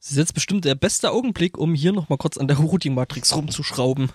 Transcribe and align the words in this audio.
Das 0.00 0.10
ist 0.10 0.16
jetzt 0.16 0.34
bestimmt 0.34 0.64
der 0.64 0.74
beste 0.74 1.10
Augenblick, 1.10 1.56
um 1.58 1.74
hier 1.74 1.92
nochmal 1.92 2.18
kurz 2.18 2.36
an 2.36 2.46
der 2.48 2.58
Routing-Matrix 2.58 3.34
rumzuschrauben. 3.34 4.10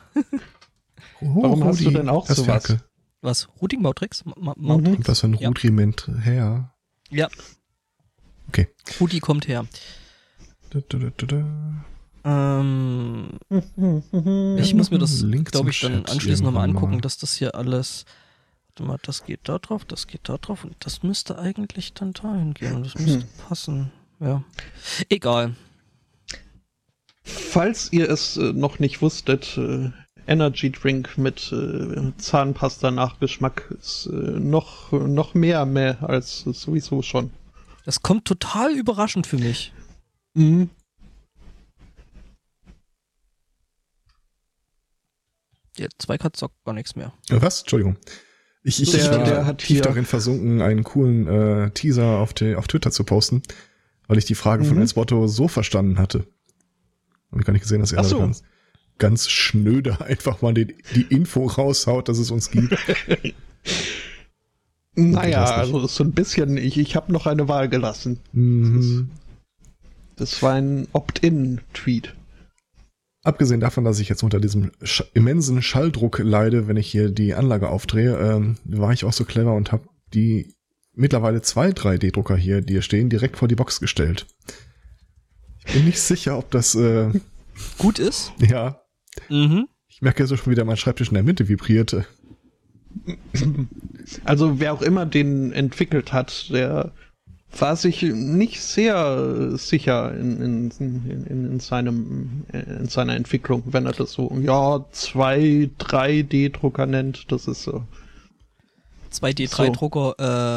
Oh, 1.22 1.44
Warum 1.44 1.64
hast 1.64 1.82
du 1.82 1.92
denn 1.92 2.10
auch 2.10 2.28
das 2.28 2.38
sowas? 2.38 2.66
Ferkel. 2.66 2.84
Was? 3.22 3.50
Routing-Matrix? 3.62 4.24
Ma 4.26 4.54
Mhm. 4.56 4.68
Matrix? 4.68 4.92
Kommt 4.94 5.08
das 5.08 5.24
ein 5.24 5.34
Ja. 5.36 5.48
Rudiment 5.50 6.10
her? 6.22 6.74
Ja, 7.10 7.28
Okay. 8.50 8.68
Rudi 9.00 9.20
kommt 9.20 9.48
her. 9.48 9.66
Da, 10.72 10.80
da, 10.90 10.98
da, 10.98 11.10
da, 11.18 11.26
da. 11.28 11.86
Ähm, 12.26 13.30
ich 14.58 14.74
muss 14.74 14.90
mir 14.92 14.98
das, 14.98 15.24
glaube 15.46 15.70
ich, 15.70 15.80
dann 15.82 16.04
Chat 16.04 16.10
anschließend 16.12 16.46
nochmal 16.46 16.68
angucken, 16.68 16.94
mal. 16.96 17.02
dass 17.02 17.18
das 17.20 17.36
hier 17.36 17.54
alles. 17.56 18.06
Warte 18.70 18.84
mal, 18.84 18.98
das 19.04 19.24
geht 19.26 19.42
da 19.44 19.60
drauf, 19.60 19.86
das 19.86 20.08
geht 20.08 20.22
da 20.30 20.38
drauf 20.40 20.64
und 20.64 20.76
das 20.80 21.04
müsste 21.04 21.38
eigentlich 21.38 21.94
dann 21.94 22.14
dahin 22.14 22.54
gehen 22.56 22.76
und 22.78 22.86
das 22.88 22.96
müsste 22.96 23.26
passen. 23.48 23.92
Ja. 24.20 24.44
Egal. 25.10 25.56
Falls 27.50 27.92
ihr 27.92 28.10
es 28.10 28.38
äh, 28.38 28.54
noch 28.54 28.80
nicht 28.80 29.02
wusstet, 29.02 29.58
äh, 29.58 29.90
Energy 30.28 30.72
Drink 30.72 31.18
mit 31.18 31.52
äh, 31.52 32.12
Zahnpasta-Nachgeschmack 32.18 33.74
ist 33.80 34.06
äh, 34.08 34.16
noch, 34.16 34.92
noch 34.92 35.34
mehr 35.34 35.66
mehr 35.66 36.08
als 36.08 36.42
sowieso 36.42 37.02
schon. 37.02 37.32
Das 37.86 38.02
kommt 38.04 38.26
total 38.26 38.76
überraschend 38.76 39.26
für 39.26 39.38
mich. 39.38 39.74
Mhm. 40.36 40.70
Der 45.78 45.90
Zweikatz 45.98 46.40
sagt 46.40 46.54
gar 46.66 46.74
nichts 46.74 46.96
mehr. 46.96 47.14
Was? 47.30 47.62
Entschuldigung. 47.62 47.98
Ich, 48.64 48.82
ich, 48.82 48.92
Der- 48.92 49.00
ich 49.02 49.10
war 49.12 49.24
der 49.24 49.46
hat 49.46 49.60
tief 49.60 49.68
hier- 49.68 49.82
darin 49.82 50.06
versunken, 50.06 50.62
einen 50.62 50.84
coolen 50.84 51.28
äh, 51.28 51.72
Teaser 51.72 52.20
auf, 52.20 52.34
die, 52.34 52.56
auf 52.56 52.68
Twitter 52.68 52.92
zu 52.92 53.04
posten, 53.06 53.42
weil 54.08 54.18
ich 54.18 54.26
die 54.26 54.36
Frage 54.36 54.66
von 54.66 54.76
Mhm. 54.76 54.82
Elsbotto 54.82 55.28
so 55.28 55.48
verstanden 55.48 55.98
hatte. 55.98 56.28
Habe 57.32 57.42
ich 57.42 57.46
gar 57.46 57.54
nicht 57.54 57.64
gesehen, 57.64 57.82
dass 57.82 57.92
er 57.92 58.04
so. 58.04 58.20
ganz, 58.20 58.44
ganz 58.98 59.30
schnöde 59.30 60.02
einfach 60.02 60.42
mal 60.42 60.54
die, 60.54 60.76
die 60.96 61.04
Info 61.10 61.46
raushaut, 61.46 62.10
dass 62.10 62.18
es 62.18 62.32
uns 62.32 62.52
gibt. 62.52 62.76
Naja, 64.96 65.46
also 65.46 65.88
so 65.88 66.04
ein 66.04 66.12
bisschen, 66.12 66.58
ich, 66.58 66.78
ich 66.78 66.96
habe 66.96 67.14
noch 67.14 67.26
eine 67.26 67.48
Wahl 67.48 67.70
gelassen. 67.70 68.20
Mhm. 68.34 69.10
Das 70.16 70.42
war 70.44 70.56
ein 70.56 70.88
Opt-in-Tweet. 70.92 72.16
Abgesehen 73.24 73.60
davon, 73.60 73.84
dass 73.84 74.00
ich 74.00 74.10
jetzt 74.10 74.24
unter 74.24 74.40
diesem 74.40 74.72
sch 74.84 75.04
immensen 75.14 75.62
Schalldruck 75.62 76.20
leide, 76.20 76.68
wenn 76.68 76.78
ich 76.78 76.90
hier 76.90 77.10
die 77.10 77.34
Anlage 77.34 77.70
aufdrehe, 77.70 78.18
ähm, 78.18 78.58
war 78.66 78.92
ich 78.92 79.06
auch 79.06 79.14
so 79.14 79.26
clever 79.26 79.54
und 79.54 79.72
habe 79.72 79.88
die 80.14 80.54
mittlerweile 80.94 81.42
zwei 81.42 81.70
3D-Drucker 81.70 82.36
hier, 82.36 82.62
die 82.62 82.74
hier 82.74 82.82
stehen, 82.82 83.10
direkt 83.10 83.38
vor 83.38 83.48
die 83.48 83.56
Box 83.56 83.80
gestellt. 83.80 84.26
Ich 85.70 85.74
bin 85.76 85.86
nicht 85.86 86.00
sicher, 86.00 86.38
ob 86.38 86.52
das, 86.52 86.76
äh, 86.76 87.10
Gut 87.78 88.00
ist. 88.00 88.32
ja, 88.40 88.80
Mhm. 89.30 89.68
ich 89.88 90.02
merke 90.02 90.24
jetzt 90.24 90.38
schon 90.38 90.52
wieder, 90.52 90.66
mein 90.66 90.78
Schreibtisch 90.78 91.10
in 91.10 91.14
der 91.16 91.24
Mitte 91.24 91.48
vibrierte. 91.50 92.06
Also 94.26 94.60
wer 94.60 94.74
auch 94.74 94.82
immer 94.82 95.06
den 95.06 95.52
entwickelt 95.52 96.12
hat, 96.14 96.50
der 96.50 96.92
war 97.58 97.76
sich 97.76 98.02
nicht 98.04 98.62
sehr 98.62 99.58
sicher 99.58 100.14
in, 100.16 100.42
in, 100.42 100.72
in, 100.80 101.26
in, 101.52 101.60
seinem, 101.60 102.44
in 102.54 102.88
seiner 102.88 103.16
Entwicklung, 103.16 103.64
wenn 103.68 103.86
er 103.88 103.92
das 103.94 104.12
so, 104.14 104.36
ja, 104.42 104.86
zwei 104.92 105.70
3D-Drucker 105.80 106.86
nennt. 106.86 107.32
Das 107.32 107.48
ist 107.48 107.64
so. 107.64 107.84
2D3-Drucker. 109.12 110.16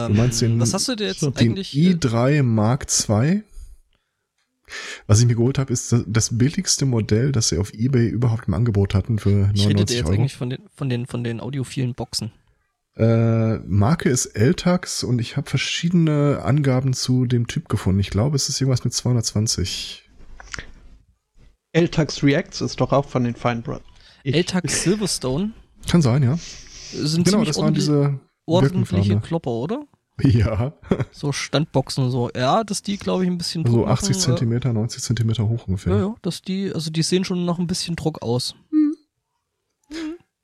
Ähm, 0.09 0.15
Du 0.15 0.21
meinst 0.21 0.43
den- 0.43 0.61
was 0.61 0.75
hast 0.75 0.89
du 0.89 0.95
dir 0.95 1.07
jetzt 1.09 1.21
so 1.21 1.31
Den 1.31 1.53
eigentlich? 1.53 1.75
äh, 1.77 1.93
i3 1.95 2.43
Mark 2.43 2.87
II. 3.09 3.43
Was 5.07 5.21
ich 5.21 5.27
mir 5.27 5.35
geholt 5.35 5.59
habe, 5.59 5.73
ist 5.73 5.95
das- 6.07 6.37
billigste 6.39 6.85
Modell, 6.87 7.33
das 7.33 7.49
sie 7.49 7.59
auf 7.59 7.73
Ebay 7.75 8.09
überhaupt 8.09 8.49
im 8.49 8.55
Angebot 8.55 8.95
hatten 8.95 9.19
für 9.19 9.51
ich 9.55 9.67
rede 9.67 9.75
99 9.85 9.97
jetzt 9.97 10.07
Euro. 10.07 10.15
eigentlich 10.15 10.37
von 10.37 10.51
den, 10.51 10.61
von 10.75 10.89
den, 10.89 11.07
von 11.07 11.25
den 11.25 11.41
audiophilen 11.41 11.95
Boxen. 11.95 12.33
Äh, 12.97 13.59
Marke 13.61 14.11
ist 14.11 14.27
Eltax 14.27 15.03
und 15.03 15.19
ich 15.19 15.37
habe 15.39 15.49
verschiedene 15.49 16.41
Angaben 16.43 16.93
zu 16.93 17.25
dem 17.27 17.47
Typ 17.47 17.69
gefunden. 17.69 18.01
Ich 18.01 18.11
glaube, 18.11 18.37
es 18.37 18.49
ist 18.51 18.61
irgendwas 18.61 18.85
mit 18.85 18.93
220. 18.93 20.09
Eltax 21.73 22.23
Reacts 22.23 22.61
ist 22.61 22.81
doch 22.81 22.93
auch 22.93 23.07
von 23.09 23.25
den 23.25 23.35
Fine 23.35 23.63
Brothers. 23.63 23.83
Eltax 24.25 24.83
Silverstone 24.85 25.53
Kann 25.89 26.03
sein, 26.03 26.23
ja. 26.23 26.37
sind 26.93 27.25
Genau, 27.25 27.39
ziemlich 27.39 27.49
das 27.49 27.59
waren 27.59 27.75
diese 27.75 28.21
ordentliche. 28.47 29.21
Klopper, 29.21 29.51
oder? 29.51 29.83
Ja, 30.23 30.75
So 31.11 31.33
Standboxen 31.33 32.05
und 32.05 32.11
so. 32.11 32.31
Ja, 32.37 32.63
dass 32.65 32.83
die, 32.83 32.97
glaube 32.97 33.25
ich, 33.25 33.31
ein 33.31 33.39
bisschen 33.39 33.67
so 33.67 33.79
Druck 33.79 33.89
80 33.89 34.11
machen, 34.11 34.21
Zentimeter, 34.21 34.73
90 34.73 35.03
Zentimeter 35.03 35.49
hoch 35.49 35.63
Äh, 35.63 35.71
ungefähr. 35.71 35.97
ja, 35.97 36.01
ja, 36.09 36.15
dass 36.23 36.43
die, 36.43 36.73
also 36.73 36.91
die 36.91 37.03
sehen 37.03 37.25
schon 37.25 37.45
noch 37.45 37.59
ein 37.59 37.67
bisschen 37.67 37.97
Druck 37.97 38.23
aus. 38.23 38.55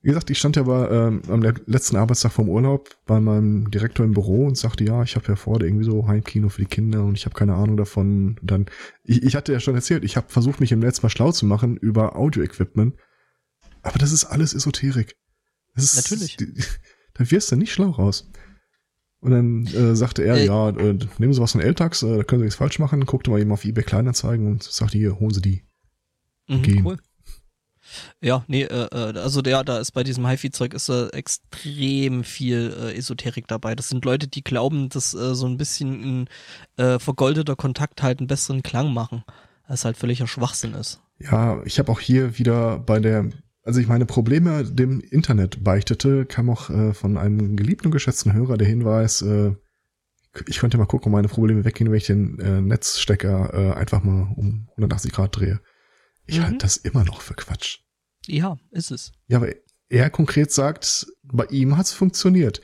Wie 0.01 0.09
gesagt, 0.09 0.31
ich 0.31 0.39
stand 0.39 0.55
ja 0.56 0.62
bei, 0.62 0.89
ähm, 0.91 1.23
am 1.29 1.43
le- 1.43 1.55
letzten 1.67 1.97
Arbeitstag 1.97 2.33
vom 2.33 2.49
Urlaub 2.49 2.89
bei 3.05 3.19
meinem 3.21 3.69
Direktor 3.71 4.06
im 4.06 4.12
Büro 4.15 4.47
und 4.47 4.56
sagte, 4.56 4.84
ja, 4.84 5.03
ich 5.03 5.17
habe 5.17 5.27
ja 5.27 5.34
vor, 5.37 5.61
irgendwie 5.61 5.85
so 5.85 6.06
Heimkino 6.06 6.49
für 6.49 6.62
die 6.62 6.69
Kinder 6.69 7.05
und 7.05 7.17
ich 7.19 7.25
habe 7.27 7.35
keine 7.35 7.55
Ahnung 7.55 7.77
davon. 7.77 8.39
Und 8.41 8.50
dann, 8.50 8.67
ich, 9.03 9.23
ich 9.25 9.35
hatte 9.35 9.53
ja 9.53 9.59
schon 9.61 9.75
erzählt, 9.75 10.05
ich 10.05 10.17
habe 10.17 10.29
versucht, 10.29 10.61
mich 10.61 10.71
im 10.71 10.79
Netz 10.79 11.03
mal 11.03 11.09
schlau 11.11 11.33
zu 11.33 11.47
machen 11.47 11.77
über 11.77 12.15
Audio-Equipment. 12.17 12.95
Aber 13.83 13.99
das 13.99 14.12
ist 14.12 14.25
alles 14.25 14.55
Esoterik. 14.55 15.17
Das 15.75 15.85
ist, 15.85 16.11
Natürlich. 16.11 16.37
Da 17.15 17.29
wirst 17.33 17.50
du 17.50 17.56
nicht 17.56 17.73
schlau 17.73 17.91
raus. 17.91 18.31
Und 19.21 19.33
dann 19.33 19.67
äh, 19.67 19.97
sagte 19.97 20.23
er, 20.23 20.37
Äh, 20.37 20.47
ja, 20.47 20.69
äh, 20.71 20.99
nehmen 21.19 21.33
Sie 21.33 21.41
was 21.41 21.53
von 21.53 21.61
Eltax, 21.61 22.03
äh, 22.03 22.19
da 22.19 22.23
können 22.23 22.41
Sie 22.41 22.45
nichts 22.45 22.59
falsch 22.59 22.79
machen. 22.79 23.05
Guckte 23.05 23.31
mal 23.31 23.41
eben 23.41 23.53
auf 23.53 23.65
eBay 23.65 23.83
Kleinanzeigen 23.84 24.47
und 24.47 24.62
sagte, 24.62 24.99
hier, 24.99 25.19
holen 25.19 25.34
Sie 25.34 25.43
die. 25.43 25.62
Mhm, 26.49 26.62
Gehen. 26.62 26.87
cool. 26.87 26.99
Ja, 28.21 28.45
nee, 28.49 28.65
äh, 28.65 28.89
äh, 28.93 29.19
also 29.19 29.43
der, 29.43 29.65
da 29.65 29.79
ist 29.79 29.93
bei 29.93 30.05
diesem 30.05 30.27
HiFi-Zeug 30.27 30.75
ist 30.75 30.89
äh, 30.89 31.09
extrem 31.09 32.23
viel 32.23 32.75
äh, 32.79 32.97
Esoterik 32.97 33.47
dabei. 33.49 33.75
Das 33.75 33.89
sind 33.89 34.05
Leute, 34.05 34.29
die 34.29 34.45
glauben, 34.45 34.89
dass 34.91 35.15
äh, 35.15 35.35
so 35.35 35.47
ein 35.47 35.56
bisschen 35.56 36.27
ein 36.77 36.85
äh, 36.85 36.99
vergoldeter 36.99 37.56
Kontakt 37.56 38.03
halt 38.03 38.19
einen 38.19 38.27
besseren 38.27 38.62
Klang 38.62 38.93
machen. 38.93 39.25
Das 39.69 39.85
halt 39.85 39.97
völliger 39.97 40.27
Schwachsinn 40.27 40.75
ist. 40.75 41.00
Ja, 41.19 41.62
ich 41.65 41.79
habe 41.79 41.91
auch 41.93 42.00
hier 42.00 42.39
wieder 42.39 42.79
bei 42.79 43.00
der, 43.00 43.27
also 43.69 43.81
ich 43.81 43.87
meine 43.87 44.06
Probleme 44.06 44.65
dem 44.65 45.01
Internet 45.01 45.62
beichtete, 45.62 46.25
kam 46.25 46.49
auch 46.49 46.71
äh, 46.71 46.95
von 46.95 47.19
einem 47.19 47.55
geliebten 47.55 47.89
und 47.89 47.93
geschätzten 47.93 48.33
Hörer 48.33 48.56
der 48.56 48.67
Hinweis, 48.67 49.21
äh, 49.21 49.53
ich 50.47 50.59
könnte 50.59 50.79
mal 50.79 50.87
gucken, 50.87 51.09
ob 51.11 51.12
meine 51.12 51.29
Probleme 51.29 51.65
weggehen, 51.67 51.91
wenn 51.91 51.99
ich 51.99 52.06
den 52.06 52.39
äh, 52.39 52.62
Netzstecker 52.62 53.53
äh, 53.53 53.73
einfach 53.75 54.03
mal 54.03 54.33
um 54.37 54.69
180 54.73 55.12
Grad 55.12 55.37
drehe. 55.37 55.61
Ich 56.27 56.39
Mhm. 56.39 56.45
halte 56.45 56.59
das 56.59 56.79
immer 56.79 57.05
noch 57.05 57.21
für 57.21 57.34
Quatsch. 57.34 57.81
Ja, 58.27 58.56
ist 58.71 58.91
es. 58.91 59.12
Ja, 59.27 59.37
aber 59.37 59.53
er 59.91 60.09
konkret 60.09 60.50
sagt, 60.50 61.06
bei 61.23 61.45
ihm 61.47 61.77
hat's 61.77 61.93
funktioniert. 61.93 62.62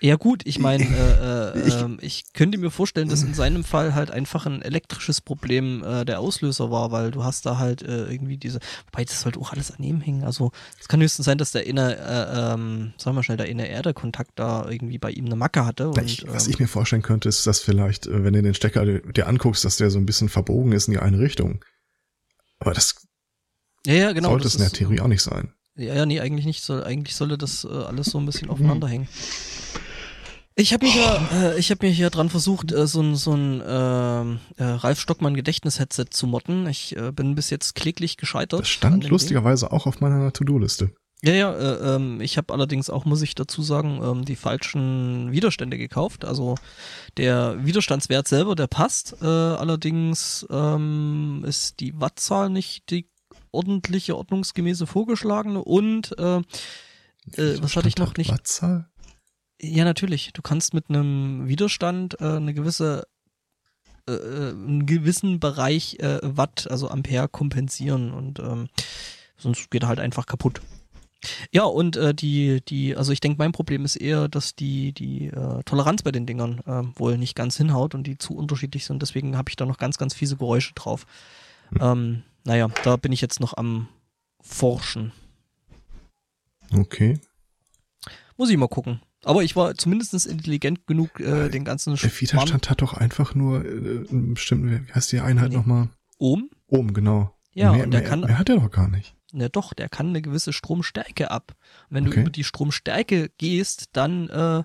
Ja 0.00 0.16
gut, 0.16 0.42
ich 0.44 0.58
meine, 0.58 0.84
äh, 1.54 1.58
äh, 1.60 1.68
Ich- 1.68 1.74
ähm, 1.74 1.98
ich 2.00 2.24
könnte 2.32 2.58
mir 2.58 2.70
vorstellen, 2.70 3.08
dass 3.08 3.22
in 3.22 3.34
seinem 3.34 3.64
Fall 3.64 3.94
halt 3.94 4.10
einfach 4.10 4.46
ein 4.46 4.62
elektrisches 4.62 5.20
Problem 5.20 5.82
äh, 5.84 6.04
der 6.04 6.20
Auslöser 6.20 6.70
war, 6.70 6.92
weil 6.92 7.10
du 7.10 7.24
hast 7.24 7.46
da 7.46 7.58
halt 7.58 7.82
äh, 7.82 8.04
irgendwie 8.10 8.36
diese, 8.36 8.60
wobei 8.90 9.04
das 9.04 9.20
sollte 9.20 9.38
auch 9.40 9.52
alles 9.52 9.70
an 9.72 9.82
ihm 9.82 10.00
hängen. 10.00 10.24
Also 10.24 10.52
es 10.80 10.88
kann 10.88 11.00
höchstens 11.00 11.26
sein, 11.26 11.38
dass 11.38 11.52
der 11.52 11.66
inner, 11.66 11.90
äh, 11.96 12.54
ähm, 12.54 12.92
sagen 12.98 13.16
wir 13.16 13.22
schnell, 13.22 13.36
der 13.38 13.48
inner 13.48 13.66
Erde-Kontakt 13.66 14.32
da 14.36 14.68
irgendwie 14.68 14.98
bei 14.98 15.10
ihm 15.10 15.26
eine 15.26 15.36
Macke 15.36 15.64
hatte. 15.66 15.88
Und, 15.88 16.00
ich, 16.02 16.26
was 16.28 16.46
ähm, 16.46 16.52
ich 16.52 16.58
mir 16.58 16.68
vorstellen 16.68 17.02
könnte, 17.02 17.28
ist, 17.28 17.46
dass 17.46 17.60
vielleicht, 17.60 18.06
äh, 18.06 18.22
wenn 18.24 18.32
du 18.34 18.42
den 18.42 18.54
Stecker 18.54 18.84
dir- 18.86 19.26
anguckst, 19.26 19.64
dass 19.64 19.76
der 19.76 19.90
so 19.90 19.98
ein 19.98 20.06
bisschen 20.06 20.28
verbogen 20.28 20.72
ist 20.72 20.88
in 20.88 20.92
die 20.94 21.00
eine 21.00 21.18
Richtung. 21.18 21.64
Aber 22.58 22.72
das 22.72 22.94
ja, 23.86 23.94
ja, 23.94 24.12
genau. 24.12 24.30
sollte 24.30 24.46
es 24.48 24.54
in 24.54 24.60
der 24.62 24.70
Theorie 24.70 25.00
auch 25.00 25.08
nicht 25.08 25.22
sein. 25.22 25.52
Ja, 25.76 25.94
ja, 25.94 26.06
nee, 26.06 26.20
eigentlich 26.20 26.46
nicht. 26.46 26.62
Soll, 26.62 26.84
eigentlich 26.84 27.16
sollte 27.16 27.38
das 27.38 27.64
äh, 27.64 27.68
alles 27.68 28.06
so 28.06 28.18
ein 28.18 28.26
bisschen 28.26 28.48
aufeinander 28.50 28.88
hängen. 28.88 29.08
Ich 30.58 30.72
habe 30.72 30.86
mich 30.86 30.96
ja, 30.96 31.28
äh, 31.34 31.58
ich 31.58 31.70
habe 31.70 31.84
mir 31.84 31.92
hier 31.92 32.08
dran 32.08 32.30
versucht, 32.30 32.72
äh, 32.72 32.86
so 32.86 33.02
ein 33.02 33.14
so 33.14 33.34
ein 33.34 33.62
ähm, 33.66 34.38
äh, 34.56 34.64
Ralf 34.64 35.00
Stockmann 35.00 35.34
Gedächtnis-Headset 35.34 36.06
zu 36.10 36.26
modden. 36.26 36.66
Ich 36.66 36.96
äh, 36.96 37.12
bin 37.12 37.34
bis 37.34 37.50
jetzt 37.50 37.74
kläglich 37.74 38.16
gescheitert. 38.16 38.60
Das 38.60 38.68
an 38.68 38.72
stand 38.72 38.94
dem 38.94 39.00
Ding. 39.02 39.10
lustigerweise 39.10 39.70
auch 39.70 39.86
auf 39.86 40.00
meiner 40.00 40.32
To-Do-Liste. 40.32 40.92
Ja, 41.22 41.32
ja, 41.32 41.52
äh, 41.52 41.96
ähm, 41.96 42.20
ich 42.22 42.38
habe 42.38 42.54
allerdings 42.54 42.88
auch, 42.88 43.04
muss 43.04 43.20
ich 43.20 43.34
dazu 43.34 43.60
sagen, 43.60 44.00
ähm, 44.02 44.24
die 44.24 44.36
falschen 44.36 45.30
Widerstände 45.32 45.76
gekauft. 45.76 46.24
Also 46.24 46.56
der 47.18 47.56
Widerstandswert 47.64 48.26
selber, 48.26 48.54
der 48.54 48.66
passt. 48.66 49.16
Äh, 49.20 49.26
allerdings 49.26 50.46
ähm, 50.50 51.44
ist 51.46 51.80
die 51.80 51.98
Wattzahl 52.00 52.48
nicht 52.48 52.90
die 52.90 53.08
ordentliche, 53.56 54.16
ordnungsgemäße 54.16 54.86
vorgeschlagene. 54.86 55.62
Und 55.62 56.16
äh, 56.18 56.36
äh, 56.36 57.62
was 57.62 57.76
hatte 57.76 57.88
ich 57.88 57.96
noch 57.96 58.16
nicht? 58.16 58.30
Wattzahl? 58.30 58.88
Ja, 59.60 59.84
natürlich. 59.84 60.32
Du 60.32 60.42
kannst 60.42 60.74
mit 60.74 60.88
einem 60.88 61.48
Widerstand 61.48 62.20
äh, 62.20 62.36
eine 62.36 62.54
gewisse 62.54 63.06
äh, 64.08 64.12
äh, 64.12 64.50
einen 64.50 64.86
gewissen 64.86 65.40
Bereich 65.40 65.98
äh, 65.98 66.20
Watt, 66.22 66.68
also 66.70 66.88
Ampere 66.88 67.28
kompensieren 67.28 68.12
und 68.12 68.38
ähm, 68.38 68.68
sonst 69.36 69.70
geht 69.70 69.82
er 69.82 69.88
halt 69.88 69.98
einfach 69.98 70.26
kaputt. 70.26 70.60
Ja, 71.50 71.64
und 71.64 71.96
äh, 71.96 72.14
die, 72.14 72.60
die, 72.68 72.96
also 72.96 73.10
ich 73.10 73.20
denke, 73.20 73.38
mein 73.38 73.50
Problem 73.50 73.84
ist 73.84 73.96
eher, 73.96 74.28
dass 74.28 74.54
die, 74.54 74.92
die 74.92 75.26
äh, 75.26 75.62
Toleranz 75.64 76.02
bei 76.02 76.12
den 76.12 76.24
Dingern 76.24 76.60
äh, 76.66 76.98
wohl 76.98 77.18
nicht 77.18 77.34
ganz 77.34 77.56
hinhaut 77.56 77.94
und 77.96 78.04
die 78.04 78.16
zu 78.16 78.36
unterschiedlich 78.36 78.84
sind. 78.84 79.02
Deswegen 79.02 79.36
habe 79.36 79.48
ich 79.48 79.56
da 79.56 79.66
noch 79.66 79.78
ganz, 79.78 79.98
ganz 79.98 80.14
fiese 80.14 80.36
Geräusche 80.36 80.74
drauf. 80.74 81.06
Hm. 81.70 81.78
Ähm, 81.80 82.22
naja, 82.46 82.68
da 82.84 82.96
bin 82.96 83.12
ich 83.12 83.20
jetzt 83.20 83.40
noch 83.40 83.56
am 83.56 83.88
Forschen. 84.40 85.12
Okay. 86.72 87.20
Muss 88.36 88.50
ich 88.50 88.56
mal 88.56 88.68
gucken. 88.68 89.00
Aber 89.24 89.42
ich 89.42 89.56
war 89.56 89.74
zumindest 89.74 90.26
intelligent 90.26 90.86
genug, 90.86 91.18
äh, 91.18 91.48
den 91.48 91.64
ganzen 91.64 91.96
Der 91.96 92.20
Widerstand 92.20 92.70
hat 92.70 92.80
doch 92.80 92.94
einfach 92.94 93.34
nur 93.34 93.64
äh, 93.64 94.08
einen 94.08 94.34
bestimmten, 94.34 94.86
wie 94.86 94.92
heißt 94.92 95.10
die 95.10 95.20
Einheit 95.20 95.50
nee. 95.50 95.56
nochmal? 95.56 95.88
Ohm? 96.18 96.48
Ohm, 96.68 96.94
genau. 96.94 97.34
Ja, 97.52 97.72
mehr, 97.72 97.84
und 97.84 97.90
der 97.90 98.02
mehr, 98.02 98.08
kann. 98.08 98.20
Mehr 98.20 98.38
hat 98.38 98.48
er 98.48 98.56
doch 98.56 98.70
gar 98.70 98.88
nicht. 98.88 99.14
Ne, 99.32 99.50
doch, 99.50 99.74
der 99.74 99.88
kann 99.88 100.10
eine 100.10 100.22
gewisse 100.22 100.52
Stromstärke 100.52 101.30
ab. 101.30 101.56
Und 101.90 101.96
wenn 101.96 102.06
okay. 102.06 102.14
du 102.14 102.20
über 102.22 102.30
die 102.30 102.44
Stromstärke 102.44 103.30
gehst, 103.38 103.88
dann 103.92 104.28
äh, 104.28 104.62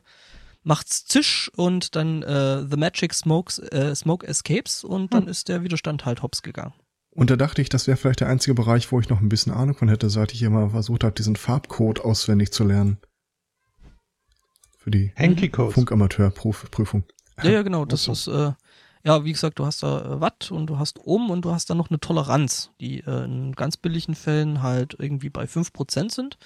macht's 0.63 1.06
Zisch 1.06 1.50
und 1.56 1.95
dann 1.95 2.22
äh, 2.22 2.63
The 2.69 2.78
Magic 2.78 3.13
Smokes, 3.16 3.57
äh, 3.57 3.95
Smoke 3.95 4.28
Escapes 4.28 4.83
und 4.83 5.13
dann 5.13 5.24
hm. 5.24 5.30
ist 5.30 5.50
der 5.50 5.63
Widerstand 5.63 6.06
halt 6.06 6.22
hops 6.22 6.44
gegangen. 6.44 6.74
Und 7.13 7.29
da 7.29 7.35
dachte 7.35 7.61
ich, 7.61 7.69
das 7.69 7.87
wäre 7.87 7.97
vielleicht 7.97 8.21
der 8.21 8.29
einzige 8.29 8.53
Bereich, 8.53 8.91
wo 8.91 8.99
ich 8.99 9.09
noch 9.09 9.19
ein 9.19 9.29
bisschen 9.29 9.51
Ahnung 9.51 9.75
von 9.75 9.89
hätte, 9.89 10.09
seit 10.09 10.33
ich 10.33 10.41
immer 10.43 10.69
versucht 10.69 11.03
habe, 11.03 11.13
diesen 11.13 11.35
Farbcode 11.35 11.99
auswendig 11.99 12.53
zu 12.53 12.63
lernen. 12.63 12.97
Für 14.77 14.91
die 14.91 15.13
Funkamateurprüfung. 15.51 17.03
Ja, 17.43 17.49
ja, 17.51 17.61
genau. 17.61 17.85
Das 17.85 18.07
ist, 18.07 18.27
äh, 18.27 18.53
ja, 19.03 19.25
wie 19.25 19.31
gesagt, 19.31 19.59
du 19.59 19.65
hast 19.65 19.83
da 19.83 20.01
äh, 20.01 20.21
Watt 20.21 20.51
und 20.51 20.67
du 20.67 20.79
hast 20.79 20.99
Ohm 21.05 21.29
und 21.29 21.43
du 21.43 21.51
hast 21.51 21.69
dann 21.69 21.77
noch 21.77 21.89
eine 21.89 21.99
Toleranz, 21.99 22.71
die 22.79 23.01
äh, 23.01 23.25
in 23.25 23.51
ganz 23.53 23.77
billigen 23.77 24.15
Fällen 24.15 24.63
halt 24.63 24.95
irgendwie 24.97 25.29
bei 25.29 25.43
5% 25.43 26.11
sind. 26.11 26.37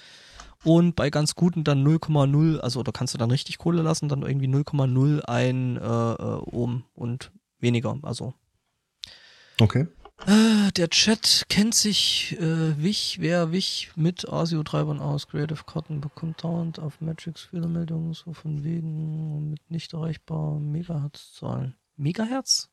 Und 0.64 0.96
bei 0.96 1.10
ganz 1.10 1.34
guten 1.34 1.64
dann 1.64 1.86
0,0, 1.86 2.58
also 2.58 2.82
da 2.82 2.90
kannst 2.90 3.14
du 3.14 3.18
dann 3.18 3.30
richtig 3.30 3.58
Kohle 3.58 3.82
lassen, 3.82 4.08
dann 4.08 4.22
irgendwie 4.22 4.48
0,01 4.48 5.78
äh, 5.78 6.14
äh, 6.14 6.40
Ohm 6.50 6.84
und 6.94 7.30
weniger. 7.60 7.98
Also. 8.02 8.34
Okay. 9.60 9.86
Äh, 10.24 10.72
der 10.72 10.88
Chat 10.88 11.44
kennt 11.48 11.74
sich 11.74 12.36
äh, 12.40 12.82
Wich, 12.82 13.18
wer 13.20 13.52
Wich 13.52 13.90
mit 13.96 14.28
ASIO-Treibern 14.28 15.00
aus. 15.00 15.28
Creative 15.28 15.62
Karten 15.66 16.00
bekommt 16.00 16.42
dauernd 16.42 16.78
auf 16.78 17.00
Magix 17.00 17.42
Fehlermeldungen, 17.42 18.14
so 18.14 18.32
von 18.32 18.64
wegen 18.64 19.50
mit 19.50 19.70
nicht 19.70 19.92
erreichbar 19.92 20.58
Megahertz-Zahlen. 20.58 21.74
Megahertz? 21.96 22.70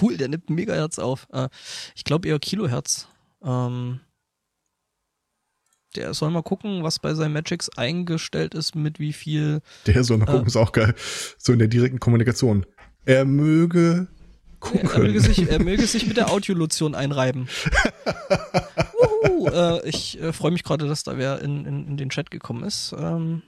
Cool, 0.00 0.16
der 0.16 0.28
nimmt 0.28 0.50
Megahertz 0.50 0.98
auf. 0.98 1.28
Äh, 1.32 1.48
ich 1.94 2.04
glaube 2.04 2.28
eher 2.28 2.38
Kilohertz. 2.38 3.08
Ähm, 3.42 4.00
der 5.96 6.14
soll 6.14 6.30
mal 6.30 6.42
gucken, 6.42 6.82
was 6.82 6.98
bei 6.98 7.14
seinem 7.14 7.32
Magix 7.32 7.68
eingestellt 7.70 8.54
ist, 8.54 8.74
mit 8.74 9.00
wie 9.00 9.12
viel. 9.12 9.60
Der 9.86 10.04
soll 10.04 10.18
mal 10.18 10.26
gucken, 10.26 10.44
äh, 10.44 10.46
ist 10.46 10.56
auch 10.56 10.72
geil. 10.72 10.94
So 11.38 11.52
in 11.52 11.58
der 11.58 11.68
direkten 11.68 11.98
Kommunikation. 12.00 12.66
Er 13.04 13.24
möge 13.24 14.08
gucken. 14.60 14.88
Er, 14.92 14.98
möge 14.98 15.20
sich, 15.20 15.50
er 15.50 15.58
möge 15.58 15.86
sich 15.86 16.06
mit 16.06 16.16
der 16.16 16.30
Audiolotion 16.30 16.94
einreiben. 16.94 17.48
Uhu, 19.24 19.48
äh, 19.48 19.88
ich 19.88 20.20
äh, 20.20 20.32
freue 20.32 20.52
mich 20.52 20.62
gerade, 20.62 20.86
dass 20.86 21.02
da 21.02 21.18
wer 21.18 21.40
in, 21.40 21.64
in, 21.66 21.88
in, 21.88 21.96
den 21.96 22.10
Chat 22.10 22.30
gekommen 22.30 22.64
ist. 22.64 22.94
Ähm, 22.98 23.42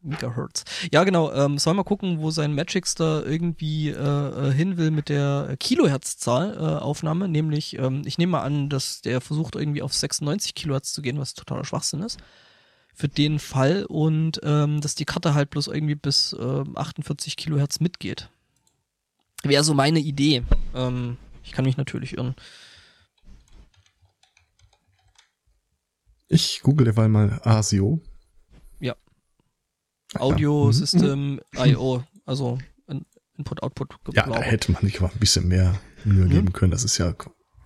Megahertz. 0.00 0.64
Ja, 0.92 1.04
genau. 1.04 1.32
Ähm, 1.32 1.58
soll 1.58 1.74
mal 1.74 1.82
gucken, 1.82 2.20
wo 2.20 2.30
sein 2.30 2.54
da 2.94 3.22
irgendwie 3.22 3.90
äh, 3.90 3.94
äh 4.48 4.52
hin 4.52 4.76
will 4.76 4.90
mit 4.90 5.08
der 5.08 5.56
Kilohertzzahl 5.58 6.56
äh. 6.56 7.28
Nämlich, 7.28 7.78
ähm, 7.78 8.02
ich 8.04 8.18
nehme 8.18 8.32
mal 8.32 8.42
an, 8.42 8.68
dass 8.68 9.00
der 9.00 9.20
versucht 9.20 9.56
irgendwie 9.56 9.82
auf 9.82 9.92
96 9.92 10.54
Kilohertz 10.54 10.92
zu 10.92 11.02
gehen, 11.02 11.18
was 11.18 11.34
totaler 11.34 11.64
Schwachsinn 11.64 12.02
ist. 12.02 12.18
Für 12.94 13.08
den 13.08 13.38
Fall 13.38 13.84
und 13.84 14.40
ähm, 14.42 14.80
dass 14.80 14.94
die 14.94 15.04
Karte 15.04 15.34
halt 15.34 15.50
bloß 15.50 15.68
irgendwie 15.68 15.94
bis 15.94 16.32
äh, 16.32 16.64
48 16.74 17.36
Kilohertz 17.36 17.80
mitgeht. 17.80 18.28
Wäre 19.42 19.64
so 19.64 19.74
meine 19.74 20.00
Idee. 20.00 20.42
Ähm, 20.74 21.16
ich 21.44 21.52
kann 21.52 21.64
mich 21.64 21.76
natürlich 21.76 22.16
irren. 22.16 22.34
Ich 26.28 26.60
google 26.62 26.84
derweil 26.84 27.08
mal 27.08 27.40
ASIO. 27.42 28.02
Ja. 28.80 28.94
Audio 30.14 30.66
ja. 30.66 30.72
System 30.72 31.34
mhm. 31.34 31.40
I.O. 31.56 32.04
Also 32.26 32.58
Input-Output. 33.38 33.94
Ja, 34.14 34.26
da 34.26 34.40
hätte 34.40 34.72
man 34.72 34.82
sich 34.82 34.98
aber 34.98 35.12
ein 35.12 35.18
bisschen 35.18 35.46
mehr 35.48 35.80
Mühe 36.04 36.26
mhm. 36.26 36.30
geben 36.30 36.52
können. 36.52 36.72
Das 36.72 36.84
ist 36.84 36.98
ja 36.98 37.14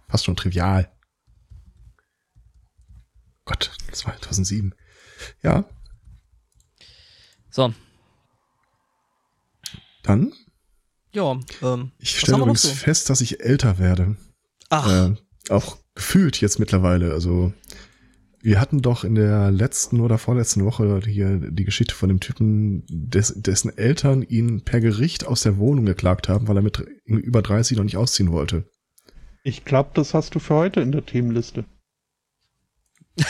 fast 0.08 0.26
schon 0.26 0.36
trivial. 0.36 0.92
Gott, 3.44 3.72
2007. 3.90 4.74
Ja. 5.42 5.64
So. 7.50 7.74
Dann 10.02 10.32
ja, 11.12 11.38
ähm, 11.62 11.92
ich 11.98 12.18
stelle 12.18 12.38
übrigens 12.38 12.62
so? 12.62 12.70
fest, 12.70 13.10
dass 13.10 13.20
ich 13.20 13.40
älter 13.40 13.78
werde. 13.78 14.16
Ach. 14.70 15.10
Äh, 15.10 15.14
auch 15.52 15.78
gefühlt 15.94 16.40
jetzt 16.40 16.58
mittlerweile. 16.58 17.12
Also 17.12 17.52
wir 18.40 18.60
hatten 18.60 18.82
doch 18.82 19.04
in 19.04 19.14
der 19.14 19.50
letzten 19.50 20.00
oder 20.00 20.18
vorletzten 20.18 20.64
Woche 20.64 21.00
hier 21.06 21.38
die 21.38 21.64
Geschichte 21.64 21.94
von 21.94 22.08
dem 22.08 22.18
Typen, 22.18 22.84
des, 22.88 23.34
dessen 23.36 23.76
Eltern 23.76 24.22
ihn 24.22 24.62
per 24.62 24.80
Gericht 24.80 25.26
aus 25.26 25.42
der 25.42 25.58
Wohnung 25.58 25.84
geklagt 25.86 26.28
haben, 26.28 26.48
weil 26.48 26.56
er 26.56 26.62
mit 26.62 26.78
über 27.04 27.40
30 27.40 27.76
noch 27.76 27.84
nicht 27.84 27.96
ausziehen 27.96 28.32
wollte. 28.32 28.64
Ich 29.44 29.64
glaube, 29.64 29.90
das 29.94 30.12
hast 30.14 30.34
du 30.34 30.40
für 30.40 30.54
heute 30.54 30.80
in 30.80 30.92
der 30.92 31.06
Themenliste. 31.06 31.64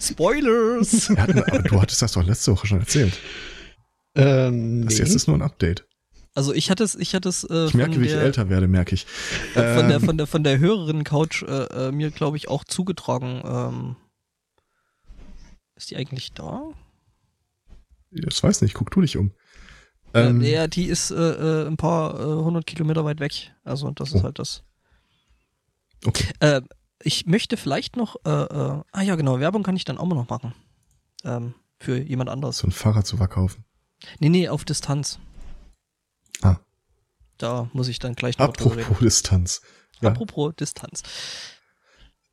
Spoilers! 0.00 1.10
Hatten, 1.10 1.42
aber 1.42 1.58
du 1.60 1.80
hattest 1.80 2.02
das 2.02 2.12
doch 2.12 2.24
letzte 2.24 2.52
Woche 2.52 2.66
schon 2.66 2.80
erzählt. 2.80 3.18
Ähm, 4.14 4.84
das 4.84 4.94
nee. 4.94 5.00
jetzt 5.00 5.14
ist 5.14 5.26
nur 5.26 5.36
ein 5.36 5.42
Update. 5.42 5.86
Also 6.34 6.54
ich 6.54 6.70
hatte 6.70 6.82
es, 6.82 6.94
ich 6.94 7.14
hatte 7.14 7.28
es. 7.28 7.44
Äh, 7.44 7.66
ich 7.66 7.74
merke, 7.74 8.00
wie 8.00 8.06
ich 8.06 8.12
älter 8.12 8.48
werde, 8.48 8.66
merke 8.66 8.94
ich. 8.94 9.06
Von 9.52 9.62
ähm, 9.64 9.88
der 9.88 10.00
von 10.00 10.16
der 10.16 10.26
von 10.26 10.44
der 10.44 10.58
höheren 10.58 11.04
Couch 11.04 11.42
äh, 11.42 11.88
äh, 11.88 11.92
mir, 11.92 12.10
glaube 12.10 12.36
ich, 12.36 12.48
auch 12.48 12.64
zugetragen. 12.64 13.42
Ähm, 13.44 13.96
ist 15.76 15.90
die 15.90 15.96
eigentlich 15.96 16.32
da? 16.32 16.62
Das 18.10 18.42
weiß 18.42 18.62
nicht. 18.62 18.74
Guck 18.74 18.90
du 18.90 19.02
dich 19.02 19.16
um. 19.16 19.32
Ähm, 20.14 20.42
äh, 20.42 20.52
ja, 20.52 20.66
die 20.66 20.86
ist 20.86 21.10
äh, 21.10 21.14
äh, 21.14 21.66
ein 21.66 21.76
paar 21.76 22.18
äh, 22.18 22.24
hundert 22.24 22.66
Kilometer 22.66 23.04
weit 23.04 23.20
weg. 23.20 23.52
Also 23.64 23.90
das 23.90 24.10
ist 24.10 24.20
oh. 24.20 24.24
halt 24.24 24.38
das. 24.38 24.62
Okay. 26.04 26.28
Äh, 26.40 26.62
ich 27.02 27.26
möchte 27.26 27.56
vielleicht 27.56 27.96
noch. 27.96 28.16
Äh, 28.24 28.30
äh, 28.30 28.82
ah 28.90 29.02
ja, 29.02 29.16
genau. 29.16 29.38
Werbung 29.38 29.62
kann 29.62 29.76
ich 29.76 29.84
dann 29.84 29.98
auch 29.98 30.06
mal 30.06 30.14
noch 30.14 30.28
machen. 30.28 30.54
Ähm, 31.24 31.54
für 31.78 31.98
jemand 31.98 32.30
anderes. 32.30 32.58
So 32.58 32.66
ein 32.66 32.72
Fahrrad 32.72 33.06
zu 33.06 33.16
verkaufen. 33.16 33.64
Nee, 34.18 34.28
nee, 34.28 34.48
auf 34.48 34.64
Distanz. 34.64 35.18
Ah. 36.42 36.60
Da 37.38 37.70
muss 37.72 37.88
ich 37.88 37.98
dann 37.98 38.14
gleich 38.14 38.38
noch 38.38 38.48
Apropos 38.48 38.98
Distanz. 39.00 39.62
Ja. 40.00 40.10
Apropos 40.10 40.54
Distanz. 40.56 41.02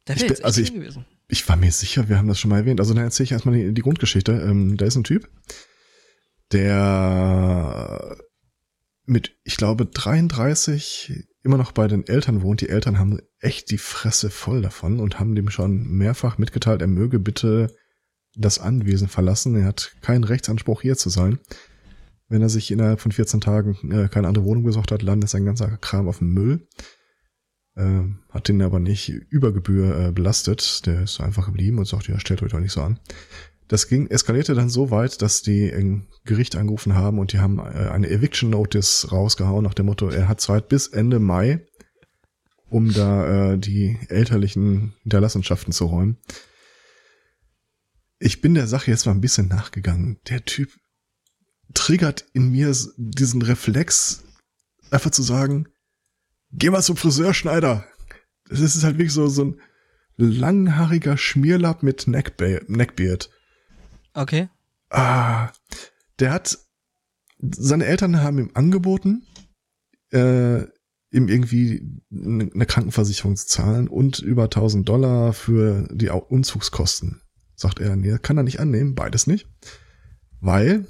Da 0.06 0.16
wäre 0.16 0.28
jetzt 0.28 0.44
also 0.44 0.62
ich, 0.62 0.74
gewesen. 0.74 1.06
Ich 1.28 1.48
war 1.48 1.56
mir 1.56 1.72
sicher, 1.72 2.10
wir 2.10 2.18
haben 2.18 2.28
das 2.28 2.40
schon 2.40 2.50
mal 2.50 2.58
erwähnt. 2.58 2.80
Also 2.80 2.94
dann 2.94 3.04
erzähle 3.04 3.26
ich 3.26 3.32
erstmal 3.32 3.56
die, 3.56 3.74
die 3.74 3.82
Grundgeschichte. 3.82 4.32
Ähm, 4.32 4.78
da 4.78 4.86
ist 4.86 4.96
ein 4.96 5.04
Typ, 5.04 5.30
der 6.52 8.18
mit, 9.06 9.36
ich 9.44 9.58
glaube, 9.58 9.86
33 9.86 11.28
immer 11.44 11.58
noch 11.58 11.72
bei 11.72 11.88
den 11.88 12.08
Eltern 12.08 12.42
wohnt. 12.42 12.62
Die 12.62 12.70
Eltern 12.70 13.00
haben 13.00 13.20
echt 13.40 13.72
die 13.72 13.78
Fresse 13.78 14.30
voll 14.30 14.62
davon 14.62 15.00
und 15.00 15.20
haben 15.20 15.36
dem 15.36 15.50
schon 15.50 15.84
mehrfach 15.88 16.38
mitgeteilt, 16.38 16.82
er 16.82 16.88
möge 16.88 17.20
bitte 17.20 17.74
das 18.36 18.60
Anwesen 18.60 19.08
verlassen. 19.08 19.56
Er 19.56 19.66
hat 19.66 19.96
keinen 20.02 20.24
Rechtsanspruch 20.24 20.82
hier 20.82 20.96
zu 20.96 21.10
sein. 21.10 21.40
Wenn 22.30 22.42
er 22.42 22.50
sich 22.50 22.72
innerhalb 22.72 23.02
von 23.02 23.12
14 23.12 23.42
Tagen 23.42 23.92
äh, 23.92 24.08
keine 24.08 24.28
andere 24.28 24.46
Wohnung 24.46 24.64
besucht 24.64 24.92
hat, 24.92 25.02
landet 25.02 25.30
sein 25.30 25.46
ganzer 25.46 25.78
Kram 25.78 26.08
auf 26.08 26.20
dem 26.20 26.34
Müll. 26.34 26.68
Äh, 27.76 28.04
hat 28.30 28.48
den 28.48 28.62
aber 28.62 28.80
nicht 28.80 29.10
über 29.10 29.52
Gebühr 29.52 29.98
äh, 29.98 30.12
belastet. 30.12 30.86
Der 30.86 31.04
ist 31.04 31.20
einfach 31.20 31.48
geblieben 31.48 31.80
und 31.80 31.88
sagt, 31.88 32.08
ja, 32.08 32.20
stellt 32.20 32.44
euch 32.44 32.52
doch 32.52 32.60
nicht 32.60 32.72
so 32.72 32.82
an. 32.82 33.00
Das 33.68 33.88
ging, 33.88 34.08
eskalierte 34.08 34.56
dann 34.56 34.70
so 34.70 34.90
weit, 34.90 35.22
dass 35.22 35.44
die 35.44 35.72
ein 35.72 36.08
Gericht 36.26 36.56
angerufen 36.56 36.96
haben 36.96 37.20
und 37.20 37.34
die 37.34 37.40
haben 37.40 37.60
äh, 37.60 37.90
eine 37.90 38.10
Eviction 38.10 38.50
Notice 38.50 39.12
rausgehauen 39.12 39.64
nach 39.64 39.76
dem 39.76 39.86
Motto, 39.86 40.10
er 40.10 40.28
hat 40.28 40.42
Zeit 40.42 40.70
bis 40.70 40.88
Ende 40.88 41.20
Mai, 41.20 41.66
um 42.68 42.92
da 42.92 43.54
äh, 43.54 43.58
die 43.60 43.98
elterlichen 44.10 44.94
Hinterlassenschaften 45.04 45.72
zu 45.72 45.86
räumen. 45.86 46.18
Ich 48.18 48.42
bin 48.42 48.56
der 48.56 48.68
Sache 48.68 48.92
jetzt 48.92 49.06
mal 49.06 49.14
ein 49.14 49.22
bisschen 49.22 49.48
nachgegangen. 49.48 50.20
Der 50.28 50.44
Typ 50.46 50.70
triggert 51.74 52.26
in 52.34 52.52
mir 52.52 52.76
diesen 52.98 53.42
Reflex, 53.42 54.24
einfach 54.92 55.12
zu 55.12 55.22
sagen, 55.22 55.68
geh 56.52 56.70
mal 56.70 56.82
zum 56.82 56.98
Friseurschneider. 56.98 57.86
Das 58.50 58.60
ist 58.60 58.84
halt 58.84 58.98
wirklich 58.98 59.14
so, 59.14 59.28
so 59.28 59.46
ein 59.46 59.62
langhaariger 60.18 61.18
Schmierlapp 61.18 61.84
mit 61.84 62.08
Neckbe 62.08 62.62
Neckbeard. 62.68 63.30
Okay. 64.14 64.50
Ah, 64.90 65.52
der 66.20 66.32
hat, 66.32 66.58
seine 67.40 67.86
Eltern 67.86 68.22
haben 68.22 68.40
ihm 68.40 68.52
angeboten, 68.54 69.24
äh, 70.12 70.64
ihm 71.12 71.28
irgendwie 71.28 72.02
eine 72.12 72.66
Krankenversicherung 72.66 73.36
zu 73.36 73.48
zahlen 73.48 73.88
und 73.88 74.20
über 74.20 74.44
1000 74.46 74.88
Dollar 74.88 75.34
für 75.34 75.88
die 75.92 76.10
Umzugskosten. 76.10 77.22
sagt 77.56 77.80
er, 77.80 77.96
nee, 77.96 78.18
kann 78.20 78.38
er 78.38 78.44
nicht 78.44 78.60
annehmen, 78.60 78.96
beides 78.96 79.28
nicht, 79.28 79.48
weil 80.40 80.88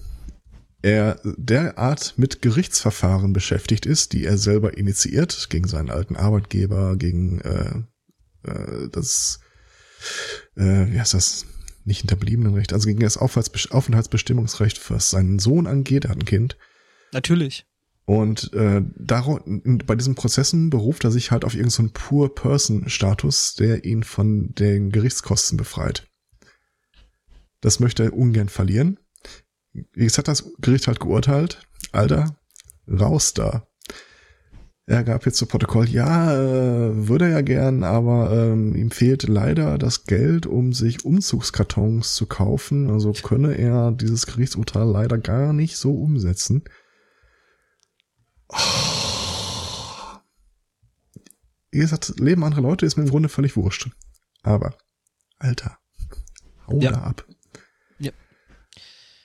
er 0.81 1.19
derart 1.23 2.13
mit 2.17 2.41
Gerichtsverfahren 2.41 3.33
beschäftigt 3.33 3.85
ist, 3.85 4.13
die 4.13 4.25
er 4.25 4.37
selber 4.37 4.77
initiiert, 4.77 5.49
gegen 5.49 5.67
seinen 5.67 5.89
alten 5.89 6.15
Arbeitgeber, 6.15 6.95
gegen 6.95 7.41
äh, 7.41 7.83
äh, 8.43 8.89
das, 8.91 9.39
äh, 10.55 10.87
wie 10.87 10.99
heißt 10.99 11.13
das, 11.13 11.45
nicht 11.85 12.01
Hinterbliebenenrecht, 12.01 12.73
also 12.73 12.87
gegen 12.87 12.99
das 12.99 13.17
Aufenthaltsbestimmungsrecht, 13.17 14.89
was 14.89 15.09
seinen 15.09 15.39
Sohn 15.39 15.67
angeht, 15.67 16.05
er 16.05 16.11
hat 16.11 16.19
ein 16.19 16.25
Kind. 16.25 16.57
Natürlich. 17.11 17.65
Und 18.05 18.53
äh, 18.53 18.81
darum, 18.97 19.61
bei 19.85 19.95
diesen 19.95 20.15
Prozessen 20.15 20.69
beruft 20.69 21.03
er 21.03 21.11
sich 21.11 21.29
halt 21.31 21.45
auf 21.45 21.53
irgendeinen 21.53 21.89
so 21.89 21.93
Poor-Person-Status, 21.93 23.55
der 23.55 23.85
ihn 23.85 24.03
von 24.03 24.53
den 24.55 24.91
Gerichtskosten 24.91 25.57
befreit. 25.57 26.07
Das 27.61 27.79
möchte 27.79 28.03
er 28.03 28.13
ungern 28.13 28.49
verlieren. 28.49 28.99
Jetzt 29.95 30.17
hat 30.17 30.27
das 30.27 30.51
Gericht 30.59 30.87
halt 30.87 30.99
geurteilt, 30.99 31.61
Alter, 31.91 32.35
raus 32.87 33.33
da. 33.33 33.67
Er 34.87 35.03
gab 35.03 35.23
jetzt 35.27 35.37
zu 35.37 35.45
Protokoll, 35.45 35.87
ja, 35.87 36.33
äh, 36.33 37.07
würde 37.07 37.25
er 37.25 37.31
ja 37.31 37.41
gern, 37.41 37.83
aber 37.83 38.31
ähm, 38.31 38.73
ihm 38.73 38.89
fehlt 38.89 39.27
leider 39.27 39.77
das 39.77 40.05
Geld, 40.05 40.47
um 40.47 40.73
sich 40.73 41.05
Umzugskartons 41.05 42.15
zu 42.15 42.25
kaufen. 42.25 42.89
Also 42.89 43.11
könne 43.11 43.53
er 43.55 43.91
dieses 43.91 44.25
Gerichtsurteil 44.25 44.87
leider 44.87 45.19
gar 45.19 45.53
nicht 45.53 45.77
so 45.77 45.93
umsetzen. 45.93 46.63
Oh. 48.47 48.55
Wie 51.71 51.79
gesagt, 51.79 52.19
Leben 52.19 52.43
anderer 52.43 52.61
Leute 52.61 52.87
ist 52.87 52.97
mir 52.97 53.03
im 53.03 53.09
Grunde 53.09 53.29
völlig 53.29 53.55
wurscht. 53.55 53.91
Aber, 54.41 54.75
Alter, 55.37 55.77
hau 56.65 56.79
Ja. 56.79 56.93
da 56.93 57.01
ab. 57.01 57.27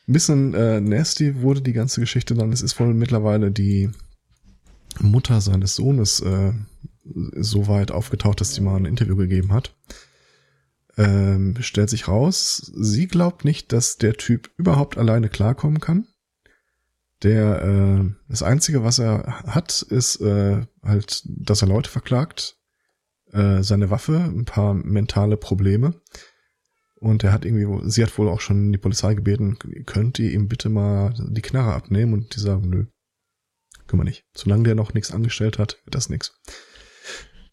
Ein 0.06 0.12
bisschen 0.12 0.54
äh, 0.54 0.80
nasty 0.80 1.40
wurde 1.40 1.62
die 1.62 1.72
ganze 1.72 2.00
Geschichte 2.00 2.34
dann. 2.34 2.52
Es 2.52 2.62
ist 2.62 2.78
wohl 2.78 2.92
mittlerweile 2.92 3.50
die 3.50 3.90
Mutter 5.00 5.40
seines 5.40 5.76
Sohnes 5.76 6.20
äh, 6.20 6.52
so 7.04 7.68
weit 7.68 7.90
aufgetaucht, 7.90 8.40
dass 8.40 8.54
sie 8.54 8.60
mal 8.60 8.76
ein 8.76 8.84
Interview 8.84 9.16
gegeben 9.16 9.52
hat. 9.52 9.74
Ähm, 10.96 11.56
stellt 11.60 11.90
sich 11.90 12.06
raus, 12.06 12.70
sie 12.76 13.08
glaubt 13.08 13.44
nicht, 13.44 13.72
dass 13.72 13.96
der 13.96 14.14
Typ 14.14 14.50
überhaupt 14.56 14.96
alleine 14.96 15.28
klarkommen 15.28 15.80
kann. 15.80 16.06
Der, 17.22 17.62
äh, 17.62 18.10
das 18.28 18.42
Einzige, 18.42 18.84
was 18.84 18.98
er 18.98 19.42
hat, 19.46 19.82
ist 19.82 20.20
äh, 20.20 20.66
halt, 20.82 21.22
dass 21.24 21.62
er 21.62 21.68
Leute 21.68 21.90
verklagt, 21.90 22.58
äh, 23.32 23.62
seine 23.62 23.90
Waffe, 23.90 24.18
ein 24.18 24.44
paar 24.44 24.74
mentale 24.74 25.36
Probleme. 25.36 26.00
Und 27.04 27.22
er 27.22 27.32
hat 27.32 27.44
irgendwie, 27.44 27.90
sie 27.90 28.02
hat 28.02 28.16
wohl 28.16 28.30
auch 28.30 28.40
schon 28.40 28.72
die 28.72 28.78
Polizei 28.78 29.12
gebeten, 29.12 29.58
könnt 29.84 30.18
ihr 30.18 30.32
ihm 30.32 30.48
bitte 30.48 30.70
mal 30.70 31.12
die 31.18 31.42
Knarre 31.42 31.74
abnehmen? 31.74 32.14
Und 32.14 32.34
die 32.34 32.40
sagen, 32.40 32.70
nö, 32.70 32.86
können 33.86 34.00
wir 34.00 34.04
nicht. 34.04 34.24
Solange 34.34 34.62
der 34.64 34.74
noch 34.74 34.94
nichts 34.94 35.10
angestellt 35.10 35.58
hat, 35.58 35.78
wird 35.84 35.94
das 35.94 36.08
nichts. 36.08 36.40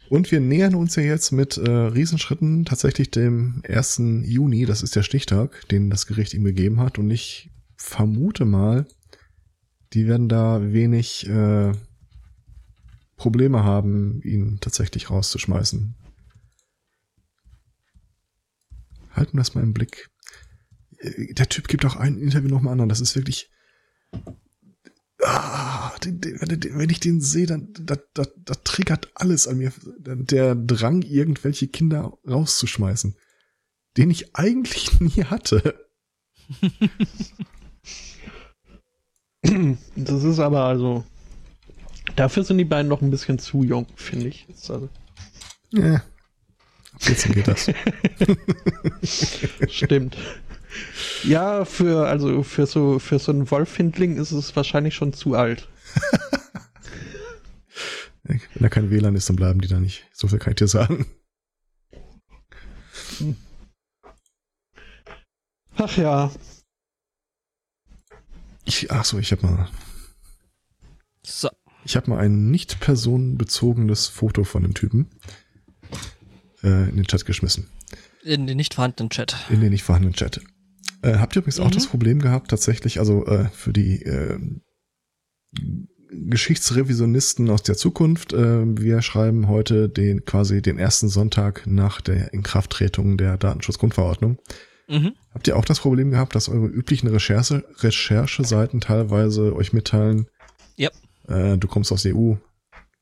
Und 0.09 0.31
wir 0.31 0.39
nähern 0.39 0.73
uns 0.73 0.95
ja 0.95 1.03
jetzt 1.03 1.31
mit 1.31 1.57
äh, 1.57 1.69
Riesenschritten 1.69 2.63
tatsächlich 2.63 3.11
dem 3.11 3.61
1. 3.67 4.01
Juni, 4.23 4.65
das 4.65 4.83
ist 4.83 4.95
der 4.95 5.03
Stichtag, 5.03 5.67
den 5.67 5.89
das 5.89 6.07
Gericht 6.07 6.33
ihm 6.33 6.45
gegeben 6.45 6.79
hat. 6.79 6.97
Und 6.97 7.11
ich 7.11 7.51
vermute 7.75 8.45
mal, 8.45 8.85
die 9.91 10.07
werden 10.07 10.29
da 10.29 10.61
wenig 10.71 11.27
äh, 11.27 11.73
Probleme 13.17 13.65
haben, 13.65 14.21
ihn 14.23 14.59
tatsächlich 14.61 15.09
rauszuschmeißen. 15.09 15.95
Halten 19.13 19.33
wir 19.33 19.41
das 19.41 19.55
mal 19.55 19.63
im 19.63 19.73
Blick. 19.73 20.09
Äh, 20.97 21.33
Der 21.33 21.49
Typ 21.49 21.67
gibt 21.67 21.85
auch 21.85 21.95
ein 21.95 22.17
Interview 22.17 22.49
nochmal 22.49 22.79
an, 22.79 22.89
das 22.89 23.01
ist 23.01 23.15
wirklich. 23.15 23.49
Ah, 25.23 25.91
den, 25.99 26.19
den, 26.19 26.39
wenn, 26.41 26.89
ich 26.89 26.99
den 26.99 27.21
sehe, 27.21 27.45
dann 27.45 27.71
da, 27.79 27.95
da, 28.15 28.25
da 28.37 28.53
triggert 28.55 29.11
alles 29.13 29.47
an 29.47 29.57
mir. 29.57 29.71
Der 29.99 30.55
Drang, 30.55 31.03
irgendwelche 31.03 31.67
Kinder 31.67 32.17
rauszuschmeißen, 32.27 33.15
den 33.97 34.09
ich 34.09 34.35
eigentlich 34.35 34.99
nie 34.99 35.23
hatte. 35.25 35.87
Das 39.95 40.23
ist 40.23 40.39
aber 40.39 40.63
also. 40.65 41.03
Dafür 42.15 42.43
sind 42.43 42.57
die 42.57 42.65
beiden 42.65 42.89
noch 42.89 43.01
ein 43.01 43.11
bisschen 43.11 43.39
zu 43.39 43.63
jung, 43.63 43.87
finde 43.95 44.27
ich. 44.27 44.47
Das 44.49 44.71
Also, 44.71 44.89
Ja. 45.71 46.03
14 47.01 47.33
geht 47.33 47.47
das. 47.47 47.71
stimmt. 49.67 50.17
Ja, 51.23 51.65
für, 51.65 52.07
also 52.07 52.43
für 52.43 52.65
so, 52.65 52.99
für 52.99 53.19
so 53.19 53.31
einen 53.31 53.49
Wolfhindling 53.49 54.17
ist 54.17 54.31
es 54.31 54.55
wahrscheinlich 54.55 54.95
schon 54.95 55.11
zu 55.13 55.35
alt. 55.35 55.67
Wenn 58.23 58.39
da 58.55 58.69
kein 58.69 58.89
WLAN 58.91 59.15
ist, 59.15 59.27
dann 59.29 59.35
bleiben 59.35 59.61
die 59.61 59.67
da 59.67 59.79
nicht. 59.79 60.07
So 60.13 60.27
viel 60.27 60.39
kann 60.39 60.51
ich 60.51 60.57
dir 60.57 60.67
sagen. 60.67 61.05
Ach 65.75 65.97
ja. 65.97 66.31
Ich, 68.63 68.91
ach 68.91 69.03
so, 69.03 69.17
ich 69.17 69.31
habe 69.31 69.45
mal, 69.45 69.69
So. 71.25 71.49
ich 71.83 71.95
habe 71.95 72.11
mal 72.11 72.19
ein 72.19 72.51
nicht 72.51 72.79
personenbezogenes 72.79 74.07
Foto 74.07 74.43
von 74.43 74.61
dem 74.63 74.75
Typen 74.75 75.09
äh, 76.63 76.89
in 76.89 76.95
den 76.97 77.05
Chat 77.05 77.25
geschmissen. 77.25 77.67
In 78.23 78.47
den 78.47 78.57
nicht 78.57 78.73
vorhandenen 78.75 79.09
Chat. 79.09 79.35
In 79.49 79.61
den 79.61 79.71
nicht 79.71 79.83
vorhandenen 79.83 80.13
Chat. 80.15 80.41
Äh, 81.01 81.15
habt 81.17 81.35
ihr 81.35 81.39
übrigens 81.41 81.59
auch 81.59 81.67
Mhm. 81.69 81.73
das 81.73 81.87
Problem 81.87 82.19
gehabt, 82.19 82.49
tatsächlich, 82.51 82.99
also 82.99 83.25
äh, 83.25 83.49
für 83.49 83.73
die 83.73 84.03
äh, 84.03 84.37
Geschichtsrevisionisten 86.13 87.49
aus 87.49 87.63
der 87.63 87.77
Zukunft, 87.77 88.33
äh, 88.33 88.63
wir 88.77 89.01
schreiben 89.01 89.47
heute 89.47 89.87
den 89.87 90.25
quasi 90.25 90.61
den 90.61 90.77
ersten 90.77 91.07
Sonntag 91.07 91.65
nach 91.65 92.01
der 92.01 92.33
Inkrafttretung 92.33 93.17
der 93.17 93.37
Datenschutzgrundverordnung. 93.37 94.37
Mhm. 94.89 95.13
Habt 95.33 95.47
ihr 95.47 95.55
auch 95.55 95.63
das 95.63 95.79
Problem 95.79 96.11
gehabt, 96.11 96.35
dass 96.35 96.49
eure 96.49 96.67
üblichen 96.67 97.07
Recherche, 97.07 97.63
Rechercheseiten 97.79 98.81
teilweise 98.81 99.55
euch 99.55 99.71
mitteilen, 99.71 100.27
Ja. 100.75 100.89
äh, 101.29 101.57
du 101.57 101.67
kommst 101.69 101.93
aus 101.93 102.03
der 102.03 102.15
EU? 102.15 102.35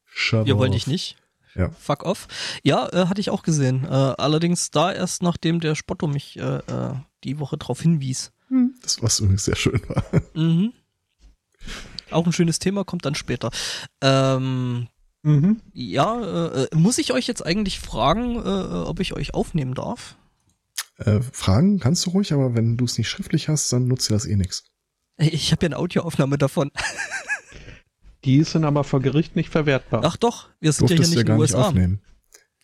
Shut 0.05 0.47
Ja, 0.47 0.57
wollte 0.57 0.71
off. 0.75 0.77
ich 0.77 0.87
nicht. 0.87 1.17
Ja. 1.55 1.69
Fuck 1.71 2.03
off. 2.03 2.27
Ja, 2.63 2.87
äh, 2.93 3.07
hatte 3.07 3.21
ich 3.21 3.29
auch 3.29 3.43
gesehen. 3.43 3.83
Äh, 3.85 3.87
allerdings 3.89 4.71
da 4.71 4.91
erst 4.91 5.23
nachdem 5.23 5.59
der 5.59 5.75
Spotto 5.75 6.07
mich 6.07 6.37
äh, 6.37 6.57
äh, 6.57 6.93
die 7.23 7.39
Woche 7.39 7.57
drauf 7.57 7.81
hinwies. 7.81 8.31
Das, 8.81 9.01
was 9.03 9.19
übrigens 9.19 9.45
sehr 9.45 9.55
schön 9.55 9.81
war. 9.89 10.03
Mhm. 10.33 10.73
Auch 12.11 12.25
ein 12.25 12.33
schönes 12.33 12.57
Thema, 12.59 12.83
kommt 12.83 13.05
dann 13.05 13.15
später. 13.15 13.51
Ähm, 14.01 14.87
Mhm. 15.21 15.61
ja, 15.73 16.21
äh, 16.21 16.63
äh, 16.63 16.75
muss 16.75 16.97
ich 16.97 17.11
euch 17.11 17.27
jetzt 17.27 17.45
eigentlich 17.45 17.79
fragen, 17.79 18.37
äh, 18.37 18.39
ob 18.87 19.01
ich 19.01 19.13
euch 19.13 19.33
aufnehmen 19.33 19.73
darf? 19.75 20.15
Äh, 20.97 21.19
Fragen 21.33 21.79
kannst 21.79 22.05
du 22.05 22.11
ruhig, 22.11 22.31
aber 22.31 22.55
wenn 22.55 22.77
du 22.77 22.85
es 22.85 22.97
nicht 22.97 23.09
schriftlich 23.09 23.49
hast, 23.49 23.71
dann 23.73 23.87
nutzt 23.87 24.09
dir 24.09 24.13
das 24.13 24.25
eh 24.25 24.35
nix. 24.37 24.63
Hey, 25.17 25.29
Ich 25.29 25.51
habe 25.51 25.65
ja 25.65 25.67
eine 25.67 25.77
Audioaufnahme 25.77 26.37
davon. 26.37 26.71
Die 28.25 28.43
sind 28.43 28.65
aber 28.65 28.83
vor 28.83 28.99
Gericht 29.01 29.35
nicht 29.35 29.49
verwertbar. 29.49 30.01
Ach 30.03 30.17
doch, 30.17 30.47
wir 30.59 30.71
sind 30.73 30.89
ja 30.89 30.95
hier 30.95 30.97
Durftest 30.97 31.15
nicht 31.15 31.27
du 31.27 31.31
ja 31.31 31.35
in 31.35 31.39
den 31.39 31.41
nicht 31.41 31.53
USA. 31.55 31.67
aufnehmen. 31.67 32.01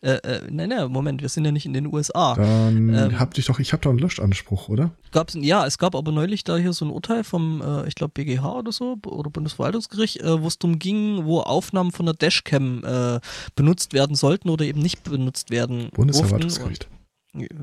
Äh, 0.02 0.18
äh, 0.18 0.42
nein, 0.52 0.70
nein, 0.70 0.92
Moment, 0.92 1.22
wir 1.22 1.30
sind 1.30 1.46
ja 1.46 1.52
nicht 1.52 1.66
in 1.66 1.74
den 1.74 1.92
USA. 1.92 2.36
Dann 2.36 2.94
Ähm. 2.94 3.20
hab 3.20 3.34
dich 3.34 3.46
doch, 3.46 3.58
ich 3.60 3.74
hab 3.74 3.82
doch 3.82 3.90
einen 3.90 3.98
Löschanspruch, 3.98 4.70
oder? 4.70 4.92
Gab's, 5.12 5.36
ja, 5.40 5.66
es 5.66 5.80
gab 5.80 5.96
aber 5.96 6.12
neulich 6.12 6.44
da 6.44 6.58
hier 6.58 6.74
so 6.74 6.86
ein 6.86 6.92
Urteil 6.92 7.24
vom, 7.24 7.62
äh, 7.62 7.88
ich 7.88 7.96
glaube, 7.96 8.12
BGH 8.14 8.60
oder 8.60 8.72
so, 8.72 8.98
oder 9.06 9.32
Bundesverwaltungsgericht, 9.32 10.22
äh, 10.22 10.42
wo 10.44 10.48
es 10.48 10.60
darum 10.60 10.78
ging, 10.78 11.26
wo 11.26 11.40
Aufnahmen 11.40 11.92
von 11.92 12.06
der 12.06 12.14
Dashcam 12.14 12.84
äh, 12.84 13.20
benutzt 13.56 13.94
werden 13.94 14.16
sollten 14.16 14.50
oder 14.50 14.66
eben 14.66 14.82
nicht 14.82 15.04
benutzt 15.04 15.50
werden. 15.50 15.80
durften. 15.80 15.96
Bundesverwaltungsgericht. 15.96 16.88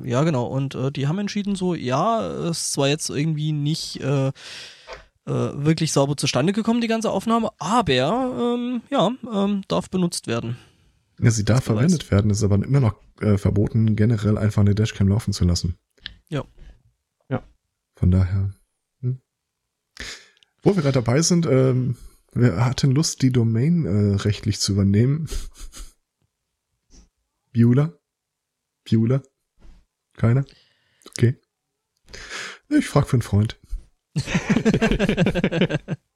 Ja, 0.05 0.23
genau. 0.25 0.47
Und 0.47 0.75
äh, 0.75 0.91
die 0.91 1.07
haben 1.07 1.19
entschieden 1.19 1.55
so, 1.55 1.75
ja, 1.75 2.27
es 2.27 2.73
zwar 2.73 2.89
jetzt 2.89 3.09
irgendwie 3.09 3.53
nicht 3.53 4.01
äh, 4.01 4.33
äh, 5.27 5.31
wirklich 5.31 5.93
sauber 5.93 6.17
zustande 6.17 6.53
gekommen, 6.53 6.81
die 6.81 6.89
ganze 6.89 7.11
Aufnahme, 7.11 7.51
aber 7.59 8.57
ähm, 8.57 8.83
ja, 8.91 9.11
ähm, 9.33 9.63
darf 9.69 9.91
benutzt 9.91 10.27
werden. 10.27 10.57
Ja, 11.21 11.31
sie 11.31 11.45
darf 11.45 11.65
verwendet 11.65 12.11
werden, 12.11 12.31
ist 12.31 12.43
aber 12.43 12.57
immer 12.57 12.81
noch 12.81 12.97
äh, 13.21 13.39
verboten, 13.39 13.95
generell 13.95 14.39
einfach 14.39 14.63
eine 14.63 14.75
Dashcam 14.75 15.09
laufen 15.09 15.33
zu 15.33 15.45
lassen. 15.45 15.79
Ja. 16.29 16.45
Ja. 17.29 17.45
Von 17.95 18.11
daher. 18.11 18.53
Hm. 19.01 19.21
Wo 20.63 20.75
wir 20.75 20.83
gerade 20.83 20.95
dabei 20.95 21.23
sind, 21.23 21.47
ähm, 21.47 21.97
wer 22.33 22.65
hat 22.65 22.83
denn 22.83 22.91
Lust, 22.91 23.23
die 23.23 23.31
Domain 23.31 23.87
äh, 23.87 24.17
rechtlich 24.17 24.59
zu 24.59 24.73
übernehmen? 24.73 25.29
Bueller? 27.53 27.99
Bueller? 28.89 29.23
Keiner? 30.17 30.45
Okay. 31.11 31.37
Ich 32.69 32.87
frag 32.87 33.07
für 33.07 33.15
einen 33.15 33.23
Freund. 33.23 33.59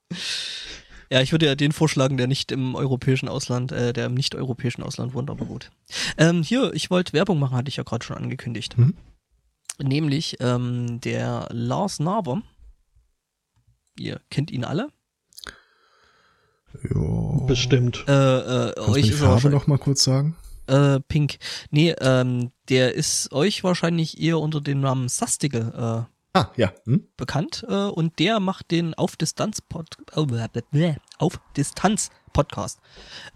Ja, 1.10 1.20
ich 1.20 1.32
würde 1.32 1.46
ja 1.46 1.54
den 1.54 1.72
vorschlagen, 1.72 2.16
der 2.16 2.26
nicht 2.26 2.50
im 2.50 2.74
europäischen 2.74 3.28
Ausland, 3.28 3.70
äh, 3.70 3.92
der 3.92 4.06
im 4.06 4.14
nicht-europäischen 4.14 4.82
Ausland 4.82 5.14
wohnt, 5.14 5.30
aber 5.30 5.44
gut. 5.44 5.70
Ähm, 6.18 6.42
hier, 6.42 6.72
ich 6.74 6.90
wollte 6.90 7.12
Werbung 7.12 7.38
machen, 7.38 7.56
hatte 7.56 7.68
ich 7.68 7.76
ja 7.76 7.84
gerade 7.84 8.04
schon 8.04 8.16
angekündigt. 8.16 8.76
Mhm. 8.76 8.94
Nämlich 9.80 10.36
ähm, 10.40 11.00
der 11.00 11.48
Lars 11.50 12.00
Naber. 12.00 12.42
Ihr 13.98 14.20
kennt 14.30 14.50
ihn 14.50 14.64
alle. 14.64 14.88
Jo. 16.90 17.44
Bestimmt. 17.46 18.04
Äh, 18.08 18.12
äh, 18.12 18.72
Kannst 18.74 18.90
euch 18.90 19.04
die 19.04 19.12
Farbe 19.12 19.50
noch 19.50 19.66
mal 19.66 19.78
kurz 19.78 20.02
sagen? 20.02 20.36
Äh, 20.66 21.00
Pink. 21.00 21.38
Nee, 21.70 21.94
ähm, 22.00 22.50
der 22.68 22.94
ist 22.94 23.32
euch 23.32 23.62
wahrscheinlich 23.62 24.20
eher 24.20 24.40
unter 24.40 24.60
dem 24.60 24.80
Namen 24.80 25.08
Sastigal 25.08 26.06
äh, 26.08 26.15
Ah, 26.36 26.52
ja. 26.56 26.72
Hm? 26.84 27.06
bekannt 27.16 27.64
äh, 27.68 27.74
und 27.74 28.18
der 28.18 28.40
macht 28.40 28.70
den 28.70 28.94
auf 28.94 29.16
Distanz 29.16 29.60
Pod 29.60 29.96
oh, 30.14 30.26
blablabla, 30.26 30.96
auf 31.18 31.40
Distanz 31.56 32.10
Podcast. 32.32 32.80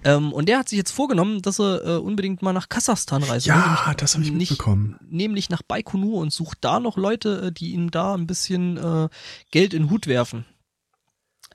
Ähm, 0.04 0.33
und 0.35 0.50
der 0.50 0.59
hat 0.59 0.69
sich 0.69 0.76
jetzt 0.76 0.90
vorgenommen, 0.90 1.40
dass 1.40 1.59
er 1.59 1.83
äh, 1.87 1.97
unbedingt 1.97 2.42
mal 2.42 2.52
nach 2.52 2.69
Kasachstan 2.69 3.23
reist. 3.23 3.47
Ja, 3.47 3.95
das 3.97 4.12
habe 4.14 4.25
ich 4.25 4.30
nicht- 4.33 4.50
mitbekommen. 4.50 4.99
nämlich 5.09 5.49
nach 5.49 5.62
Baikonur 5.62 6.21
und 6.21 6.33
sucht 6.33 6.59
da 6.61 6.78
noch 6.80 6.99
Leute, 6.99 7.47
äh, 7.47 7.52
die 7.52 7.73
ihm 7.73 7.90
da 7.90 8.14
ein 8.14 8.26
bisschen 8.26 8.76
äh, 8.76 9.09
Geld 9.50 9.73
in 9.73 9.85
den 9.85 9.90
Hut 9.90 10.07
werfen. 10.07 10.45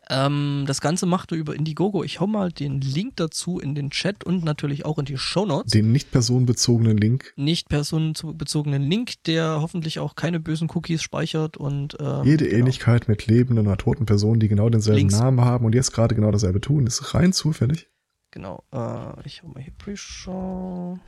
Ähm, 0.09 0.65
das 0.67 0.81
Ganze 0.81 1.05
macht 1.05 1.31
er 1.31 1.38
über 1.38 1.55
Indiegogo. 1.55 2.03
Ich 2.03 2.19
hau 2.19 2.27
mal 2.27 2.51
den 2.51 2.81
Link 2.81 3.15
dazu 3.15 3.59
in 3.59 3.74
den 3.74 3.89
Chat 3.89 4.24
und 4.24 4.43
natürlich 4.43 4.85
auch 4.85 5.00
in 5.00 5.05
die 5.05 5.17
Shownotes. 5.17 5.71
Den 5.71 5.91
nicht 5.91 6.12
personenbezogenen 6.12 6.97
Link. 6.97 7.33
Nicht 7.35 7.69
personenbezogenen 7.69 8.83
Link, 8.83 9.24
der 9.24 9.62
hoffentlich 9.62 10.00
auch 10.00 10.15
keine 10.15 10.39
bösen 10.39 10.69
Cookies 10.74 11.01
speichert 11.01 11.57
und 11.57 11.97
ähm, 12.00 12.24
Jede 12.24 12.45
genau. 12.45 12.59
Ähnlichkeit 12.59 13.07
mit 13.07 13.25
lebenden 13.25 13.65
oder 13.65 13.77
toten 13.77 14.05
Personen, 14.05 14.39
die 14.39 14.47
genau 14.47 14.69
denselben 14.69 14.97
Links. 15.00 15.19
Namen 15.19 15.41
haben 15.41 15.65
und 15.65 15.74
jetzt 15.74 15.91
gerade 15.91 16.13
genau 16.13 16.31
dasselbe 16.31 16.62
tun, 16.62 16.85
ist 16.85 17.13
rein 17.13 17.33
zufällig. 17.33 17.89
Genau. 18.31 18.63
Äh, 18.71 19.25
ich 19.25 19.41
hau 19.41 19.47
mal 19.47 19.63
hier 19.63 19.74
Pre-Show. 19.77 21.00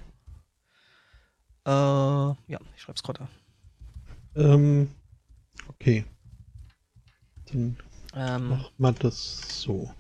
Äh, 1.66 1.70
ja, 1.70 2.60
ich 2.76 2.82
schreib's 2.82 3.04
gerade. 3.04 3.28
Ähm, 4.36 4.90
okay. 5.68 6.06
Dann 7.52 7.78
Ähm, 8.18 8.50
machen 8.50 8.72
wir 8.78 8.92
das 8.94 9.62
so. 9.62 9.92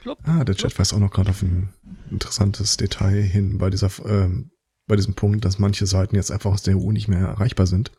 plopp. 0.00 0.18
Ah, 0.24 0.42
der 0.44 0.54
Chat 0.54 0.78
weist 0.78 0.94
auch 0.94 0.98
noch 0.98 1.10
gerade 1.10 1.30
auf 1.30 1.42
ein 1.42 1.72
interessantes 2.10 2.78
Detail 2.78 3.20
hin 3.20 3.58
bei 3.58 3.68
dieser, 3.68 3.90
ähm, 4.06 4.52
bei 4.86 4.96
diesem 4.96 5.14
Punkt, 5.14 5.44
dass 5.44 5.58
manche 5.58 5.86
Seiten 5.86 6.16
jetzt 6.16 6.32
einfach 6.32 6.50
aus 6.52 6.62
der 6.62 6.78
EU 6.78 6.92
nicht 6.92 7.08
mehr 7.08 7.18
erreichbar 7.18 7.66
sind. 7.66 7.92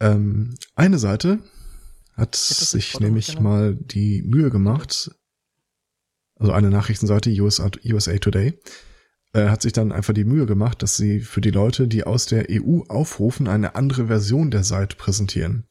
Ähm, 0.00 0.56
eine 0.74 0.98
Seite 0.98 1.38
hat 2.16 2.34
sich 2.34 2.98
nämlich 2.98 3.28
genau. 3.28 3.42
mal 3.42 3.76
die 3.76 4.22
Mühe 4.22 4.50
gemacht, 4.50 5.12
also 6.34 6.52
eine 6.52 6.70
Nachrichtenseite, 6.70 7.30
USA, 7.40 7.70
USA 7.84 8.18
Today, 8.18 8.58
äh, 9.32 9.48
hat 9.48 9.62
sich 9.62 9.72
dann 9.72 9.92
einfach 9.92 10.12
die 10.14 10.24
Mühe 10.24 10.46
gemacht, 10.46 10.82
dass 10.82 10.96
sie 10.96 11.20
für 11.20 11.40
die 11.40 11.52
Leute, 11.52 11.86
die 11.86 12.02
aus 12.02 12.26
der 12.26 12.46
EU 12.50 12.80
aufrufen, 12.88 13.46
eine 13.46 13.76
andere 13.76 14.08
Version 14.08 14.50
der 14.50 14.64
Seite 14.64 14.96
präsentieren. 14.96 15.68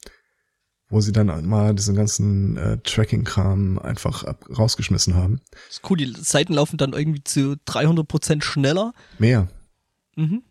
Wo 0.89 1.01
sie 1.01 1.12
dann 1.12 1.46
mal 1.46 1.75
diesen 1.75 1.96
ganzen 1.96 2.58
äh, 2.58 2.77
Tracking-Kram 2.79 3.77
einfach 3.77 4.24
ab, 4.24 4.46
rausgeschmissen 4.58 5.13
haben. 5.13 5.39
ist 5.69 5.81
cool, 5.89 5.98
die 5.98 6.12
Seiten 6.17 6.53
laufen 6.53 6.77
dann 6.77 6.93
irgendwie 6.93 7.24
zu 7.24 7.58
300% 7.67 8.41
schneller. 8.41 8.93
Mehr. 9.19 9.48
Mhm. 10.15 10.41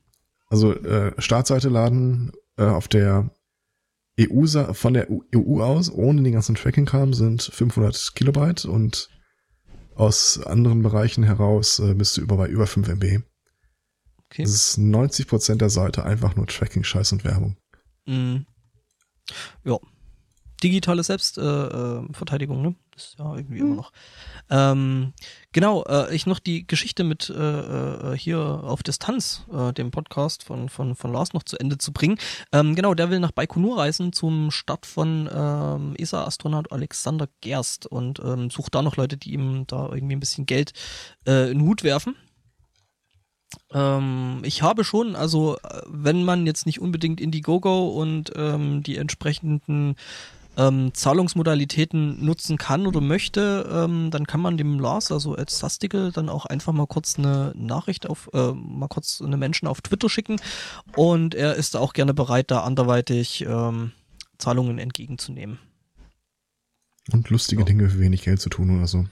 Also 0.49 0.75
äh, 0.75 1.12
Startseite 1.21 1.68
laden 1.68 2.33
äh, 2.57 2.64
auf 2.64 2.88
der 2.88 3.30
EU 4.21 4.47
von 4.73 4.95
der 4.95 5.09
EU 5.11 5.61
aus 5.61 5.90
ohne 5.90 6.23
den 6.23 6.33
ganzen 6.33 6.54
Tracking-Kram 6.54 7.14
sind 7.14 7.42
500 7.42 8.14
Kilobyte 8.14 8.64
und 8.64 9.09
aus 9.95 10.40
anderen 10.45 10.83
Bereichen 10.83 11.25
heraus 11.25 11.78
äh, 11.80 11.95
bist 11.95 12.16
du 12.16 12.21
über 12.21 12.37
bei 12.37 12.49
über 12.49 12.66
5 12.66 12.88
MB. 12.88 13.23
Okay. 14.30 14.42
Das 14.42 14.52
ist 14.52 14.78
90 14.78 15.26
Prozent 15.26 15.61
der 15.61 15.71
Seite 15.71 16.04
einfach 16.04 16.37
nur 16.37 16.47
Tracking, 16.47 16.85
Scheiß 16.85 17.12
und 17.12 17.25
Werbung. 17.25 17.57
Mhm. 18.07 18.47
Ja. 19.64 19.78
Digitale 20.62 21.02
Selbstverteidigung, 21.02 22.10
äh, 22.10 22.14
Verteidigung, 22.14 22.62
ne? 22.62 22.74
Ist 22.96 23.16
ja 23.18 23.36
irgendwie 23.36 23.58
immer 23.58 23.76
noch. 23.76 23.92
Ähm, 24.50 25.12
genau, 25.52 25.84
äh, 25.84 26.12
ich 26.14 26.26
noch 26.26 26.40
die 26.40 26.66
Geschichte 26.66 27.04
mit 27.04 27.30
äh, 27.30 27.34
äh, 27.34 28.18
hier 28.18 28.40
auf 28.40 28.82
Distanz, 28.82 29.44
äh, 29.52 29.72
dem 29.72 29.92
Podcast 29.92 30.42
von, 30.42 30.68
von, 30.68 30.96
von 30.96 31.12
Lars 31.12 31.32
noch 31.32 31.44
zu 31.44 31.56
Ende 31.58 31.78
zu 31.78 31.92
bringen. 31.92 32.18
Ähm, 32.52 32.74
genau, 32.74 32.94
der 32.94 33.10
will 33.10 33.20
nach 33.20 33.30
Baikonur 33.30 33.78
reisen 33.78 34.12
zum 34.12 34.50
Start 34.50 34.85
von 34.85 35.28
ähm, 35.33 35.94
ESA-Astronaut 35.96 36.72
Alexander 36.72 37.28
Gerst 37.40 37.87
und 37.87 38.18
ähm, 38.18 38.50
sucht 38.50 38.74
da 38.74 38.83
noch 38.83 38.96
Leute, 38.96 39.16
die 39.16 39.35
ihm 39.35 39.64
da 39.68 39.88
irgendwie 39.92 40.16
ein 40.16 40.20
bisschen 40.20 40.46
Geld 40.46 40.72
äh, 41.24 41.52
in 41.52 41.59
den 41.59 41.68
Hut 41.68 41.85
werfen. 41.85 42.16
Ähm, 43.72 44.40
ich 44.44 44.62
habe 44.62 44.85
schon, 44.85 45.16
also 45.16 45.56
äh, 45.56 45.83
wenn 45.87 46.24
man 46.24 46.46
jetzt 46.46 46.66
nicht 46.66 46.80
unbedingt 46.80 47.20
Indiegogo 47.20 47.88
und 47.88 48.33
ähm, 48.37 48.83
die 48.83 48.96
entsprechenden 48.96 49.96
ähm, 50.59 50.92
Zahlungsmodalitäten 50.92 52.25
nutzen 52.25 52.59
kann 52.59 52.87
oder 52.87 53.01
möchte, 53.01 53.66
ähm, 53.73 54.11
dann 54.11 54.27
kann 54.27 54.40
man 54.40 54.59
dem 54.59 54.79
Lars, 54.81 55.12
also 55.12 55.35
als 55.35 55.59
Sastikel, 55.59 56.12
dann 56.12 56.29
auch 56.29 56.44
einfach 56.44 56.73
mal 56.73 56.87
kurz 56.87 57.16
eine 57.18 57.53
Nachricht 57.57 58.09
auf, 58.09 58.29
äh, 58.35 58.53
mal 58.53 58.88
kurz 58.88 59.23
eine 59.25 59.37
Menschen 59.37 59.68
auf 59.68 59.81
Twitter 59.81 60.11
schicken 60.11 60.40
und 60.97 61.35
er 61.35 61.55
ist 61.55 61.77
auch 61.77 61.92
gerne 61.92 62.12
bereit, 62.12 62.51
da 62.51 62.64
anderweitig 62.64 63.47
ähm, 63.49 63.92
Zahlungen 64.38 64.79
entgegenzunehmen. 64.79 65.59
Und 67.12 67.31
lustige 67.31 67.62
Ja. 67.62 67.66
Dinge 67.66 67.88
für 67.88 68.01
wenig 68.01 68.23
Geld 68.23 68.40
zu 68.40 68.51
tun 68.51 68.77
oder 68.77 68.87
so. 68.87 69.07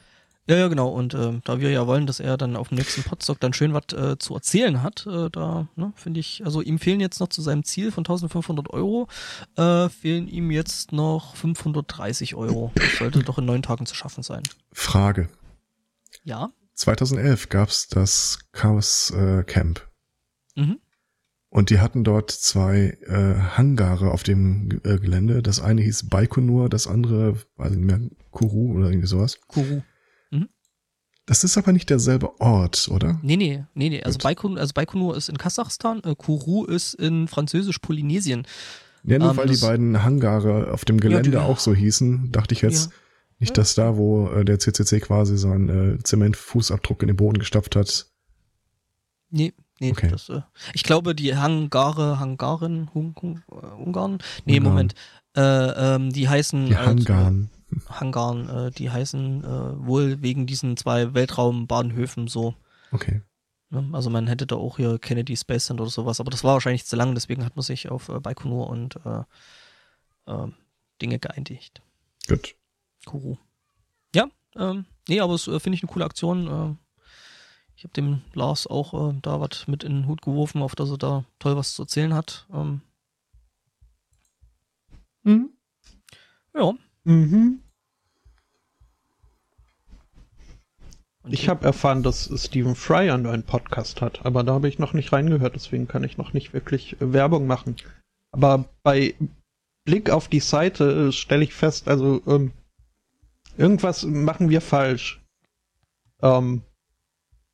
Ja, 0.49 0.57
ja, 0.57 0.69
genau. 0.69 0.89
Und 0.89 1.13
äh, 1.15 1.41
da 1.45 1.59
wir 1.61 1.71
ja 1.71 1.87
wollen, 1.89 2.07
dass 2.07 2.21
er 2.21 2.37
dann 2.37 2.55
auf 2.55 2.69
dem 2.69 2.79
nächsten 2.79 3.03
Podstock 3.03 3.41
dann 3.41 3.53
schön 3.53 3.73
was 3.73 3.93
äh, 3.93 4.17
zu 4.19 4.35
erzählen 4.35 4.83
hat, 4.83 5.05
äh, 5.07 5.29
da 5.31 5.67
ne, 5.75 5.93
finde 5.97 6.21
ich, 6.21 6.45
also 6.45 6.63
ihm 6.63 6.79
fehlen 6.79 7.01
jetzt 7.01 7.19
noch 7.19 7.29
zu 7.29 7.43
seinem 7.43 7.65
Ziel 7.65 7.91
von 7.91 8.03
1500 8.03 8.71
Euro, 8.71 9.09
äh, 9.57 9.89
fehlen 9.89 10.29
ihm 10.29 10.53
jetzt 10.53 10.93
noch 10.93 11.35
530 11.35 12.37
Euro. 12.37 12.71
Das 12.77 12.99
sollte 12.99 13.25
doch 13.25 13.39
in 13.39 13.45
neun 13.45 13.63
Tagen 13.63 13.87
zu 13.87 13.97
schaffen 13.97 14.23
sein. 14.23 14.43
Frage. 14.73 15.29
Ja. 16.23 16.51
2011 16.75 17.49
gab's 17.49 17.89
das 17.89 18.39
Chaos 18.53 19.11
äh, 19.11 19.43
Camp. 19.43 19.89
Mhm. 20.55 20.79
Und 21.49 21.71
die 21.71 21.81
hatten 21.81 22.05
dort 22.05 22.31
zwei 22.31 22.99
äh, 23.07 23.35
Hangare 23.57 24.11
auf 24.11 24.23
dem 24.23 24.69
Gelände. 24.69 25.43
Das 25.43 25.61
eine 25.61 25.81
hieß 25.83 26.09
Baikonur, 26.09 26.69
das 26.69 26.87
andere, 26.87 27.37
weiß 27.57 27.73
ich 27.73 27.79
nicht 27.79 27.87
mehr, 27.87 28.01
Kuru 28.31 28.77
oder 28.77 28.91
irgendwie 28.91 29.09
sowas. 29.09 29.41
Kuru. 29.49 29.83
Das 31.27 31.43
ist 31.43 31.59
aber 31.59 31.73
nicht 31.73 31.91
derselbe 31.91 32.41
Ort, 32.41 32.89
oder? 32.89 33.19
Nee, 33.23 33.37
nee, 33.37 33.65
nee, 33.75 33.89
nee. 33.91 34.03
Also. 34.03 34.19
Baikonur, 34.19 34.59
also 34.61 34.73
Baikonur 34.75 35.17
ist 35.17 35.29
in 35.29 35.37
Kasachstan, 35.39 36.01
äh, 36.05 36.15
Kuru 36.17 36.65
ist 36.65 36.95
in 36.95 37.27
französisch-Polynesien. 37.27 38.47
Ja, 39.03 39.19
nur 39.19 39.31
Ähm, 39.33 39.37
weil 39.37 39.49
die 39.49 39.57
beiden 39.61 40.03
Hangare 40.05 40.73
auf 40.73 40.85
dem 40.85 41.01
Gelände 41.01 41.31
die- 41.31 41.37
auch 41.37 41.59
so 41.59 41.75
hießen, 41.75 42.31
dachte 42.33 42.55
ich 42.55 42.63
jetzt 42.63 42.87
Ja. 42.87 42.93
nicht, 43.41 43.59
dass 43.59 43.75
da, 43.75 43.97
wo 43.97 44.29
äh, 44.29 44.45
der 44.45 44.59
CCC 44.61 45.01
quasi 45.01 45.37
seinen 45.37 45.97
äh, 45.97 45.99
Zementfußabdruck 46.03 47.03
in 47.03 47.09
den 47.09 47.17
Boden 47.17 47.39
gestapft 47.39 47.75
hat. 47.77 48.07
Nee, 49.31 49.53
nee, 49.81 49.91
Okay. 49.91 50.09
das, 50.11 50.29
äh, 50.29 50.43
ich 50.75 50.85
glaube, 50.85 51.15
die 51.15 51.37
Hangare, 51.37 52.21
Hangaren, 52.21 52.91
Hung, 52.95 53.15
Hung, 53.21 53.41
äh, 53.51 53.55
Ungarn? 53.83 54.19
Nee, 54.45 54.59
Ungarn. 54.59 54.73
Moment. 54.73 54.95
Äh, 55.37 55.41
ähm, 55.97 56.13
die 56.13 56.29
heißen 56.29 56.67
Die 56.67 56.77
halt, 56.77 56.87
Hangaren. 56.89 57.51
Hangaren, 57.89 58.49
äh, 58.49 58.71
die 58.71 58.91
heißen 58.91 59.45
äh, 59.45 59.87
wohl 59.87 60.23
wegen 60.23 60.47
diesen 60.47 60.77
zwei 60.77 61.15
Weltraumbahnhöfen 61.15 62.29
so. 62.29 62.55
Okay. 62.93 63.23
Ne? 63.71 63.89
Also 63.93 64.11
man 64.11 64.27
hätte 64.29 64.47
da 64.47 64.57
auch 64.57 64.77
hier 64.77 64.99
Kennedy 64.99 65.37
Space 65.37 65.67
Center 65.67 65.83
oder 65.83 65.91
sowas, 65.91 66.21
aber 66.21 66.31
das 66.31 66.45
war 66.45 66.55
wahrscheinlich 66.55 66.87
zu 66.87 66.97
lang, 66.97 67.15
deswegen 67.15 67.45
hat 67.45 67.57
man 67.57 67.63
sich 67.63 67.91
auf 67.91 68.09
äh, 68.09 68.21
Baikonur 68.21 68.69
und 68.69 68.97
äh, 69.05 69.23
äh, 70.27 70.49
Dinge 71.03 71.19
geeinigt. 71.19 71.83
Gut. 72.29 72.55
Kuru. 73.05 73.37
Ja, 74.15 74.29
ähm, 74.57 74.87
nee, 75.09 75.21
aber 75.21 75.35
es 75.35 75.49
äh, 75.49 75.59
finde 75.61 75.77
ich 75.77 75.83
eine 75.83 75.93
coole 75.93 76.05
Aktion. 76.05 76.47
Äh, 76.47 76.77
ich 77.77 77.85
habe 77.85 77.93
dem 77.93 78.23
Lars 78.33 78.67
auch 78.67 79.11
äh, 79.11 79.19
da 79.21 79.41
was 79.41 79.67
mit 79.69 79.85
in 79.85 79.93
den 79.93 80.07
Hut 80.07 80.23
geworfen, 80.23 80.63
auf 80.63 80.75
dass 80.75 80.91
er 80.91 80.99
da 80.99 81.25
toll 81.39 81.57
was 81.57 81.75
zu 81.75 81.83
erzählen 81.83 82.15
hat. 82.15 82.47
Ähm, 82.53 82.81
Mhm. 85.27 85.51
ja. 86.55 86.73
Mhm. 87.07 87.61
Und 91.23 91.33
Ich 91.33 91.49
habe 91.49 91.65
erfahren, 91.65 92.03
dass 92.03 92.31
Stephen 92.37 92.75
Fry 92.75 93.11
einen 93.11 93.45
Podcast 93.45 94.01
hat, 94.01 94.27
aber 94.27 94.43
da 94.43 94.55
habe 94.55 94.69
ich 94.69 94.81
noch 94.81 94.93
nicht 94.93 95.13
reingehört, 95.13 95.55
deswegen 95.55 95.87
kann 95.87 96.03
ich 96.03 96.19
noch 96.19 96.33
nicht 96.33 96.53
wirklich 96.53 97.01
äh, 97.01 97.13
Werbung 97.13 97.47
machen. 97.47 97.77
Aber 98.33 98.65
bei 98.83 99.15
Blick 99.85 100.11
auf 100.11 100.27
die 100.27 100.41
Seite 100.41 101.09
äh, 101.09 101.13
stelle 101.13 101.45
ich 101.45 101.55
fest, 101.55 101.87
also 101.87 102.23
ähm, 102.27 102.53
irgendwas 103.57 104.03
machen 104.05 104.51
wir 104.51 104.61
falsch. 104.61 105.25
Ähm, 106.23 106.63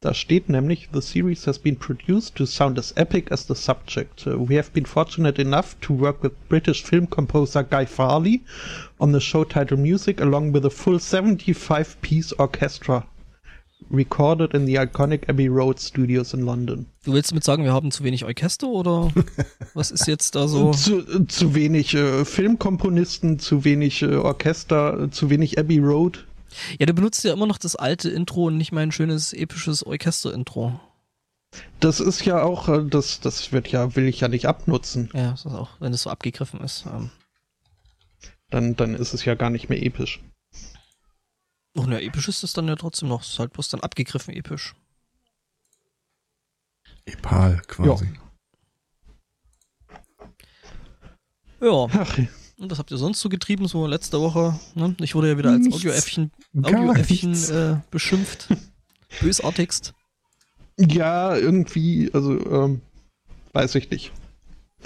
da 0.03 0.15
steht 0.15 0.49
nämlich, 0.49 0.89
the 0.93 1.01
series 1.01 1.47
has 1.47 1.59
been 1.59 1.77
produced 1.77 2.35
to 2.35 2.45
sound 2.45 2.79
as 2.79 2.93
epic 2.97 3.31
as 3.31 3.47
the 3.47 3.55
subject. 3.55 4.27
Uh, 4.27 4.37
we 4.37 4.57
have 4.57 4.73
been 4.73 4.85
fortunate 4.85 5.41
enough 5.41 5.77
to 5.81 5.95
work 5.95 6.23
with 6.23 6.33
British 6.49 6.83
film 6.83 7.09
composer 7.09 7.63
Guy 7.63 7.87
Farley 7.87 8.43
on 8.99 9.13
the 9.13 9.21
show 9.21 9.45
title 9.45 9.79
music 9.79 10.21
along 10.21 10.53
with 10.53 10.67
a 10.67 10.71
full 10.71 10.99
75-piece 10.99 12.33
orchestra. 12.33 13.07
recorded 13.91 14.55
in 14.55 14.65
the 14.65 14.77
iconic 14.77 15.29
Abbey 15.29 15.49
Road 15.49 15.79
Studios 15.79 16.35
in 16.35 16.47
London. 16.47 16.87
Du 17.05 17.13
willst 17.13 17.31
damit 17.31 17.45
sagen, 17.45 17.65
wir 17.65 17.73
haben 17.73 17.91
zu 17.91 18.05
wenig 18.05 18.25
Orchester 18.25 18.69
oder 18.69 19.11
was 19.75 19.91
ist 19.91 20.07
jetzt 20.07 20.35
da 20.35 20.49
so? 20.49 20.73
Zu, 20.73 21.27
zu 21.27 21.55
wenig 21.55 21.95
äh, 21.95 22.25
Filmkomponisten, 22.25 23.39
zu 23.39 23.65
wenig 23.65 24.03
äh, 24.03 24.15
Orchester, 24.15 25.11
zu 25.11 25.31
wenig 25.31 25.59
Abbey 25.59 25.79
Road. 25.79 26.25
Ja, 26.79 26.87
du 26.87 26.95
benutzt 26.95 27.25
ja 27.25 27.33
immer 27.33 27.47
noch 27.47 27.59
das 27.59 27.77
alte 27.77 28.11
Intro 28.11 28.47
und 28.47 28.57
nicht 28.57 28.73
mein 28.73 28.93
schönes 28.93 29.33
episches 29.33 29.85
Orchester-Intro. 29.85 30.81
Das 31.81 32.01
ist 32.01 32.25
ja 32.25 32.43
auch, 32.43 32.69
äh, 32.69 32.85
das, 32.85 33.21
das 33.21 33.53
wird 33.53 33.69
ja, 33.69 33.95
will 33.95 34.07
ich 34.07 34.21
ja 34.21 34.29
nicht 34.29 34.47
abnutzen. 34.47 35.11
Ja, 35.13 35.33
das 35.33 35.45
ist 35.45 35.53
auch, 35.53 35.71
wenn 35.81 35.93
es 35.93 36.03
so 36.03 36.11
abgegriffen 36.11 36.61
ist. 36.61 36.87
Ähm. 36.87 37.11
Dann, 38.51 38.77
dann 38.77 38.95
ist 38.95 39.13
es 39.13 39.25
ja 39.25 39.35
gar 39.35 39.51
nicht 39.51 39.69
mehr 39.69 39.83
episch. 39.83 40.21
Oh, 41.75 41.85
na, 41.87 42.01
episch 42.01 42.29
ist 42.29 42.43
es 42.43 42.53
dann 42.53 42.69
ja 42.69 42.77
trotzdem 42.77 43.09
noch. 43.09 43.23
Es 43.23 43.31
ist 43.31 43.39
halt 43.39 43.53
bloß 43.53 43.69
dann 43.71 43.81
abgegriffen 43.81 44.35
episch. 44.35 44.75
Epal 47.05 47.63
quasi. 47.67 48.13
Ja. 51.61 51.87
Ach, 51.93 52.19
Und 52.63 52.71
was 52.71 52.79
habt 52.79 52.93
ihr 52.93 52.97
sonst 52.97 53.19
so 53.21 53.29
getrieben, 53.29 53.67
so 53.67 53.89
letzte 53.89 54.21
Woche? 54.21 54.57
Ne? 54.77 54.95
Ich 55.01 55.17
wurde 55.17 55.29
ja 55.31 55.37
wieder 55.37 55.51
als. 55.51 55.67
Audioäffchen, 55.73 56.31
nichts. 56.53 57.51
äh, 57.51 57.79
beschimpft. 57.91 58.47
Bösartigst. 59.21 59.95
ja, 60.79 61.37
irgendwie, 61.37 62.09
also, 62.15 62.39
ähm, 62.51 62.81
weiß 63.53 63.75
ich 63.75 63.91
nicht. 63.91 64.13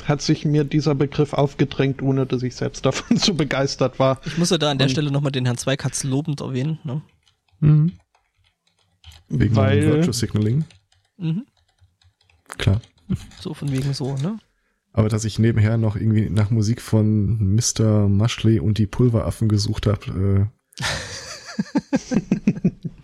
Hat 0.05 0.23
sich 0.23 0.47
mir 0.47 0.65
dieser 0.65 0.95
Begriff 0.95 1.35
aufgedrängt, 1.35 2.01
ohne 2.01 2.25
dass 2.25 2.43
ich 2.43 2.57
selbst 2.57 2.87
davon 2.87 3.19
so 3.19 3.35
begeistert 3.35 3.99
war. 3.99 4.23
Ich 4.25 4.39
muss 4.39 4.49
ja 4.49 4.57
da 4.57 4.71
an 4.71 4.79
der 4.79 4.87
Und- 4.87 4.93
Stelle 4.93 5.11
nochmal 5.11 5.33
den 5.33 5.45
Herrn 5.45 5.59
Zweikatz 5.59 6.03
lobend 6.03 6.41
erwähnen. 6.41 6.79
Ne? 6.83 7.03
Mhm. 7.61 7.93
Wegen 9.29 9.55
weil, 9.55 9.83
Virtual 9.83 10.15
Signaling. 10.15 10.65
Mhm. 11.19 11.45
Klar. 12.49 12.81
So 13.39 13.53
von 13.53 13.71
wegen 13.71 13.93
so, 13.93 14.17
ne? 14.17 14.39
Aber 14.97 15.09
dass 15.11 15.25
ich 15.27 15.39
nebenher 15.39 15.77
noch 15.77 15.95
irgendwie 15.97 16.31
nach 16.31 16.51
Musik 16.51 16.81
von 16.81 17.55
Mr. 17.55 18.09
Mushley 18.09 18.59
und 18.61 18.79
die 18.79 18.87
Pulveraffen 18.87 19.47
gesucht 19.49 19.87
habe. 19.87 20.49
Äh, 20.81 20.83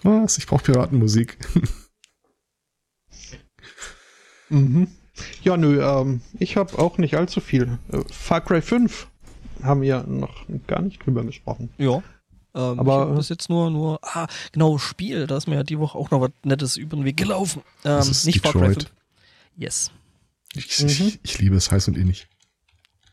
was? 0.03 0.39
Ich 0.39 0.47
brauche 0.47 0.65
Piratenmusik. 0.65 1.37
Mhm. 4.49 4.89
Ja, 5.43 5.57
nö, 5.57 5.81
ähm, 5.83 6.21
ich 6.39 6.57
habe 6.57 6.79
auch 6.79 6.97
nicht 6.99 7.15
allzu 7.17 7.41
viel. 7.41 7.79
Äh, 7.93 8.01
Far 8.11 8.41
Cry 8.41 8.63
5 8.63 9.09
haben 9.63 9.83
wir 9.83 10.03
noch 10.05 10.47
gar 10.67 10.81
nicht 10.83 11.05
drüber 11.05 11.25
gesprochen. 11.25 11.69
Ja. 11.79 12.03
Ähm, 12.55 12.81
Aber- 12.81 13.03
ich 13.05 13.09
hab 13.11 13.17
das 13.17 13.29
jetzt 13.29 13.49
nur, 13.51 13.71
nur, 13.71 13.99
ah, 14.03 14.27
genau, 14.53 14.79
Spiel, 14.79 15.27
da 15.27 15.37
ist 15.37 15.47
mir 15.47 15.57
ja 15.57 15.63
die 15.63 15.79
Woche 15.79 15.97
auch 15.99 16.11
noch 16.11 16.21
was 16.23 16.31
Nettes 16.45 16.77
über 16.79 16.97
den 16.97 17.05
Weg 17.05 17.19
gelaufen. 17.19 17.61
Ähm, 17.85 17.97
Das 17.99 18.09
ist 18.09 18.25
nicht 18.27 18.43
Far 18.43 18.53
Cry 18.53 18.61
Detroit. 18.69 18.83
5. 18.85 18.93
Yes. 19.57 19.91
Ich, 20.55 20.79
Mhm. 20.81 20.87
ich, 20.89 21.21
ich 21.23 21.39
liebe 21.39 21.57
es 21.57 21.71
heiß 21.71 21.89
und 21.89 21.97
innig. 21.97 22.29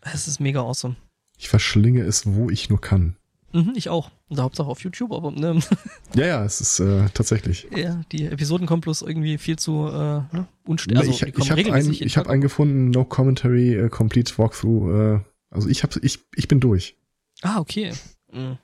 Es 0.02 0.28
ist 0.28 0.39
mega 0.39 0.62
awesome. 0.62 0.95
Ich 1.38 1.49
verschlinge 1.49 2.02
es, 2.04 2.25
wo 2.25 2.49
ich 2.49 2.69
nur 2.69 2.82
kann. 2.82 3.15
Mhm, 3.52 3.73
ich 3.75 3.89
auch. 3.89 4.12
Und 4.28 4.38
da 4.38 4.43
Hauptsache 4.43 4.67
auf 4.67 4.84
YouTube, 4.84 5.12
aber 5.12 5.32
ne, 5.32 5.60
Ja, 6.15 6.25
ja, 6.25 6.45
es 6.45 6.62
ist 6.62 6.80
äh, 6.80 7.08
tatsächlich. 7.13 7.67
ja, 7.75 8.02
die 8.12 8.25
Episoden 8.25 8.67
kommen 8.67 8.82
bloß 8.82 9.02
irgendwie 9.02 9.38
viel 9.38 9.58
zu 9.58 9.88
äh, 9.88 9.91
ne, 10.36 10.47
unst 10.65 10.88
Nee, 10.88 10.97
also, 10.97 11.10
ich 11.12 11.23
ich 11.23 11.49
habe 11.52 11.73
einen, 11.73 11.91
ich 11.91 12.17
hab 12.17 12.28
einen 12.28 12.41
gefunden, 12.41 12.91
No 12.91 13.06
Commentary, 13.06 13.73
äh, 13.75 13.89
Complete 13.89 14.38
Walkthrough. 14.38 14.89
Äh, 15.17 15.19
also 15.49 15.67
ich, 15.67 15.82
hab, 15.84 15.95
ich, 16.04 16.19
ich 16.36 16.47
bin 16.47 16.60
durch. 16.60 16.95
Ah, 17.41 17.60
okay. 17.60 17.93
Mhm. 18.32 18.58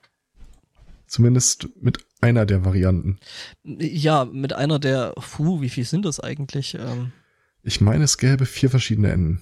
Zumindest 1.07 1.69
mit 1.81 1.99
einer 2.21 2.45
der 2.45 2.65
Varianten. 2.65 3.19
Ja, 3.63 4.25
mit 4.25 4.53
einer 4.53 4.79
der, 4.79 5.13
puh, 5.15 5.61
wie 5.61 5.69
viel 5.69 5.85
sind 5.85 6.05
das 6.05 6.19
eigentlich? 6.19 6.75
Ähm, 6.75 7.11
Ich 7.65 7.81
meine, 7.81 8.03
es 8.03 8.19
gäbe 8.19 8.45
vier 8.45 8.69
verschiedene 8.69 9.11
Enden. 9.11 9.41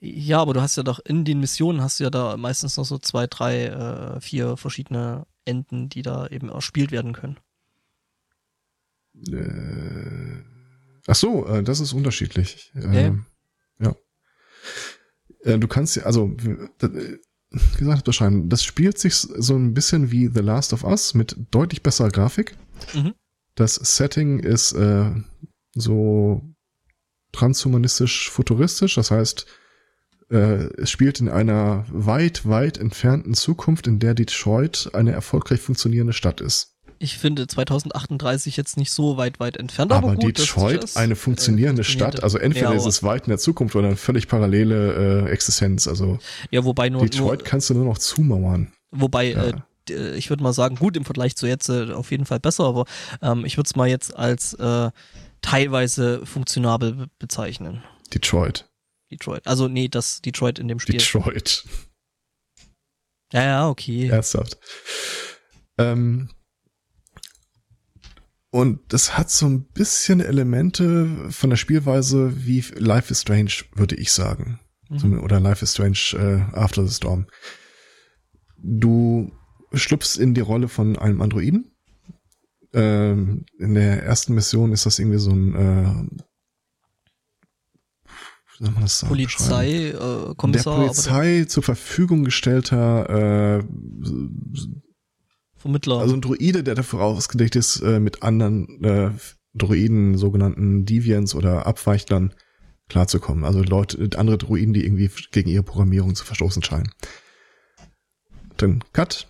ja, 0.00 0.40
aber 0.40 0.54
du 0.54 0.60
hast 0.60 0.76
ja 0.76 0.82
doch 0.82 0.98
in 0.98 1.24
den 1.24 1.38
Missionen 1.38 1.80
hast 1.80 2.00
du 2.00 2.04
ja 2.04 2.10
da 2.10 2.36
meistens 2.36 2.76
noch 2.76 2.84
so 2.84 2.98
zwei, 2.98 3.28
drei, 3.28 3.66
äh, 3.66 4.20
vier 4.20 4.56
verschiedene 4.56 5.24
Enden, 5.44 5.88
die 5.88 6.02
da 6.02 6.26
eben 6.26 6.48
erspielt 6.48 6.90
werden 6.90 7.12
können. 7.12 7.38
Äh, 9.28 10.42
ach 11.06 11.14
so, 11.14 11.46
äh, 11.46 11.62
das 11.62 11.78
ist 11.78 11.92
unterschiedlich. 11.92 12.72
ja. 12.74 12.92
Ähm, 12.92 13.26
ja. 13.78 13.94
Äh, 15.44 15.58
du 15.58 15.68
kannst 15.68 15.94
ja, 15.94 16.02
also, 16.02 16.36
äh, 16.42 17.18
wie 17.50 17.78
gesagt, 17.78 18.04
beschreiben, 18.04 18.48
das 18.48 18.64
spielt 18.64 18.98
sich 18.98 19.14
so 19.14 19.54
ein 19.54 19.74
bisschen 19.74 20.10
wie 20.10 20.26
The 20.26 20.40
Last 20.40 20.72
of 20.72 20.82
Us 20.82 21.14
mit 21.14 21.36
deutlich 21.52 21.84
besserer 21.84 22.10
Grafik. 22.10 22.56
Mhm. 22.94 23.14
Das 23.54 23.76
Setting 23.76 24.40
ist 24.40 24.72
äh, 24.72 25.12
so 25.74 26.42
transhumanistisch 27.38 28.30
futuristisch, 28.30 28.96
das 28.96 29.10
heißt, 29.10 29.46
äh, 30.30 30.64
es 30.80 30.90
spielt 30.90 31.20
in 31.20 31.28
einer 31.28 31.84
weit, 31.90 32.48
weit 32.48 32.78
entfernten 32.78 33.34
Zukunft, 33.34 33.86
in 33.86 33.98
der 33.98 34.14
Detroit 34.14 34.90
eine 34.92 35.12
erfolgreich 35.12 35.60
funktionierende 35.60 36.12
Stadt 36.12 36.40
ist. 36.40 36.74
Ich 37.00 37.16
finde 37.16 37.46
2038 37.46 38.56
jetzt 38.56 38.76
nicht 38.76 38.90
so 38.90 39.16
weit, 39.16 39.38
weit 39.38 39.56
entfernt, 39.56 39.92
aber, 39.92 40.08
Aber 40.08 40.16
gut, 40.16 40.36
Detroit, 40.38 40.96
eine 40.96 41.12
äh, 41.12 41.16
funktionierende 41.16 41.84
funktioniert. 41.84 42.14
Stadt, 42.14 42.24
also 42.24 42.38
entweder 42.38 42.72
ja, 42.72 42.76
ist 42.76 42.86
es 42.86 43.04
weit 43.04 43.26
in 43.26 43.30
der 43.30 43.38
Zukunft 43.38 43.76
oder 43.76 43.86
eine 43.86 43.96
völlig 43.96 44.26
parallele 44.26 45.26
äh, 45.26 45.30
Existenz. 45.30 45.86
Also 45.86 46.18
Ja, 46.50 46.64
wobei 46.64 46.88
nur, 46.88 47.02
Detroit 47.02 47.38
nur 47.38 47.46
kannst 47.46 47.70
du 47.70 47.74
nur 47.74 47.84
noch 47.84 47.98
zumauern. 47.98 48.72
wobei 48.90 49.30
Ja. 49.30 49.44
äh, 49.44 49.52
äh, 49.90 50.16
ich 50.16 50.28
würde 50.28 50.42
mal 50.42 50.52
sagen, 50.52 50.74
gut 50.74 50.96
im 50.96 51.04
Vergleich 51.04 51.36
zu 51.36 51.46
jetzt 51.46 51.68
äh, 51.68 51.92
auf 51.92 52.10
jeden 52.10 52.26
Fall 52.26 52.40
besser, 52.40 52.64
aber 52.64 52.84
ähm, 53.22 53.44
ich 53.44 53.56
würde 53.56 53.68
es 53.68 53.76
mal 53.76 53.88
jetzt 53.88 54.16
als 54.16 54.54
äh, 54.54 54.90
teilweise 55.42 56.24
funktionabel 56.26 56.94
be 56.94 57.10
bezeichnen. 57.18 57.82
Detroit. 58.12 58.68
Detroit. 59.10 59.46
Also 59.46 59.68
nee, 59.68 59.88
das 59.88 60.20
Detroit 60.20 60.58
in 60.58 60.68
dem 60.68 60.80
Spiel. 60.80 60.98
Detroit. 60.98 61.64
Ja, 63.32 63.42
ja, 63.42 63.68
okay. 63.68 64.08
Ernsthaft. 64.08 64.58
Ähm, 65.78 66.30
und 68.50 68.80
das 68.92 69.18
hat 69.18 69.30
so 69.30 69.46
ein 69.46 69.66
bisschen 69.72 70.20
Elemente 70.20 71.30
von 71.30 71.50
der 71.50 71.56
Spielweise 71.56 72.46
wie 72.46 72.64
Life 72.76 73.12
is 73.12 73.20
Strange, 73.20 73.52
würde 73.74 73.94
ich 73.96 74.12
sagen. 74.12 74.60
Mhm. 74.88 75.20
Oder 75.22 75.38
Life 75.40 75.62
is 75.62 75.72
Strange 75.72 75.98
äh, 76.14 76.56
After 76.56 76.86
the 76.86 76.94
Storm. 76.94 77.26
Du 78.56 79.32
schlüpfst 79.74 80.16
in 80.16 80.32
die 80.32 80.40
Rolle 80.40 80.68
von 80.68 80.98
einem 80.98 81.20
Androiden. 81.20 81.76
Ähm, 82.74 83.46
in 83.58 83.74
der 83.74 84.02
ersten 84.02 84.34
Mission 84.34 84.72
ist 84.72 84.86
das 84.86 84.98
irgendwie 84.98 85.18
so 85.18 85.30
ein 85.30 85.54
äh? 85.54 86.28
Polizei, 89.06 89.88
äh, 89.88 89.92
der 89.92 90.34
Kommissar, 90.36 90.74
aber 90.74 90.86
Polizei 90.86 91.44
zur 91.44 91.62
Verfügung 91.62 92.24
gestellter 92.24 93.08
äh, 93.08 93.62
der 93.62 93.64
Vermittler. 95.56 95.98
also 95.98 96.14
ein 96.14 96.20
Druide, 96.20 96.64
der 96.64 96.74
dafür 96.74 97.00
ausgelegt 97.00 97.54
ist, 97.56 97.80
äh, 97.80 98.00
mit 98.00 98.22
anderen 98.22 98.82
äh, 98.82 99.10
Druiden, 99.54 100.16
sogenannten 100.16 100.84
Deviants 100.84 101.34
oder 101.34 101.66
Abweichlern 101.66 102.34
klarzukommen. 102.88 103.44
Also 103.44 103.62
Leute, 103.62 104.08
andere 104.16 104.38
Druiden, 104.38 104.72
die 104.72 104.84
irgendwie 104.84 105.10
gegen 105.30 105.50
ihre 105.50 105.62
Programmierung 105.62 106.14
zu 106.14 106.24
verstoßen 106.24 106.62
scheinen. 106.62 106.90
Dann 108.56 108.82
Cut, 108.92 109.28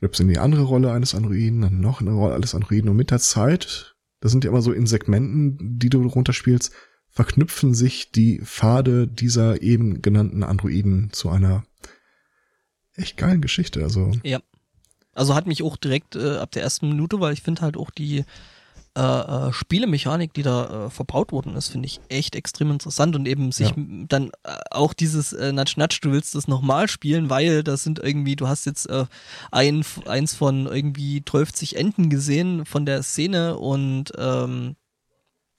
schlüpfst 0.00 0.20
in 0.20 0.28
die 0.28 0.38
andere 0.38 0.62
Rolle 0.62 0.92
eines 0.92 1.14
Androiden, 1.14 1.60
dann 1.60 1.80
noch 1.80 2.00
eine 2.00 2.12
Rolle 2.12 2.34
eines 2.34 2.54
Androiden 2.54 2.88
und 2.88 2.96
mit 2.96 3.10
der 3.10 3.18
Zeit, 3.18 3.94
das 4.20 4.32
sind 4.32 4.44
ja 4.44 4.50
immer 4.50 4.62
so 4.62 4.72
in 4.72 4.86
Segmenten, 4.86 5.78
die 5.78 5.90
du 5.90 6.02
runterspielst, 6.06 6.72
verknüpfen 7.10 7.74
sich 7.74 8.10
die 8.10 8.40
Pfade 8.40 9.06
dieser 9.06 9.60
eben 9.60 10.00
genannten 10.00 10.42
Androiden 10.42 11.10
zu 11.12 11.28
einer 11.28 11.64
echt 12.94 13.18
geilen 13.18 13.42
Geschichte. 13.42 13.82
Also 13.82 14.12
Also 15.12 15.34
hat 15.34 15.46
mich 15.46 15.62
auch 15.62 15.76
direkt 15.76 16.16
äh, 16.16 16.36
ab 16.36 16.52
der 16.52 16.62
ersten 16.62 16.88
Minute, 16.88 17.20
weil 17.20 17.34
ich 17.34 17.42
finde 17.42 17.60
halt 17.60 17.76
auch 17.76 17.90
die 17.90 18.24
äh, 18.96 19.00
äh, 19.00 19.52
Spielemechanik, 19.52 20.34
die 20.34 20.42
da 20.42 20.86
äh, 20.86 20.90
verbaut 20.90 21.30
worden 21.30 21.54
ist, 21.54 21.68
finde 21.68 21.86
ich 21.86 22.00
echt 22.08 22.34
extrem 22.34 22.70
interessant 22.72 23.14
und 23.14 23.26
eben 23.26 23.52
sich 23.52 23.68
Ja. 23.68 23.74
dann 24.08 24.30
äh, 24.42 24.56
auch 24.70 24.94
dieses 24.94 25.32
äh, 25.32 25.52
Natsch 25.52 25.76
Natsch, 25.76 26.00
du 26.02 26.10
willst 26.10 26.34
das 26.34 26.48
nochmal 26.48 26.88
spielen, 26.88 27.30
weil 27.30 27.62
das 27.62 27.84
sind 27.84 28.00
irgendwie, 28.00 28.34
du 28.34 28.48
hast 28.48 28.66
jetzt 28.66 28.88
äh, 28.90 29.06
ein, 29.52 29.84
eins 30.06 30.34
von 30.34 30.66
irgendwie 30.66 31.24
12 31.24 31.72
Enden 31.74 32.10
gesehen 32.10 32.66
von 32.66 32.84
der 32.84 33.02
Szene 33.04 33.56
und 33.58 34.12
ähm, 34.18 34.74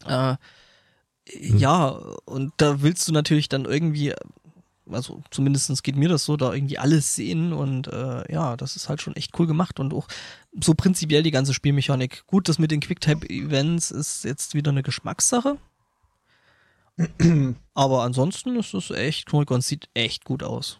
äh, 0.06 0.36
ja, 1.40 1.88
und 2.26 2.52
da 2.58 2.82
willst 2.82 3.08
du 3.08 3.14
natürlich 3.14 3.48
dann 3.48 3.66
irgendwie 3.66 4.14
also 4.90 5.22
zumindestens 5.32 5.84
geht 5.84 5.96
mir 5.96 6.10
das 6.10 6.26
so, 6.26 6.38
da 6.38 6.54
irgendwie 6.54 6.78
alles 6.78 7.16
sehen 7.16 7.54
und 7.54 7.88
äh, 7.88 8.32
ja, 8.32 8.58
das 8.58 8.76
ist 8.76 8.90
halt 8.90 9.02
schon 9.02 9.16
echt 9.16 9.38
cool 9.40 9.48
gemacht 9.48 9.80
und 9.80 9.94
auch 9.94 10.08
so 10.60 10.74
prinzipiell 10.74 11.24
die 11.24 11.32
ganze 11.32 11.54
Spielmechanik. 11.54 12.26
Gut, 12.28 12.50
das 12.50 12.60
mit 12.60 12.72
den 12.72 12.80
Quicktime-Events 12.80 13.92
ist 13.92 14.24
jetzt 14.24 14.54
wieder 14.56 14.72
eine 14.72 14.84
Geschmackssache. 14.84 15.58
Aber 17.74 18.04
ansonsten 18.04 18.56
ist 18.58 18.74
es 18.74 18.92
echt 18.92 19.34
cool 19.34 19.46
und 19.50 19.64
sieht 19.64 19.90
echt 19.94 20.26
gut 20.26 20.44
aus. 20.44 20.80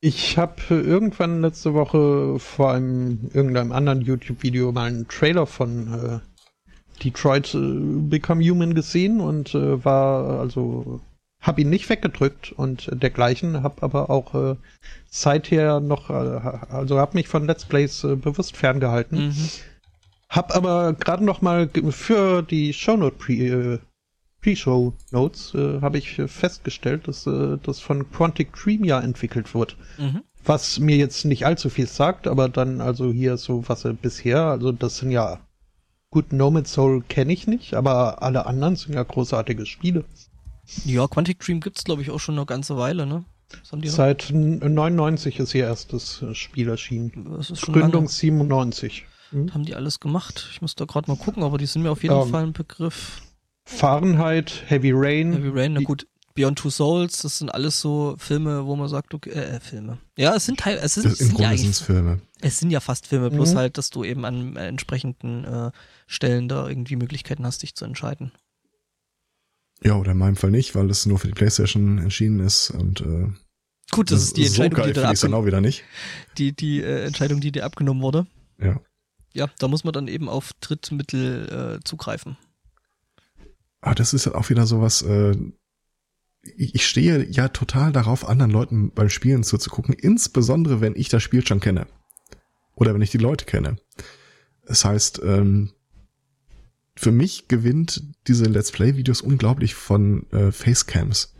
Ich 0.00 0.36
habe 0.36 0.54
irgendwann 0.68 1.42
letzte 1.42 1.74
Woche 1.74 2.38
vor 2.38 2.72
einem 2.72 3.30
irgendeinem 3.32 3.72
anderen 3.72 4.00
YouTube-Video 4.00 4.72
mal 4.72 4.88
einen 4.88 5.06
Trailer 5.08 5.46
von 5.46 5.94
äh, 5.94 7.02
Detroit 7.04 7.54
äh, 7.54 7.58
Become 7.58 8.42
Human 8.42 8.74
gesehen 8.74 9.20
und 9.20 9.54
äh, 9.54 9.84
war 9.84 10.40
also 10.40 11.00
hab 11.42 11.58
ihn 11.58 11.68
nicht 11.68 11.90
weggedrückt 11.90 12.52
und 12.52 12.88
dergleichen, 12.92 13.62
hab 13.62 13.82
aber 13.82 14.08
auch 14.08 14.34
äh, 14.34 14.56
seither 15.10 15.80
noch, 15.80 16.08
äh, 16.08 16.12
also 16.12 16.98
hab 16.98 17.14
mich 17.14 17.28
von 17.28 17.46
Let's 17.46 17.64
Plays 17.64 18.04
äh, 18.04 18.14
bewusst 18.16 18.56
ferngehalten. 18.56 19.26
Mhm. 19.26 19.48
Hab 20.28 20.54
aber 20.56 20.94
gerade 20.94 21.24
noch 21.24 21.42
mal 21.42 21.68
für 21.90 22.42
die 22.42 22.72
Shownote 22.72 23.16
Pre, 23.16 23.32
äh, 23.32 23.78
Pre-Show 24.42 24.92
Notes 25.10 25.54
äh, 25.54 25.80
habe 25.80 25.98
ich 25.98 26.20
festgestellt, 26.26 27.06
dass 27.06 27.26
äh, 27.26 27.58
das 27.62 27.78
von 27.78 28.10
Quantic 28.10 28.52
Dream 28.52 28.84
ja 28.84 29.00
entwickelt 29.00 29.54
wird. 29.54 29.76
Mhm. 29.98 30.22
Was 30.44 30.80
mir 30.80 30.96
jetzt 30.96 31.24
nicht 31.24 31.46
allzu 31.46 31.70
viel 31.70 31.86
sagt, 31.86 32.26
aber 32.26 32.48
dann 32.48 32.80
also 32.80 33.12
hier 33.12 33.36
so 33.36 33.68
was 33.68 33.84
äh, 33.84 33.92
bisher, 33.92 34.46
also 34.46 34.72
das 34.72 34.98
sind 34.98 35.12
ja 35.12 35.40
gut, 36.10 36.32
No 36.32 36.50
Man's 36.50 36.72
Soul 36.72 37.02
kenne 37.08 37.32
ich 37.32 37.46
nicht, 37.46 37.74
aber 37.74 38.22
alle 38.22 38.46
anderen 38.46 38.76
sind 38.76 38.94
ja 38.94 39.02
großartige 39.02 39.64
Spiele. 39.64 40.04
Ja, 40.84 41.06
Quantic 41.06 41.38
Dream 41.40 41.60
gibt's 41.60 41.84
glaube 41.84 42.02
ich 42.02 42.10
auch 42.10 42.20
schon 42.20 42.36
eine 42.36 42.46
ganze 42.46 42.76
Weile, 42.76 43.06
ne? 43.06 43.24
Seit 43.84 44.30
99 44.32 45.38
ist 45.38 45.54
ihr 45.54 45.64
erstes 45.64 46.22
äh, 46.22 46.34
Spiel 46.34 46.68
erschienen. 46.68 47.26
Das 47.36 47.50
ist 47.50 47.60
schon 47.60 47.74
Gründung 47.74 48.04
lange. 48.04 48.08
97. 48.08 49.04
Hm? 49.30 49.54
Haben 49.54 49.64
die 49.64 49.74
alles 49.74 50.00
gemacht? 50.00 50.48
Ich 50.52 50.62
muss 50.62 50.74
da 50.74 50.84
gerade 50.84 51.10
mal 51.10 51.16
gucken, 51.16 51.42
aber 51.42 51.58
die 51.58 51.66
sind 51.66 51.82
mir 51.82 51.90
auf 51.90 52.02
jeden 52.02 52.14
um, 52.14 52.30
Fall 52.30 52.44
ein 52.44 52.52
Begriff. 52.52 53.22
Fahrenheit, 53.64 54.64
Heavy 54.66 54.92
Rain. 54.92 55.32
Heavy 55.32 55.48
Rain, 55.48 55.72
na 55.74 55.80
gut. 55.80 56.06
Beyond 56.34 56.58
Two 56.58 56.70
Souls, 56.70 57.20
das 57.20 57.38
sind 57.38 57.50
alles 57.50 57.78
so 57.80 58.14
Filme, 58.18 58.64
wo 58.64 58.74
man 58.74 58.88
sagt, 58.88 59.12
okay, 59.12 59.30
äh, 59.30 59.60
Filme. 59.60 59.98
Ja, 60.16 60.34
es 60.34 60.46
sind 60.46 60.58
Teil, 60.58 60.78
es 60.82 60.94
sind, 60.94 61.06
es 61.06 61.18
sind 61.18 61.38
ja 61.38 61.54
Filme. 61.54 62.22
Es 62.40 62.58
sind 62.58 62.70
ja 62.70 62.80
fast 62.80 63.06
Filme, 63.06 63.28
mhm. 63.28 63.34
bloß 63.34 63.54
halt, 63.54 63.76
dass 63.76 63.90
du 63.90 64.02
eben 64.02 64.24
an 64.24 64.56
äh, 64.56 64.66
entsprechenden 64.66 65.44
äh, 65.44 65.70
Stellen 66.06 66.48
da 66.48 66.66
irgendwie 66.66 66.96
Möglichkeiten 66.96 67.44
hast, 67.44 67.62
dich 67.62 67.74
zu 67.74 67.84
entscheiden. 67.84 68.32
Ja, 69.84 69.96
oder 69.96 70.12
in 70.12 70.18
meinem 70.18 70.36
Fall 70.36 70.50
nicht, 70.50 70.74
weil 70.74 70.88
es 70.90 71.06
nur 71.06 71.18
für 71.18 71.26
die 71.26 71.34
Playstation 71.34 71.98
erschienen 71.98 72.40
ist 72.40 72.70
und 72.70 73.00
äh, 73.00 73.28
Gut, 73.90 74.10
das, 74.10 74.20
das 74.20 74.28
ist 74.28 74.36
die 74.36 74.46
Entscheidung, 74.46 74.78
so 74.78 74.86
die 74.86 74.92
dir 74.92 75.14
dann 75.14 75.34
auch 75.34 75.44
wieder 75.44 75.60
nicht. 75.60 75.84
Die, 76.38 76.54
die 76.56 76.80
äh, 76.80 77.04
Entscheidung, 77.04 77.40
die 77.40 77.52
dir 77.52 77.64
abgenommen 77.64 78.02
wurde. 78.02 78.26
Ja. 78.58 78.80
Ja, 79.34 79.48
da 79.58 79.68
muss 79.68 79.84
man 79.84 79.92
dann 79.92 80.08
eben 80.08 80.28
auf 80.28 80.52
Drittmittel 80.60 81.78
äh, 81.80 81.84
zugreifen. 81.84 82.36
Ah, 83.80 83.94
das 83.94 84.14
ist 84.14 84.26
halt 84.26 84.36
auch 84.36 84.48
wieder 84.48 84.66
sowas, 84.66 85.02
äh, 85.02 85.36
ich, 86.42 86.74
ich 86.74 86.86
stehe 86.86 87.24
ja 87.30 87.48
total 87.48 87.92
darauf, 87.92 88.28
anderen 88.28 88.50
Leuten 88.50 88.92
beim 88.92 89.08
Spielen 89.08 89.44
zuzugucken, 89.44 89.94
insbesondere 89.94 90.80
wenn 90.80 90.96
ich 90.96 91.08
das 91.08 91.22
Spiel 91.22 91.46
schon 91.46 91.60
kenne. 91.60 91.86
Oder 92.74 92.94
wenn 92.94 93.02
ich 93.02 93.10
die 93.10 93.18
Leute 93.18 93.44
kenne. 93.44 93.76
Das 94.66 94.84
heißt, 94.84 95.20
ähm, 95.24 95.72
für 97.02 97.12
mich 97.12 97.48
gewinnt 97.48 98.02
diese 98.28 98.44
Let's 98.44 98.70
Play-Videos 98.70 99.20
unglaublich 99.20 99.74
von 99.74 100.30
äh, 100.30 100.52
Facecams. 100.52 101.34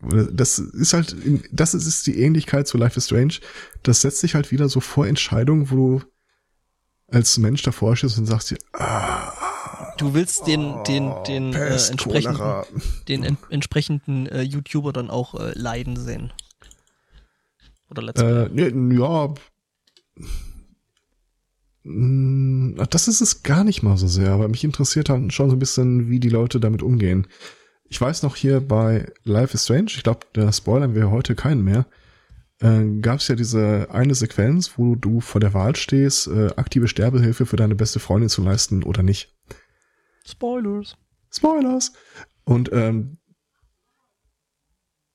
Das 0.00 0.58
ist 0.58 0.92
halt, 0.92 1.16
das 1.50 1.72
ist 1.72 2.06
die 2.06 2.20
Ähnlichkeit 2.20 2.66
zu 2.66 2.76
Life 2.76 2.98
is 2.98 3.06
Strange. 3.06 3.34
Das 3.82 4.00
setzt 4.00 4.18
sich 4.18 4.34
halt 4.34 4.50
wieder 4.50 4.68
so 4.68 4.80
vor 4.80 5.06
Entscheidungen, 5.06 5.70
wo 5.70 5.76
du 5.76 6.02
als 7.06 7.38
Mensch 7.38 7.62
davor 7.62 7.96
stehst 7.96 8.18
und 8.18 8.26
sagst 8.26 8.50
dir, 8.50 8.58
ah, 8.72 9.32
Du 9.96 10.12
willst 10.12 10.46
den, 10.48 10.82
den, 10.84 11.12
den, 11.26 11.52
Pest, 11.52 11.88
äh, 11.88 11.92
entsprechenden, 11.92 12.64
den 13.06 13.22
en 13.22 13.38
entsprechenden 13.50 14.26
äh, 14.26 14.42
YouTuber 14.42 14.92
dann 14.92 15.08
auch 15.08 15.34
äh, 15.34 15.56
leiden 15.56 15.96
sehen. 15.96 16.32
Oder 17.88 18.02
Let's 18.02 18.20
Play. 18.20 18.66
Äh, 18.66 18.94
ja. 18.98 19.34
Hm, 21.84 22.76
das 22.90 23.08
ist 23.08 23.20
es 23.20 23.42
gar 23.42 23.64
nicht 23.64 23.82
mal 23.82 23.96
so 23.96 24.08
sehr, 24.08 24.30
aber 24.30 24.48
mich 24.48 24.64
interessiert 24.64 25.08
dann 25.08 25.30
schon 25.30 25.50
so 25.50 25.56
ein 25.56 25.60
bisschen, 25.60 26.08
wie 26.08 26.20
die 26.20 26.30
Leute 26.30 26.60
damit 26.60 26.82
umgehen. 26.82 27.26
Ich 27.88 28.00
weiß 28.00 28.22
noch 28.22 28.36
hier 28.36 28.60
bei 28.60 29.12
Life 29.24 29.54
is 29.54 29.64
Strange, 29.64 29.88
ich 29.88 30.02
glaube, 30.02 30.26
da 30.32 30.50
spoilern 30.52 30.94
wir 30.94 31.10
heute 31.10 31.34
keinen 31.34 31.62
mehr, 31.62 31.86
äh, 32.60 33.00
gab 33.00 33.20
es 33.20 33.28
ja 33.28 33.36
diese 33.36 33.88
eine 33.90 34.14
Sequenz, 34.14 34.78
wo 34.78 34.94
du 34.94 35.20
vor 35.20 35.40
der 35.40 35.54
Wahl 35.54 35.76
stehst, 35.76 36.26
äh, 36.28 36.48
aktive 36.56 36.88
Sterbehilfe 36.88 37.46
für 37.46 37.56
deine 37.56 37.74
beste 37.74 38.00
Freundin 38.00 38.30
zu 38.30 38.42
leisten 38.42 38.82
oder 38.82 39.02
nicht. 39.02 39.34
Spoilers. 40.26 40.96
Spoilers. 41.30 41.92
Und 42.44 42.70
ähm, 42.72 43.18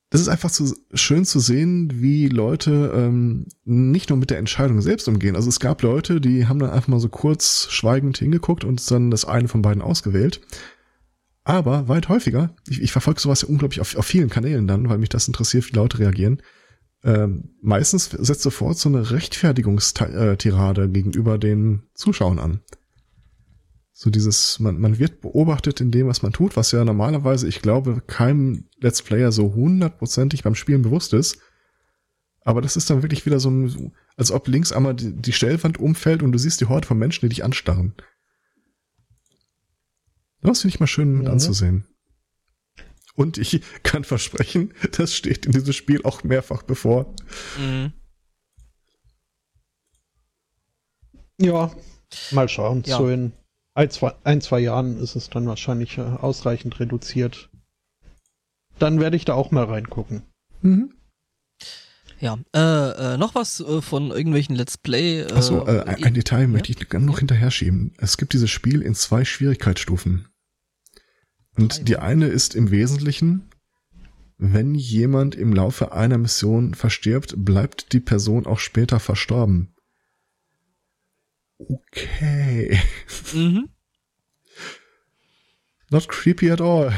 das 0.09 0.21
ist 0.21 0.27
einfach 0.27 0.49
zu, 0.49 0.75
schön 0.93 1.23
zu 1.23 1.39
sehen, 1.39 1.91
wie 2.01 2.27
Leute 2.29 2.91
ähm, 2.95 3.45
nicht 3.63 4.09
nur 4.09 4.17
mit 4.17 4.31
der 4.31 4.39
Entscheidung 4.39 4.81
selbst 4.81 5.07
umgehen. 5.07 5.35
Also 5.35 5.49
es 5.49 5.59
gab 5.59 5.83
Leute, 5.83 6.19
die 6.19 6.47
haben 6.47 6.59
dann 6.59 6.71
einfach 6.71 6.87
mal 6.87 6.99
so 6.99 7.09
kurz 7.09 7.67
schweigend 7.69 8.17
hingeguckt 8.17 8.63
und 8.63 8.89
dann 8.89 9.11
das 9.11 9.25
eine 9.25 9.47
von 9.47 9.61
beiden 9.61 9.83
ausgewählt. 9.83 10.41
Aber 11.43 11.87
weit 11.87 12.09
häufiger, 12.09 12.55
ich, 12.67 12.81
ich 12.81 12.91
verfolge 12.91 13.21
sowas 13.21 13.43
ja 13.43 13.49
unglaublich 13.49 13.81
auf, 13.81 13.95
auf 13.95 14.05
vielen 14.05 14.29
Kanälen 14.29 14.67
dann, 14.67 14.89
weil 14.89 14.97
mich 14.97 15.09
das 15.09 15.27
interessiert, 15.27 15.67
wie 15.67 15.75
Leute 15.75 15.99
reagieren. 15.99 16.41
Ähm, 17.03 17.55
meistens 17.61 18.05
setzt 18.05 18.41
sofort 18.41 18.77
so 18.77 18.89
eine 18.89 19.11
Rechtfertigungstirade 19.11 20.89
gegenüber 20.89 21.37
den 21.37 21.83
Zuschauern 21.93 22.39
an. 22.39 22.59
So 24.01 24.09
dieses, 24.09 24.61
man, 24.61 24.79
man 24.79 24.97
wird 24.97 25.19
beobachtet 25.19 25.81
in 25.81 25.91
dem, 25.91 26.07
was 26.07 26.21
man 26.21 26.31
tut, 26.31 26.55
was 26.55 26.71
ja 26.71 26.85
normalerweise, 26.85 27.49
ich 27.49 27.61
glaube, 27.61 28.01
keinem 28.07 28.69
Let's 28.79 29.01
Player 29.01 29.33
so 29.33 29.53
hundertprozentig 29.53 30.41
beim 30.41 30.55
Spielen 30.55 30.83
bewusst 30.83 31.11
ist. 31.11 31.39
Aber 32.39 32.61
das 32.61 32.77
ist 32.77 32.89
dann 32.89 33.03
wirklich 33.03 33.25
wieder 33.25 33.41
so, 33.41 33.49
ein, 33.49 33.91
als 34.15 34.31
ob 34.31 34.47
links 34.47 34.71
einmal 34.71 34.95
die, 34.95 35.11
die 35.11 35.33
Stellwand 35.33 35.81
umfällt 35.81 36.23
und 36.23 36.31
du 36.31 36.37
siehst 36.37 36.61
die 36.61 36.67
Horde 36.67 36.87
von 36.87 36.97
Menschen, 36.97 37.25
die 37.25 37.35
dich 37.35 37.43
anstarren. 37.43 37.93
Das 40.43 40.61
finde 40.61 40.75
ich 40.75 40.79
mal 40.79 40.87
schön 40.87 41.17
mit 41.17 41.25
ja. 41.25 41.33
anzusehen. 41.33 41.85
Und 43.15 43.37
ich 43.37 43.61
kann 43.83 44.05
versprechen, 44.05 44.73
das 44.93 45.13
steht 45.13 45.45
in 45.45 45.51
diesem 45.51 45.73
Spiel 45.73 46.03
auch 46.03 46.23
mehrfach 46.23 46.63
bevor. 46.63 47.13
Mhm. 47.59 47.91
Ja, 51.37 51.75
mal 52.31 52.47
schauen. 52.47 52.83
Ja. 52.85 52.97
So 52.97 53.09
in 53.09 53.33
ein 53.79 53.89
zwei, 53.89 54.13
ein, 54.25 54.41
zwei 54.41 54.59
Jahren 54.59 55.01
ist 55.01 55.15
es 55.15 55.29
dann 55.29 55.47
wahrscheinlich 55.47 55.97
äh, 55.97 56.01
ausreichend 56.01 56.81
reduziert. 56.81 57.49
Dann 58.77 58.99
werde 58.99 59.15
ich 59.15 59.23
da 59.23 59.33
auch 59.35 59.51
mal 59.51 59.63
reingucken. 59.63 60.23
Mhm. 60.61 60.93
Ja, 62.19 62.37
äh, 62.53 63.13
äh, 63.13 63.17
noch 63.17 63.35
was 63.35 63.61
äh, 63.61 63.81
von 63.81 64.11
irgendwelchen 64.11 64.57
Let's 64.57 64.77
Play. 64.77 65.21
Äh, 65.21 65.31
Achso, 65.31 65.65
äh, 65.65 65.83
ein, 65.83 66.03
ein 66.03 66.13
Detail 66.13 66.41
ja? 66.41 66.47
möchte 66.47 66.73
ich 66.73 66.91
noch 66.91 67.19
hinterher 67.19 67.51
schieben. 67.51 67.93
Es 67.97 68.17
gibt 68.17 68.33
dieses 68.33 68.51
Spiel 68.51 68.81
in 68.81 68.95
zwei 68.95 69.23
Schwierigkeitsstufen. 69.23 70.27
Und 71.55 71.87
die 71.87 71.97
eine 71.97 72.27
ist 72.27 72.55
im 72.55 72.71
Wesentlichen, 72.71 73.49
wenn 74.37 74.75
jemand 74.75 75.35
im 75.35 75.53
Laufe 75.53 75.93
einer 75.93 76.17
Mission 76.17 76.73
verstirbt, 76.73 77.33
bleibt 77.37 77.93
die 77.93 78.01
Person 78.01 78.45
auch 78.45 78.59
später 78.59 78.99
verstorben. 78.99 79.73
Okay. 81.59 82.79
Mhm. 83.33 83.69
Not 85.91 86.07
creepy 86.07 86.49
at 86.49 86.61
all. 86.61 86.91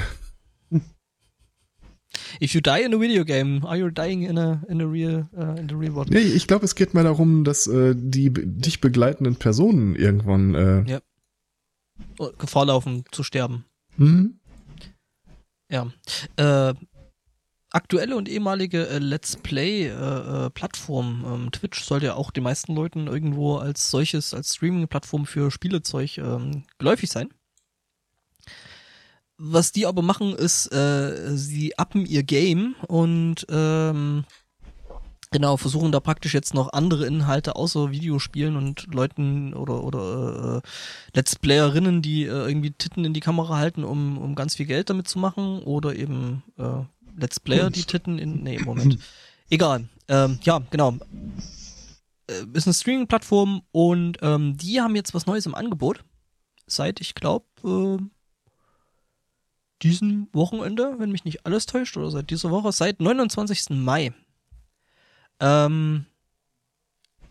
If 2.39 2.53
you 2.53 2.61
die 2.61 2.79
in 2.79 2.93
a 2.93 2.97
video 2.97 3.23
game, 3.23 3.65
are 3.65 3.77
you 3.77 3.89
dying 3.89 4.23
in 4.23 4.37
a 4.37 4.61
in 4.67 4.81
a 4.81 4.87
real 4.87 5.27
uh, 5.37 5.55
in 5.57 5.67
the 5.67 5.75
real 5.75 5.93
world? 5.93 6.09
Nee, 6.09 6.19
ich 6.19 6.47
glaube, 6.47 6.65
es 6.65 6.75
geht 6.75 6.93
mehr 6.93 7.03
darum, 7.03 7.43
dass 7.43 7.67
äh, 7.67 7.93
die 7.95 8.31
dich 8.33 8.81
begleitenden 8.81 9.35
Personen 9.35 9.95
irgendwann 9.95 10.55
äh, 10.55 10.83
ja. 10.89 11.01
Gefahr 12.37 12.65
laufen 12.65 13.03
zu 13.11 13.23
sterben. 13.23 13.65
Mhm. 13.97 14.39
Ja. 15.69 15.91
Äh, 16.35 16.73
aktuelle 17.71 18.15
und 18.15 18.29
ehemalige 18.29 18.87
äh, 18.87 18.99
Let's 18.99 19.37
Play-Plattform. 19.37 21.23
Äh, 21.23 21.27
äh 21.27 21.33
ähm, 21.33 21.51
Twitch 21.51 21.83
sollte 21.83 22.07
ja 22.07 22.15
auch 22.15 22.31
den 22.31 22.43
meisten 22.43 22.75
Leuten 22.75 23.07
irgendwo 23.07 23.57
als 23.57 23.89
solches, 23.89 24.33
als 24.33 24.55
Streaming-Plattform 24.55 25.25
für 25.25 25.51
Spielezeug 25.51 26.17
ähm, 26.17 26.63
geläufig 26.77 27.09
sein. 27.09 27.29
Was 29.37 29.71
die 29.71 29.87
aber 29.87 30.03
machen, 30.03 30.35
ist, 30.35 30.71
äh, 30.71 31.35
sie 31.35 31.77
appen 31.77 32.05
ihr 32.05 32.21
Game 32.21 32.75
und 32.87 33.47
ähm, 33.49 34.25
genau 35.31 35.57
versuchen 35.57 35.91
da 35.91 35.99
praktisch 35.99 36.35
jetzt 36.35 36.53
noch 36.53 36.73
andere 36.73 37.07
Inhalte 37.07 37.55
außer 37.55 37.89
Videospielen 37.89 38.55
und 38.55 38.93
Leuten 38.93 39.55
oder 39.55 39.83
oder 39.83 40.61
äh, 40.63 40.67
Let's 41.15 41.37
Playerinnen, 41.37 42.03
die 42.03 42.25
äh, 42.25 42.27
irgendwie 42.27 42.71
Titten 42.71 43.03
in 43.03 43.13
die 43.13 43.19
Kamera 43.19 43.57
halten, 43.57 43.83
um 43.83 44.19
um 44.19 44.35
ganz 44.35 44.55
viel 44.55 44.67
Geld 44.67 44.91
damit 44.91 45.07
zu 45.07 45.17
machen 45.17 45.63
oder 45.63 45.95
eben 45.95 46.43
äh, 46.59 46.83
Let's 47.17 47.39
Player 47.39 47.69
die 47.69 47.83
Titten 47.83 48.19
in. 48.19 48.43
Nee, 48.43 48.59
Moment. 48.59 48.99
Egal. 49.49 49.87
Ähm, 50.07 50.39
ja, 50.43 50.59
genau. 50.69 50.97
Äh, 52.27 52.45
ist 52.53 52.67
eine 52.67 52.73
Streaming-Plattform 52.73 53.63
und 53.71 54.17
ähm, 54.21 54.57
die 54.57 54.81
haben 54.81 54.95
jetzt 54.95 55.13
was 55.13 55.25
Neues 55.25 55.45
im 55.45 55.55
Angebot. 55.55 56.03
Seit, 56.67 57.01
ich 57.01 57.15
glaube, 57.15 57.45
äh, 57.63 58.03
diesem 59.81 60.27
Wochenende, 60.31 60.95
wenn 60.99 61.11
mich 61.11 61.25
nicht 61.25 61.45
alles 61.45 61.65
täuscht, 61.65 61.97
oder 61.97 62.11
seit 62.11 62.29
dieser 62.29 62.51
Woche, 62.51 62.71
seit 62.71 63.01
29. 63.01 63.71
Mai. 63.71 64.13
ähm, 65.39 66.05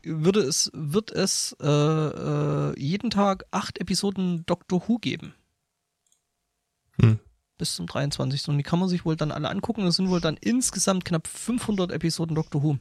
würde 0.02 0.40
es, 0.40 0.70
wird 0.74 1.10
es 1.12 1.56
äh, 1.60 1.66
äh, 1.66 2.78
jeden 2.78 3.10
Tag 3.10 3.44
acht 3.50 3.78
Episoden 3.78 4.44
Doctor 4.46 4.82
Who 4.88 4.98
geben. 4.98 5.34
Hm. 7.00 7.20
Bis 7.60 7.76
zum 7.76 7.86
23. 7.86 8.48
Und 8.48 8.56
die 8.58 8.64
kann 8.64 8.78
man 8.80 8.88
sich 8.88 9.04
wohl 9.04 9.14
dann 9.16 9.30
alle 9.30 9.48
angucken. 9.48 9.84
Das 9.84 9.96
sind 9.96 10.08
wohl 10.08 10.20
dann 10.20 10.36
insgesamt 10.40 11.04
knapp 11.04 11.28
500 11.28 11.92
Episoden 11.92 12.34
Doctor 12.34 12.62
Who. 12.62 12.78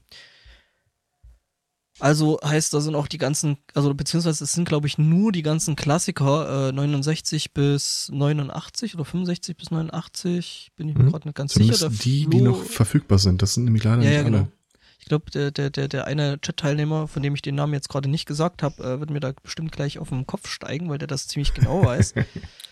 Also 2.02 2.40
heißt, 2.42 2.74
da 2.74 2.80
sind 2.80 2.96
auch 2.96 3.08
die 3.08 3.18
ganzen, 3.18 3.58
also 3.74 3.94
beziehungsweise 3.94 4.46
es 4.46 4.54
sind, 4.54 4.66
glaube 4.68 4.88
ich, 4.88 4.98
nur 4.98 5.34
die 5.34 5.42
ganzen 5.42 5.76
Klassiker, 5.76 6.70
äh, 6.70 6.72
69 6.72 7.54
bis 7.54 8.10
89 8.14 8.96
oder 8.96 9.04
65 9.04 9.58
bis 9.58 9.70
89, 9.70 10.72
bin 10.78 10.88
ich 10.88 10.96
mir 10.96 11.04
Hm. 11.04 11.12
gerade 11.12 11.28
nicht 11.28 11.36
ganz 11.36 11.52
Zumindest 11.54 11.82
sicher. 11.82 11.94
Die, 12.04 12.26
die 12.30 12.38
Flo- 12.40 12.52
noch 12.52 12.64
verfügbar 12.64 13.20
sind. 13.20 13.42
Das 13.42 13.54
sind 13.54 13.66
nämlich 13.66 13.84
leider 13.84 14.02
ja, 14.02 14.10
nicht 14.10 14.14
ja, 14.14 14.20
alle. 14.22 14.32
genau. 14.32 14.48
Ich 15.00 15.06
glaube, 15.06 15.30
der, 15.32 15.52
der, 15.52 15.72
der, 15.72 15.90
der 15.90 16.06
eine 16.08 16.40
Chat-Teilnehmer, 16.40 17.10
von 17.10 17.22
dem 17.22 17.36
ich 17.36 17.42
den 17.42 17.56
Namen 17.56 17.74
jetzt 17.74 17.90
gerade 17.90 18.10
nicht 18.10 18.26
gesagt 18.26 18.64
habe, 18.64 18.82
äh, 18.82 19.00
wird 19.02 19.10
mir 19.10 19.20
da 19.20 19.34
bestimmt 19.44 19.74
gleich 19.74 20.00
auf 20.00 20.08
den 20.10 20.26
Kopf 20.26 20.48
steigen, 20.50 20.88
weil 20.90 21.00
der 21.00 21.08
das 21.10 21.28
ziemlich 21.28 21.54
genau 21.54 21.84
weiß. 21.84 22.14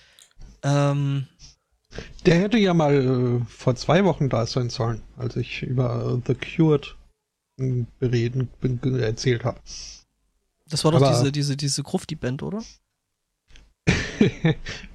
ähm, 0.63 1.28
Der 2.26 2.39
hätte 2.39 2.58
ja 2.58 2.73
mal 2.73 3.39
äh, 3.41 3.45
vor 3.50 3.76
zwei 3.76 4.04
Wochen 4.06 4.30
da 4.30 4.45
sein 4.45 4.69
sollen, 4.69 5.02
als 5.17 5.36
ich 5.36 5.63
über 5.63 6.17
äh, 6.17 6.21
The 6.28 6.36
Cured 6.36 6.95
äh, 7.60 7.86
bereden, 8.00 8.50
be- 8.60 9.02
erzählt 9.02 9.43
habe. 9.45 9.60
das 10.69 10.84
war 10.84 10.91
doch 10.91 11.02
Aber- 11.02 11.10
diese, 11.17 11.32
diese, 11.32 11.56
diese 11.58 11.84
Grufti-Band, 11.84 12.43
oder? 12.43 12.62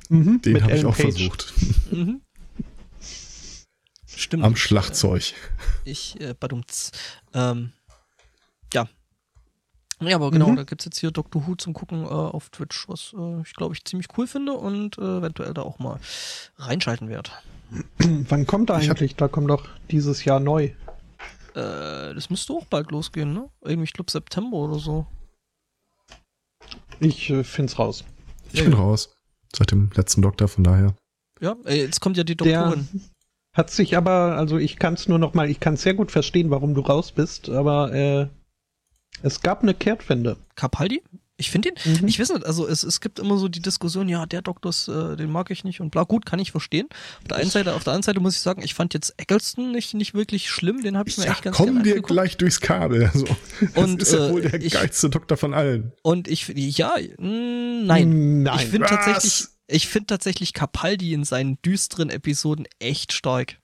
mhm, 0.08 0.42
Den 0.42 0.62
habe 0.62 0.76
ich 0.76 0.84
auch 0.84 0.94
Page. 0.96 1.02
versucht. 1.14 1.54
Mhm. 1.90 2.20
Stimmt. 4.14 4.44
Am 4.44 4.56
Schlagzeug. 4.56 5.32
Ich, 5.84 6.20
äh, 6.20 6.34
badumts. 6.38 6.92
Ähm, 7.32 7.72
ja. 8.74 8.88
Ja, 10.02 10.16
aber 10.16 10.30
genau, 10.30 10.48
Mhm. 10.50 10.56
da 10.56 10.64
gibt's 10.64 10.84
jetzt 10.84 10.98
hier 10.98 11.10
Doctor 11.10 11.46
Who 11.46 11.54
zum 11.54 11.72
Gucken 11.74 12.04
äh, 12.04 12.08
auf 12.08 12.50
Twitch, 12.50 12.88
was 12.88 13.14
äh, 13.16 13.40
ich 13.42 13.54
glaube 13.54 13.74
ich 13.74 13.84
ziemlich 13.84 14.08
cool 14.18 14.26
finde 14.26 14.52
und 14.54 14.98
äh, 14.98 15.18
eventuell 15.18 15.54
da 15.54 15.62
auch 15.62 15.78
mal 15.78 15.98
reinschalten 16.56 17.08
werde. 17.08 17.30
Wann 17.98 18.46
kommt 18.46 18.70
hab- 18.70 18.78
eigentlich? 18.78 19.16
Da 19.16 19.28
kommt 19.28 19.48
doch 19.50 19.66
dieses 19.90 20.24
Jahr 20.24 20.40
neu. 20.40 20.64
Äh, 21.54 22.14
das 22.14 22.30
müsste 22.30 22.52
auch 22.54 22.64
bald 22.66 22.90
losgehen, 22.90 23.32
ne? 23.32 23.48
Irgendwie, 23.62 23.84
ich 23.84 23.92
glaube 23.92 24.10
September 24.10 24.56
oder 24.56 24.78
so. 24.78 25.06
Ich 27.00 27.30
äh, 27.30 27.44
find's 27.44 27.78
raus. 27.78 28.04
Ich 28.52 28.58
Ja, 28.60 28.64
bin 28.64 28.72
ja. 28.72 28.78
raus. 28.78 29.14
Seit 29.54 29.70
dem 29.70 29.90
letzten 29.94 30.22
Doktor, 30.22 30.48
von 30.48 30.64
daher. 30.64 30.94
Ja, 31.40 31.56
äh, 31.66 31.76
jetzt 31.82 32.00
kommt 32.00 32.16
ja 32.16 32.24
die 32.24 32.36
Der 32.36 32.58
Doktorin. 32.68 32.88
hat 33.54 33.70
sich 33.70 33.96
aber, 33.96 34.36
also 34.36 34.56
ich 34.58 34.78
kann 34.78 34.94
es 34.94 35.08
nur 35.08 35.18
noch 35.18 35.34
mal, 35.34 35.50
ich 35.50 35.60
kann 35.60 35.76
sehr 35.76 35.94
gut 35.94 36.10
verstehen, 36.10 36.50
warum 36.50 36.74
du 36.74 36.80
raus 36.80 37.12
bist, 37.12 37.48
aber 37.50 37.92
äh, 37.92 38.28
es 39.22 39.40
gab 39.40 39.62
eine 39.62 39.74
Kehrtwende. 39.74 40.36
Capaldi? 40.54 41.02
Ich 41.38 41.50
finde 41.50 41.70
ihn, 41.70 42.00
Mhm. 42.02 42.06
ich 42.08 42.20
weiß 42.20 42.28
nicht, 42.34 42.46
also 42.46 42.68
es, 42.68 42.84
es 42.84 43.00
gibt 43.00 43.18
immer 43.18 43.36
so 43.36 43.48
die 43.48 43.60
Diskussion, 43.62 44.08
ja, 44.08 44.26
der 44.26 44.42
Doktor, 44.42 44.70
äh, 44.88 45.16
den 45.16 45.32
mag 45.32 45.50
ich 45.50 45.64
nicht 45.64 45.80
und 45.80 45.90
bla, 45.90 46.04
gut, 46.04 46.24
kann 46.24 46.38
ich 46.38 46.52
verstehen. 46.52 46.86
Auf 47.22 47.28
der 47.28 47.36
einen 47.38 47.50
Seite, 47.50 47.74
auf 47.74 47.82
der 47.82 47.94
anderen 47.94 48.04
Seite 48.04 48.20
muss 48.20 48.36
ich 48.36 48.42
sagen, 48.42 48.62
ich 48.62 48.74
fand 48.74 48.94
jetzt 48.94 49.14
Eccleston 49.16 49.72
nicht, 49.72 49.94
nicht 49.94 50.14
wirklich 50.14 50.50
schlimm, 50.50 50.82
den 50.82 50.96
habe 50.96 51.08
ich 51.08 51.18
mir 51.18 51.24
Ja, 51.24 51.32
echt 51.32 51.42
ganz 51.42 51.56
komm 51.56 51.82
dir 51.82 51.94
angeguckt. 51.94 52.06
gleich 52.08 52.36
durchs 52.36 52.60
Kabel. 52.60 53.06
Also, 53.12 53.24
das 53.60 53.84
Und, 53.84 54.02
ist 54.02 54.12
ja 54.12 54.28
äh, 54.28 54.32
wohl 54.32 54.42
der 54.42 54.54
ich- 54.62 54.74
geilste 54.74 55.10
Doktor 55.10 55.36
von 55.36 55.52
allen. 55.52 55.92
Und 56.02 56.28
ich, 56.28 56.46
ja, 56.48 56.94
mh, 57.18 57.26
nein. 57.86 58.42
Nein. 58.44 58.58
ich 58.60 58.66
finde 58.66 58.86
tatsächlich, 58.86 59.46
ich 59.66 59.88
finde 59.88 60.06
tatsächlich 60.06 60.52
Capaldi 60.52 61.12
in 61.14 61.24
seinen 61.24 61.60
düsteren 61.62 62.10
Episoden 62.10 62.66
echt 62.78 63.12
stark. 63.14 63.56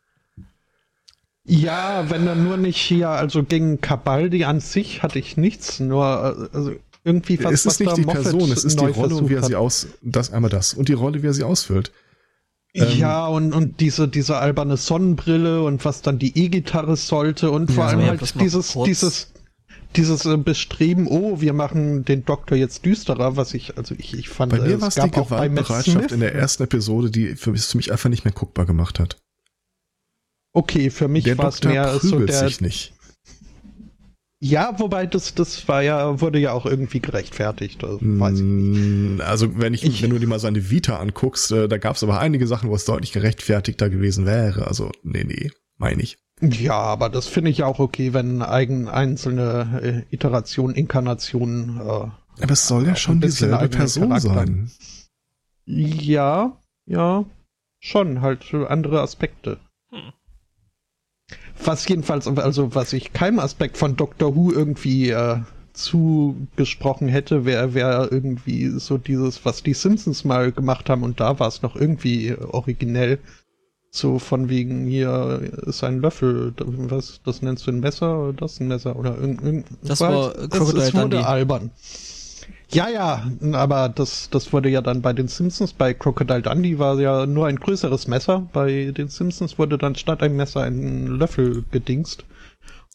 Ja, 1.49 2.11
wenn 2.11 2.27
er 2.27 2.35
nur 2.35 2.59
nicht 2.59 2.77
hier, 2.77 3.09
also 3.09 3.43
gegen 3.43 3.81
Cabaldi 3.81 4.45
an 4.45 4.61
sich 4.61 5.03
hatte 5.03 5.19
ich 5.19 5.37
nichts, 5.39 5.81
nur 5.81 6.49
äh, 6.53 6.57
also 6.57 6.73
irgendwie 7.05 7.43
was, 7.43 7.55
es 7.55 7.67
ist 7.67 7.81
nicht 7.81 7.97
die 7.97 8.03
Moffat 8.03 8.23
Person, 8.23 8.53
es 8.53 8.65
ist 8.65 8.79
die 8.79 8.85
Rolle 8.85 9.15
und 9.17 9.31
wie 9.31 9.35
er 9.35 9.43
sie 9.43 9.57
aus, 9.57 9.89
das 10.03 10.31
einmal 10.31 10.51
das 10.51 10.75
und 10.75 10.89
die 10.89 10.93
Rolle, 10.93 11.23
wie 11.23 11.27
er 11.27 11.33
sie 11.33 11.45
ausfüllt. 11.45 11.91
Ähm, 12.75 12.99
Ja, 12.99 13.27
und, 13.27 13.55
und 13.55 13.81
diese, 13.81 14.09
diese 14.09 14.37
alberne 14.37 14.77
Sonnenbrille 14.77 15.63
und 15.63 15.87
was 15.87 16.03
dann 16.03 16.19
die 16.19 16.39
E-Gitarre 16.39 16.97
sollte 16.97 17.51
und 17.51 17.73
vor 17.73 17.85
Ja, 17.85 17.91
allem 17.91 18.03
halt 18.03 18.35
dieses, 18.41 18.77
dieses, 18.85 19.33
dieses 19.97 20.27
äh, 20.27 20.37
Bestreben, 20.37 21.07
oh, 21.07 21.41
wir 21.41 21.55
machen 21.55 22.05
den 22.05 22.27
Doktor 22.27 22.57
jetzt 22.57 22.85
düsterer, 22.85 23.39
was 23.39 23.55
ich, 23.55 23.79
also 23.79 23.95
ich, 23.97 24.13
ich 24.13 24.29
fand, 24.29 24.53
Bei 24.53 24.59
äh, 24.59 24.69
mir 24.69 24.81
war 24.83 24.89
es 24.89 24.97
die 24.97 25.01
gab 25.01 25.17
Matt 25.17 25.29
Gewaltbereitschaft 25.29 26.13
in 26.13 26.21
der 26.21 26.35
ersten 26.35 26.65
Episode, 26.65 27.11
die 27.11 27.37
für 27.37 27.57
für 27.57 27.77
mich 27.79 27.91
einfach 27.91 28.11
nicht 28.11 28.27
mehr 28.27 28.35
guckbar 28.35 28.67
gemacht 28.67 29.01
hat. 29.01 29.17
Okay, 30.53 30.91
für 30.91 31.09
mich 31.09 31.37
war 31.39 31.49
es 31.49 31.63
mehr 31.63 31.99
so 31.99 32.21
der, 32.21 32.49
sich 32.49 32.61
nicht. 32.61 32.93
ja, 34.41 34.79
wobei 34.79 35.07
das, 35.07 35.35
das 35.35 35.67
war 35.69 35.83
ja, 35.83 36.21
wurde 36.21 36.39
ja 36.39 36.53
auch 36.53 36.65
irgendwie 36.67 37.01
gerechtfertigt, 37.01 37.83
also, 37.85 37.99
weiß 38.01 38.39
ich. 38.39 38.45
Mm, 38.45 39.21
Also 39.21 39.59
wenn 39.59 39.75
ich, 39.75 39.85
Ich- 39.85 40.03
wenn 40.03 40.11
du 40.11 40.19
dir 40.19 40.27
mal 40.27 40.39
seine 40.39 40.71
Vita 40.71 40.97
anguckst, 40.99 41.51
äh, 41.53 41.69
da 41.69 41.77
gab 41.79 41.97
es 41.97 42.03
aber 42.03 42.21
einige 42.21 42.47
Sachen, 42.47 42.71
wo 42.71 42.75
es 42.75 42.85
deutlich 42.85 43.13
gerechtfertigter 43.13 43.91
gewesen 43.91 44.27
wäre. 44.27 44.67
Also 44.67 44.91
nee, 45.03 45.25
nee, 45.25 45.51
meine 45.77 46.03
ich. 46.03 46.19
Ja, 46.41 46.75
aber 46.79 47.09
das 47.09 47.27
finde 47.27 47.51
ich 47.51 47.65
auch 47.65 47.81
okay, 47.81 48.15
wenn 48.15 48.43
eigen, 48.43 48.89
einzelne 48.89 50.05
äh, 50.11 50.15
Iterationen, 50.15 50.77
Inkarnationen, 50.77 51.79
äh, 51.79 51.83
Aber 51.83 52.53
es 52.53 52.69
soll 52.69 52.87
ja 52.87 52.95
schon 52.95 53.21
dieselbe 53.21 53.69
Person 53.69 54.11
Charakter. 54.11 54.35
sein. 54.35 54.71
ja, 55.67 56.57
ja, 56.87 57.25
schon, 57.81 58.21
halt 58.23 58.55
andere 58.55 59.01
Aspekte. 59.03 59.59
Was 61.65 61.87
jedenfalls, 61.89 62.27
also 62.27 62.75
was 62.75 62.93
ich 62.93 63.13
keinem 63.13 63.41
Aspekt 63.41 63.77
von 63.77 63.97
Doctor 63.97 64.35
Who 64.35 64.53
irgendwie 64.53 65.11
äh, 65.11 65.39
zugesprochen 65.73 67.09
hätte, 67.09 67.45
wäre 67.45 67.75
wär 67.75 68.09
irgendwie 68.11 68.69
so 68.79 68.99
dieses, 68.99 69.45
was 69.45 69.63
die 69.63 69.75
Simpsons 69.75 70.25
mal 70.25 70.53
gemacht 70.53 70.91
haben 70.91 71.03
und 71.03 71.21
da 71.21 71.39
war 71.39 71.49
es 71.49 71.63
noch 71.63 71.77
irgendwie 71.77 72.35
originell. 72.35 73.19
So 73.91 74.19
von 74.19 74.51
wegen 74.51 74.87
hier 74.87 75.41
ist 75.67 75.83
ein 75.83 76.01
Löffel, 76.01 76.53
was, 76.59 77.21
das 77.25 77.41
nennst 77.41 77.67
du 77.67 77.71
ein 77.71 77.81
Messer 77.81 78.21
oder 78.21 78.33
das 78.35 78.61
ein 78.61 78.69
Messer 78.69 78.97
oder 78.97 79.17
irgend, 79.17 79.43
irgend 79.43 79.67
Das 79.83 80.01
war 80.01 80.13
war, 80.13 80.39
es, 80.39 80.75
es 80.75 80.95
wurde 80.95 81.27
albern. 81.27 81.71
Ja, 82.71 82.89
ja, 82.89 83.27
aber 83.53 83.89
das, 83.89 84.29
das 84.31 84.53
wurde 84.53 84.69
ja 84.69 84.83
dann 84.83 85.01
bei 85.01 85.15
den 85.15 85.27
Simpsons, 85.29 85.73
bei 85.73 85.95
Crocodile 85.95 86.43
Dundee 86.43 86.79
war 86.79 87.01
ja 87.01 87.25
nur 87.25 87.47
ein 87.47 87.57
größeres 87.57 88.09
Messer. 88.09 88.47
Bei 88.53 88.93
den 88.95 89.09
Simpsons 89.09 89.59
wurde 89.59 89.79
dann 89.79 89.95
statt 89.95 90.23
ein 90.23 90.37
Messer 90.37 90.63
ein 90.63 91.07
Löffel 91.07 91.65
gedingst. 91.71 92.25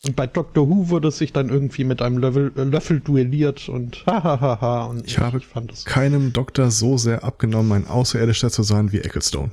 Und 0.05 0.15
bei 0.15 0.27
Doctor 0.27 0.69
Who 0.69 0.89
wurde 0.89 1.09
sich 1.11 1.31
dann 1.33 1.49
irgendwie 1.49 1.85
mit 1.85 2.01
einem 2.01 2.17
Löffel, 2.17 2.51
äh, 2.57 2.63
Löffel 2.65 2.99
duelliert 2.99 3.67
und 3.69 4.05
hahaha. 4.05 4.83
Und 4.85 5.07
Ich 5.07 5.17
habe 5.17 5.39
fand 5.39 5.71
es. 5.71 5.85
keinem 5.85 6.33
Doktor 6.33 6.69
so 6.71 6.97
sehr 6.97 7.23
abgenommen, 7.23 7.71
ein 7.71 7.87
Außerirdischer 7.87 8.51
zu 8.51 8.63
sein 8.63 8.91
wie 8.91 8.99
Ecclestone. 8.99 9.51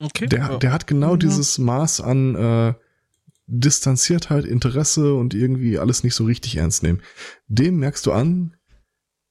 Okay. 0.00 0.26
Der, 0.26 0.38
ja. 0.38 0.56
der 0.58 0.72
hat 0.72 0.86
genau 0.86 1.14
Mhm. 1.14 1.18
dieses 1.20 1.58
Maß 1.58 2.00
an 2.00 2.34
äh, 2.34 2.74
Distanziertheit, 3.46 4.44
Interesse 4.44 5.14
und 5.14 5.34
irgendwie 5.34 5.78
alles 5.78 6.04
nicht 6.04 6.14
so 6.14 6.24
richtig 6.24 6.56
ernst 6.56 6.82
nehmen. 6.82 7.02
Dem 7.48 7.76
merkst 7.76 8.06
du 8.06 8.12
an, 8.12 8.56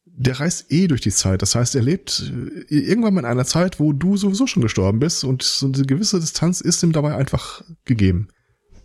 der 0.06 0.40
reist 0.40 0.72
eh 0.72 0.88
durch 0.88 1.02
die 1.02 1.12
Zeit. 1.12 1.42
Das 1.42 1.56
heißt, 1.56 1.76
er 1.76 1.82
lebt 1.82 2.32
äh, 2.70 2.76
irgendwann 2.76 3.14
mal 3.14 3.22
in 3.22 3.26
einer 3.26 3.46
Zeit, 3.46 3.80
wo 3.80 3.94
du 3.94 4.18
sowieso 4.18 4.48
schon 4.48 4.62
gestorben 4.62 5.00
bist 5.00 5.24
und 5.24 5.42
so 5.42 5.68
eine 5.68 5.86
gewisse 5.86 6.20
Distanz 6.20 6.62
ist 6.62 6.84
ihm 6.84 6.92
dabei 6.92 7.16
einfach 7.16 7.64
gegeben. 7.86 8.28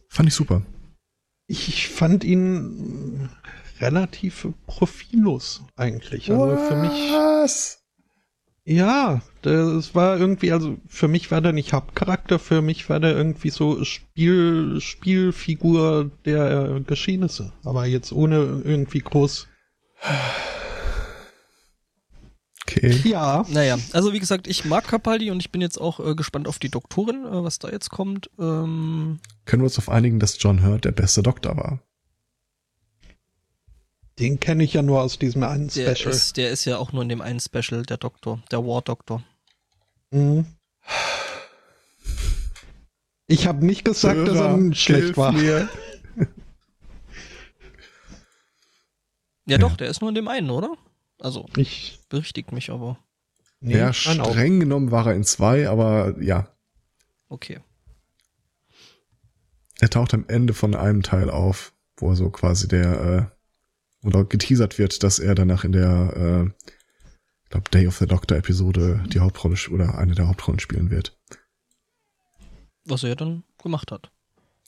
Fand 0.09 0.29
ich 0.29 0.35
super. 0.35 0.63
Ich 1.49 1.89
fand 1.89 2.25
ihn 2.25 3.29
relativ 3.81 4.49
profillos 4.67 5.63
eigentlich. 5.77 6.31
Also 6.31 6.57
für 6.57 6.77
mich. 6.77 7.13
Ja, 8.69 9.23
das 9.43 9.95
war 9.95 10.19
irgendwie, 10.19 10.51
also 10.51 10.77
für 10.89 11.07
mich 11.07 11.31
war 11.31 11.41
der 11.41 11.53
nicht 11.53 11.73
Hauptcharakter, 11.73 12.41
für 12.41 12.63
mich 12.63 12.91
war 12.91 12.99
der 12.99 13.17
irgendwie 13.17 13.51
so 13.51 13.85
Spiel, 13.85 14.81
Spielfigur 14.81 16.11
der 16.25 16.81
Geschehnisse. 16.85 17.53
Aber 17.63 17.87
jetzt 17.87 18.11
ohne 18.11 18.63
irgendwie 18.65 18.99
groß. 18.99 19.47
Okay. 22.69 23.01
Ja, 23.05 23.45
Naja, 23.49 23.79
also 23.93 24.13
wie 24.13 24.19
gesagt, 24.19 24.49
ich 24.49 24.65
mag 24.65 24.89
Capaldi 24.89 25.31
und 25.31 25.39
ich 25.39 25.53
bin 25.53 25.61
jetzt 25.61 25.81
auch 25.81 26.01
äh, 26.01 26.17
gespannt 26.17 26.49
auf 26.49 26.59
die 26.59 26.69
Doktorin, 26.69 27.25
äh, 27.25 27.45
was 27.45 27.61
da 27.61 27.69
jetzt 27.69 27.91
kommt. 27.91 28.29
Ähm, 28.41 29.21
Können 29.45 29.63
wir 29.63 29.67
uns 29.67 29.79
auf 29.79 29.89
einigen, 29.89 30.19
dass 30.19 30.43
John 30.43 30.67
Hurt 30.67 30.85
der 30.85 30.91
beste 30.93 31.23
Doktor 31.23 31.57
war? 31.57 31.81
Den 34.19 34.41
kenne 34.41 34.65
ich 34.65 34.73
ja 34.73 34.83
nur 34.83 35.03
aus 35.03 35.19
diesem 35.19 35.43
einen 35.43 35.69
der, 35.69 35.95
Special. 35.95 36.15
ist, 36.15 36.37
der 36.37 36.51
ist 36.51 36.65
ja 36.65 36.79
auch 36.79 36.93
nur 36.93 37.03
in 37.03 37.09
dem 37.09 37.21
einen 37.21 37.41
Special, 37.41 37.83
der 37.85 37.97
Doktor, 37.99 38.43
der 38.51 38.65
War 38.65 38.83
Doktor. 38.83 39.23
Mhm. 40.11 40.47
Ich 43.27 43.47
habe 43.47 43.65
nicht 43.67 43.85
gesagt, 43.85 44.27
dass 44.29 44.37
er 44.37 44.57
Hörer, 44.57 44.75
schlecht 44.75 45.17
war. 45.17 45.33
mir. 45.33 45.69
Ja, 49.49 49.59
doch, 49.59 49.77
der 49.77 49.89
ist 49.89 50.01
nur 50.01 50.09
in 50.09 50.17
dem 50.17 50.27
einen, 50.29 50.51
oder? 50.51 50.77
Also, 51.21 51.47
Ich, 51.57 52.01
berichtigt 52.09 52.51
mich 52.53 52.71
aber. 52.71 52.99
nee, 53.61 53.79
ja, 53.79 53.93
nein, 54.07 54.21
auch. 54.21 54.33
streng 54.33 54.59
genommen 54.61 54.91
war 54.91 55.07
er 55.07 55.15
in 55.15 55.23
zwei, 55.25 55.69
aber 55.69 56.21
ja, 56.21 56.49
Okay. 57.29 57.61
er 59.81 59.89
taucht 59.91 60.15
am 60.15 60.25
Ende 60.29 60.53
von 60.55 60.75
einem 60.75 61.03
Teil 61.03 61.31
auf. 61.31 61.73
wo 61.99 62.11
er 62.11 62.17
so 62.17 62.29
quasi 62.31 62.69
der, 62.69 63.01
äh, 63.01 63.36
oder 64.07 64.25
geteasert 64.25 64.79
wird, 64.79 65.03
dass 65.03 65.19
er 65.19 65.35
danach 65.35 65.65
in 65.65 65.73
der, 65.73 66.17
äh, 66.17 66.71
ich 67.45 67.51
glaube, 67.51 67.71
Day 67.71 67.87
of 67.87 67.97
the 67.99 68.07
Doctor 68.07 68.39
Episode 68.39 69.05
die 69.09 69.21
Hauptrolle 69.21 69.57
oder 69.71 69.99
eine 69.99 70.15
der 70.15 70.29
Hauptrollen 70.29 70.61
spielen 70.61 70.91
wird. 70.91 71.17
Was 72.85 73.03
er 73.03 73.17
dann 73.17 73.43
gemacht 73.63 73.91
hat. 73.91 74.11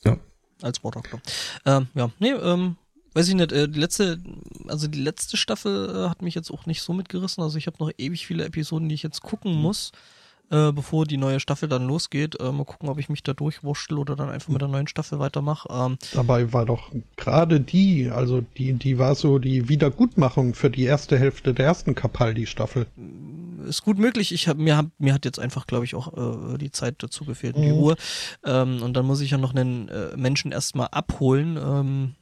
Ja. 0.04 0.18
Als 0.60 0.82
War 0.82 0.90
Doctor. 0.90 1.20
Ähm, 1.64 1.86
ja, 1.94 2.10
nee, 2.18 2.32
ähm, 2.32 2.76
weiß 3.14 3.28
ich 3.28 3.34
nicht, 3.34 3.52
äh, 3.52 3.68
die 3.68 3.78
letzte, 3.78 4.20
also 4.66 4.88
die 4.88 5.00
letzte 5.00 5.36
Staffel 5.36 5.88
äh, 5.88 6.08
hat 6.08 6.22
mich 6.22 6.34
jetzt 6.34 6.50
auch 6.50 6.66
nicht 6.66 6.82
so 6.82 6.92
mitgerissen. 6.92 7.42
Also 7.42 7.58
ich 7.58 7.66
habe 7.66 7.76
noch 7.78 7.92
ewig 7.96 8.26
viele 8.26 8.44
Episoden, 8.44 8.88
die 8.88 8.94
ich 8.94 9.02
jetzt 9.02 9.22
gucken 9.22 9.52
muss, 9.54 9.92
äh, 10.50 10.72
bevor 10.72 11.04
die 11.04 11.16
neue 11.16 11.40
Staffel 11.40 11.68
dann 11.68 11.86
losgeht. 11.86 12.40
Äh, 12.40 12.52
mal 12.52 12.64
gucken, 12.64 12.88
ob 12.88 12.98
ich 12.98 13.08
mich 13.08 13.22
da 13.22 13.32
durchwurschtel 13.34 13.98
oder 13.98 14.16
dann 14.16 14.30
einfach 14.30 14.48
mit 14.48 14.60
der 14.60 14.68
neuen 14.68 14.86
Staffel 14.88 15.18
weitermache. 15.18 15.68
Ähm, 15.70 15.98
Dabei 16.14 16.52
war 16.52 16.64
doch 16.66 16.90
gerade 17.16 17.60
die, 17.60 18.10
also 18.10 18.40
die, 18.56 18.72
die 18.74 18.98
war 18.98 19.14
so 19.14 19.38
die 19.38 19.68
Wiedergutmachung 19.68 20.54
für 20.54 20.70
die 20.70 20.84
erste 20.84 21.18
Hälfte 21.18 21.54
der 21.54 21.66
ersten 21.66 21.94
Capaldi-Staffel. 21.94 22.86
ist 23.66 23.82
gut 23.82 23.98
möglich. 23.98 24.32
Ich 24.32 24.48
hab, 24.48 24.56
mir, 24.56 24.76
hab, 24.76 24.86
mir 24.98 25.12
hat 25.14 25.24
jetzt 25.24 25.38
einfach, 25.38 25.66
glaube 25.66 25.84
ich, 25.84 25.94
auch 25.94 26.54
äh, 26.54 26.58
die 26.58 26.70
Zeit 26.70 26.96
dazu 26.98 27.24
gefehlt 27.24 27.56
und 27.56 27.62
die 27.62 27.68
Mhm. 27.68 27.74
Ruhe. 27.78 27.96
Ähm, 28.44 28.82
und 28.82 28.94
dann 28.94 29.04
muss 29.06 29.20
ich 29.20 29.30
ja 29.30 29.38
noch 29.38 29.54
einen 29.54 29.88
äh, 29.88 30.16
Menschen 30.16 30.52
erstmal 30.52 30.88
abholen. 30.88 31.58
Ähm, 31.62 32.14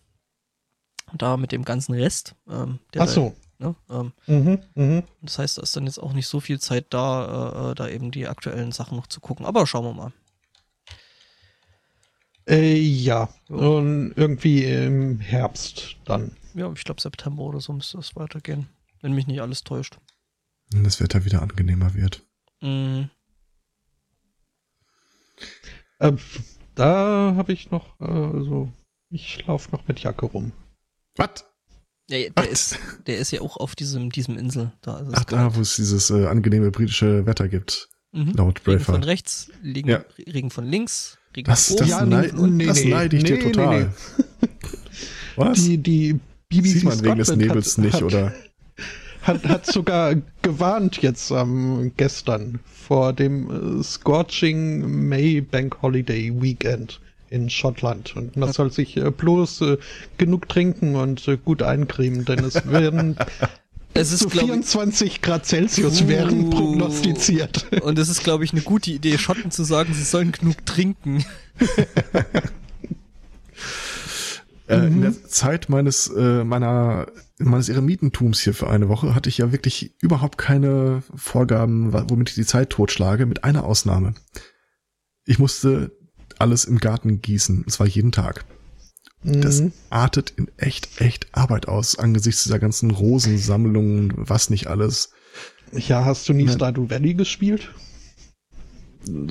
da 1.16 1.36
mit 1.36 1.52
dem 1.52 1.64
ganzen 1.64 1.94
Rest. 1.94 2.34
Ähm, 2.50 2.80
der 2.92 3.02
Ach 3.02 3.08
so. 3.08 3.34
Ne, 3.58 3.74
ähm, 3.88 4.12
Mhm, 4.26 4.58
mhm. 4.74 5.02
das 5.22 5.38
heißt, 5.38 5.58
da 5.58 5.62
ist 5.62 5.74
dann 5.76 5.86
jetzt 5.86 5.98
auch 5.98 6.12
nicht 6.12 6.26
so 6.26 6.40
viel 6.40 6.60
Zeit 6.60 6.86
da, 6.90 7.68
äh, 7.68 7.70
äh, 7.70 7.74
da 7.74 7.88
eben 7.88 8.10
die 8.10 8.26
aktuellen 8.28 8.70
Sachen 8.72 8.96
noch 8.96 9.06
zu 9.06 9.20
gucken. 9.20 9.46
Aber 9.46 9.66
schauen 9.66 9.84
wir 9.84 9.94
mal. 9.94 10.12
Äh, 12.48 12.76
ja, 12.76 13.28
und 13.48 14.12
irgendwie 14.14 14.64
im 14.64 15.18
Herbst 15.20 15.96
dann. 16.04 16.36
Ja, 16.54 16.70
ich 16.72 16.84
glaube 16.84 17.00
September 17.00 17.42
oder 17.42 17.60
so 17.60 17.72
müsste 17.72 17.96
das 17.96 18.14
weitergehen. 18.14 18.68
Wenn 19.00 19.12
mich 19.12 19.26
nicht 19.26 19.40
alles 19.40 19.64
täuscht. 19.64 19.98
Wenn 20.70 20.84
das 20.84 21.00
Wetter 21.00 21.24
wieder 21.24 21.42
angenehmer 21.42 21.94
wird. 21.94 22.22
Mhm. 22.60 23.10
Äh, 25.98 26.12
da 26.74 27.34
habe 27.36 27.52
ich 27.52 27.70
noch, 27.70 27.98
äh, 28.00 28.04
also 28.04 28.70
ich 29.10 29.46
laufe 29.46 29.70
noch 29.72 29.88
mit 29.88 30.00
Jacke 30.00 30.26
rum. 30.26 30.52
Was? 31.16 31.44
Ja, 32.08 32.28
der, 32.30 32.48
ist, 32.48 32.78
der 33.06 33.18
ist 33.18 33.32
ja 33.32 33.40
auch 33.40 33.56
auf 33.56 33.74
diesem, 33.74 34.10
diesem 34.10 34.38
Insel. 34.38 34.72
Da 34.82 34.98
ist 35.00 35.08
es 35.08 35.14
Ach, 35.14 35.24
da, 35.24 35.56
wo 35.56 35.60
es 35.60 35.76
dieses 35.76 36.10
äh, 36.10 36.26
angenehme 36.26 36.70
britische 36.70 37.26
Wetter 37.26 37.48
gibt. 37.48 37.88
Mhm. 38.12 38.32
Laut 38.36 38.60
Regen 38.66 38.78
von 38.80 38.94
Braveheart. 38.94 39.06
rechts, 39.06 39.50
Regen, 39.64 39.88
Ja. 39.90 40.04
Regen 40.32 40.50
von 40.50 40.64
links, 40.66 41.18
Regen 41.36 41.46
Das, 41.50 41.66
von 41.68 41.76
das, 41.78 41.88
Ja, 41.88 42.06
neid, 42.06 42.34
nee, 42.38 42.66
das 42.66 42.84
neide 42.84 43.16
ich 43.16 43.24
dir 43.24 43.36
Nee, 43.36 43.42
nee, 43.44 43.50
total. 43.52 43.84
nee. 43.84 43.88
Was? 45.36 45.58
Die, 45.64 45.78
die 45.78 46.20
BBC 46.48 46.66
Sieht 46.68 46.84
man 46.84 47.02
wegen 47.04 47.16
des 47.18 47.26
Scotland 47.28 47.48
Nebels 47.48 47.72
hat, 47.76 47.84
nicht, 47.84 47.94
hat, 47.94 48.02
oder? 48.04 48.32
Hat, 49.22 49.44
hat 49.44 49.66
sogar 49.66 50.14
gewarnt 50.42 50.98
jetzt 51.02 51.32
am 51.32 51.92
gestern 51.96 52.60
vor 52.72 53.12
dem 53.12 53.80
äh, 53.80 53.82
Scorching 53.82 55.08
May 55.08 55.40
Bank 55.40 55.82
Holiday 55.82 56.32
Weekend 56.40 57.00
in 57.30 57.50
Schottland. 57.50 58.14
Und 58.16 58.36
man 58.36 58.52
soll 58.52 58.70
sich 58.72 58.96
äh, 58.96 59.10
bloß 59.10 59.60
äh, 59.62 59.76
genug 60.18 60.48
trinken 60.48 60.96
und 60.96 61.26
äh, 61.28 61.36
gut 61.36 61.62
eincremen, 61.62 62.24
denn 62.24 62.40
es 62.44 62.66
werden 62.70 63.16
Es 63.94 64.12
ist, 64.12 64.20
zu 64.20 64.28
glaub 64.28 64.44
ich- 64.44 64.50
24 64.50 65.22
Grad 65.22 65.46
Celsius 65.46 66.02
Uh. 66.02 66.08
werden 66.08 66.50
prognostiziert. 66.50 67.66
Und 67.82 67.98
es 67.98 68.08
ist, 68.08 68.22
glaube 68.22 68.44
ich, 68.44 68.52
eine 68.52 68.60
gute 68.62 68.90
Idee, 68.90 69.16
Schotten 69.18 69.50
zu 69.50 69.64
sagen, 69.64 69.94
sie 69.94 70.02
sollen 70.04 70.32
genug 70.32 70.64
trinken. 70.66 71.24
Äh, 74.68 74.78
Mhm. 74.78 74.94
In 74.94 75.00
der 75.02 75.24
Zeit 75.28 75.68
meines, 75.68 76.08
äh, 76.08 76.42
meiner, 76.42 77.06
meines 77.38 77.68
Eremitentums 77.68 78.40
hier 78.40 78.52
für 78.52 78.68
eine 78.68 78.88
Woche 78.88 79.14
hatte 79.14 79.28
ich 79.28 79.38
ja 79.38 79.52
wirklich 79.52 79.94
überhaupt 80.02 80.38
keine 80.38 81.04
Vorgaben, 81.14 81.92
womit 82.10 82.30
ich 82.30 82.34
die 82.34 82.44
Zeit 82.46 82.70
totschlage, 82.70 83.26
mit 83.26 83.44
einer 83.44 83.62
Ausnahme. 83.64 84.14
Ich 85.24 85.38
musste 85.38 85.95
alles 86.38 86.64
im 86.64 86.78
Garten 86.78 87.20
gießen, 87.20 87.62
und 87.64 87.70
zwar 87.70 87.86
jeden 87.86 88.12
Tag. 88.12 88.44
Das 89.22 89.60
Mhm. 89.60 89.72
artet 89.90 90.32
in 90.36 90.48
echt, 90.56 91.00
echt 91.00 91.26
Arbeit 91.32 91.66
aus, 91.68 91.98
angesichts 91.98 92.44
dieser 92.44 92.58
ganzen 92.58 92.90
Rosensammlungen, 92.92 94.12
was 94.16 94.50
nicht 94.50 94.66
alles. 94.68 95.10
Ja, 95.72 96.04
hast 96.04 96.28
du 96.28 96.32
nie 96.32 96.44
Ja. 96.46 96.52
Stardew 96.52 96.88
Valley 96.90 97.14
gespielt? 97.14 97.72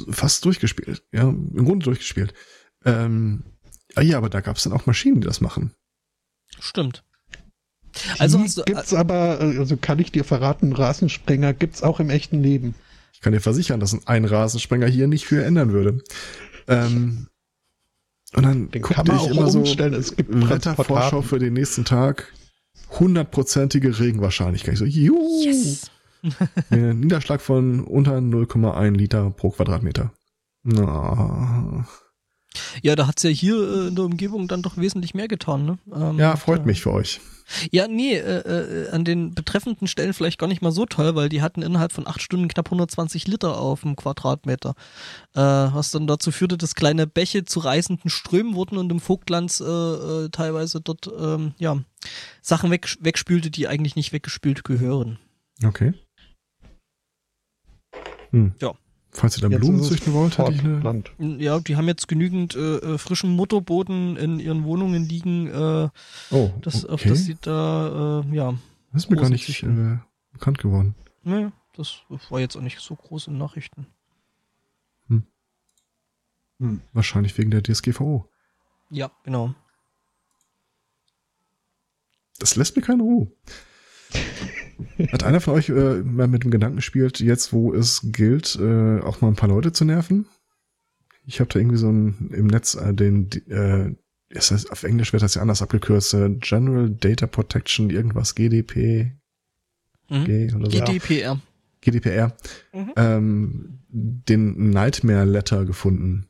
Fast 0.10 0.44
durchgespielt, 0.46 1.04
ja, 1.12 1.24
im 1.30 1.66
Grunde 1.66 1.84
durchgespielt. 1.86 2.34
Ähm, 2.86 3.44
ah 3.96 4.02
ja, 4.02 4.18
aber 4.18 4.30
da 4.30 4.42
gab 4.42 4.56
es 4.58 4.64
dann 4.64 4.74
auch 4.74 4.86
Maschinen, 4.86 5.22
die 5.22 5.28
das 5.28 5.42
machen. 5.42 5.72
Stimmt. 6.60 7.04
Also 8.20 8.38
Die 8.38 8.44
hast 8.46 8.58
du, 8.58 8.64
gibt's 8.64 8.94
aber, 8.94 9.42
äh, 9.42 9.58
also 9.58 9.78
kann 9.78 10.00
ich 10.00 10.12
dir 10.12 10.24
verraten, 10.24 10.74
Rasensprenger 10.74 11.54
gibt's 11.54 11.84
auch 11.84 12.00
im 12.00 12.10
echten 12.10 12.42
Leben. 12.42 12.74
Ich 13.14 13.22
kann 13.22 13.34
dir 13.34 13.40
versichern, 13.42 13.80
dass 13.80 14.08
ein 14.08 14.26
Rasensprenger 14.26 14.88
hier 14.88 15.08
nicht 15.08 15.26
viel 15.26 15.40
ändern 15.42 15.72
würde. 15.72 16.04
Ähm, 16.68 17.28
und 18.34 18.44
dann 18.44 18.72
Den 18.72 18.82
guckte 18.82 18.96
kann 18.96 19.08
man 19.08 19.16
ich 19.18 19.22
auch 19.22 19.32
immer 19.32 19.50
so. 19.50 19.64
Es 19.64 20.16
gibt 20.16 20.50
Wettervorschau 20.50 21.22
für 21.22 21.40
den 21.40 21.54
nächsten 21.54 21.86
Tag. 21.86 22.34
Hundertprozentige 23.00 23.98
Regenwahrscheinlichkeit. 24.00 24.74
Ich 24.74 24.80
so, 24.80 24.86
juhu, 24.86 25.44
yes. 25.44 25.92
Niederschlag 26.70 27.42
von 27.42 27.82
unter 27.84 28.18
0,1 28.18 28.92
Liter 28.92 29.30
pro 29.30 29.52
Quadratmeter. 29.52 30.12
Na, 30.64 31.86
Ja, 32.82 32.96
da 32.96 33.08
hat's 33.08 33.24
ja 33.24 33.30
hier 33.30 33.56
äh, 33.56 33.88
in 33.88 33.96
der 33.96 34.06
Umgebung 34.06 34.48
dann 34.48 34.62
doch 34.62 34.78
wesentlich 34.78 35.14
mehr 35.14 35.28
getan, 35.28 35.66
ne? 35.66 35.78
Ähm, 35.94 36.20
ja, 36.20 36.36
freut 36.36 36.66
mich 36.66 36.82
für 36.82 36.92
euch. 36.92 37.20
Ja, 37.72 37.88
nee, 37.88 38.16
äh, 38.16 38.40
äh, 38.40 38.90
an 38.90 39.06
den 39.06 39.36
betreffenden 39.36 39.88
Stellen 39.88 40.14
vielleicht 40.14 40.40
gar 40.40 40.48
nicht 40.48 40.64
mal 40.64 40.72
so 40.72 40.86
toll, 40.86 41.16
weil 41.16 41.30
die 41.30 41.42
hatten 41.44 41.62
innerhalb 41.62 41.92
von 41.92 42.08
acht 42.08 42.22
Stunden 42.22 42.48
knapp 42.48 42.68
120 42.68 43.28
Liter 43.28 43.60
auf 43.60 43.82
dem 43.82 43.96
Quadratmeter. 43.96 44.74
Äh, 45.36 45.42
was 45.42 45.92
dann 45.92 46.08
dazu 46.08 46.32
führte, 46.32 46.58
dass 46.58 46.74
kleine 46.74 47.06
Bäche 47.06 47.46
zu 47.46 47.60
reißenden 47.60 48.10
Strömen 48.10 48.56
wurden 48.56 48.78
und 48.78 48.92
im 48.92 49.00
Vogtlands 49.00 49.62
äh, 49.62 49.66
äh, 49.66 50.30
teilweise 50.30 50.82
dort 50.82 51.08
ähm, 51.20 51.54
ja, 51.60 51.78
Sachen 52.42 52.72
weg, 52.72 52.98
wegspülte, 53.00 53.52
die 53.52 53.68
eigentlich 53.68 53.96
nicht 53.96 54.12
weggespült 54.12 54.64
gehören. 54.64 55.20
Okay. 55.64 55.94
Hm. 58.32 58.54
Ja. 58.60 58.74
Falls 59.18 59.38
ihr 59.38 59.42
da 59.42 59.48
Jetzt 59.48 59.62
Blumen 59.62 59.82
züchten 59.82 60.14
wollt, 60.14 60.38
hätte 60.38 60.52
ich 60.52 60.60
eine. 60.60 60.74
Portland. 60.82 61.12
Ja, 61.20 61.60
die 61.62 61.78
haben 61.78 61.88
jetzt 61.88 62.08
genügend 62.10 62.54
äh, 62.56 62.76
äh, 62.80 62.98
frischen 62.98 63.30
Mutterboden 63.32 64.18
in 64.18 64.40
ihren 64.42 64.66
Wohnungen 64.66 65.08
liegen, 65.08 65.48
äh, 65.48 65.90
Oh, 66.32 66.52
auf 66.62 66.86
okay. 66.90 67.10
das 67.10 67.24
sie 67.24 67.38
da, 67.40 68.24
äh, 68.30 68.36
ja, 68.36 68.54
Das 68.92 69.04
ist 69.06 69.10
mir 69.10 69.16
gar 69.16 69.30
nicht 69.30 69.64
äh, 69.64 69.98
bekannt 70.34 70.58
geworden. 70.60 70.96
naja, 71.24 71.54
das 71.78 72.00
war 72.30 72.40
jetzt 72.42 72.58
auch 72.58 72.62
nicht 72.62 72.80
so 72.80 72.96
groß 72.96 73.28
in 73.28 73.38
Nachrichten. 73.38 73.88
Wahrscheinlich 76.94 77.38
wegen 77.38 77.52
der 77.52 77.62
DSGVO. 77.64 78.30
Ja, 78.90 79.12
genau. 79.24 79.54
Das 82.40 82.56
lässt 82.56 82.76
mir 82.78 82.82
keine 82.82 83.04
Ruhe. 83.04 83.28
Hat 85.12 85.24
einer 85.24 85.42
von 85.42 85.54
euch 85.56 85.70
äh, 85.70 86.02
mal 86.04 86.28
mit 86.28 86.44
dem 86.44 86.52
Gedanken 86.52 86.78
gespielt, 86.78 87.20
jetzt 87.20 87.54
wo 87.54 87.74
es 87.74 88.02
gilt, 88.04 88.58
äh, 88.60 89.00
auch 89.00 89.22
mal 89.22 89.30
ein 89.30 89.36
paar 89.36 89.50
Leute 89.50 89.72
zu 89.72 89.86
nerven? 89.86 90.26
Ich 91.26 91.40
habe 91.40 91.50
da 91.52 91.60
irgendwie 91.60 91.78
so 91.78 91.90
ein 91.92 92.30
im 92.34 92.48
Netz 92.48 92.76
äh, 92.76 92.94
den, 92.94 93.30
äh, 93.50 93.96
das 94.30 94.52
heißt, 94.52 94.72
auf 94.72 94.84
Englisch 94.84 95.14
wird 95.14 95.24
das 95.24 95.36
ja 95.36 95.42
anders 95.42 95.62
abgekürzt, 95.62 96.14
äh, 96.14 96.30
General 96.40 96.90
Data 96.90 97.28
Protection, 97.28 97.90
irgendwas 97.90 98.36
GDP, 98.36 99.12
Mhm. 100.10 100.26
G 100.26 100.54
oder 100.54 100.70
so. 100.70 100.78
GDPR. 100.84 101.42
GDPR, 101.82 102.36
Mhm. 102.74 102.92
ähm, 102.96 103.80
den 103.90 104.70
Nightmare 104.70 105.26
Letter 105.26 105.66
gefunden. 105.66 106.28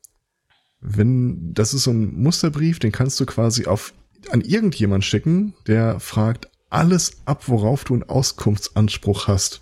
Wenn, 0.79 1.53
das 1.53 1.73
ist 1.73 1.83
so 1.83 1.91
ein 1.91 2.13
Musterbrief, 2.21 2.79
den 2.79 2.91
kannst 2.91 3.19
du 3.19 3.25
quasi 3.25 3.65
auf, 3.65 3.93
an 4.31 4.41
irgendjemand 4.41 5.03
schicken, 5.03 5.53
der 5.67 5.99
fragt 5.99 6.47
alles 6.75 7.21
ab, 7.25 7.47
worauf 7.47 7.85
du 7.85 7.93
einen 7.93 8.03
Auskunftsanspruch 8.03 9.27
hast. 9.27 9.61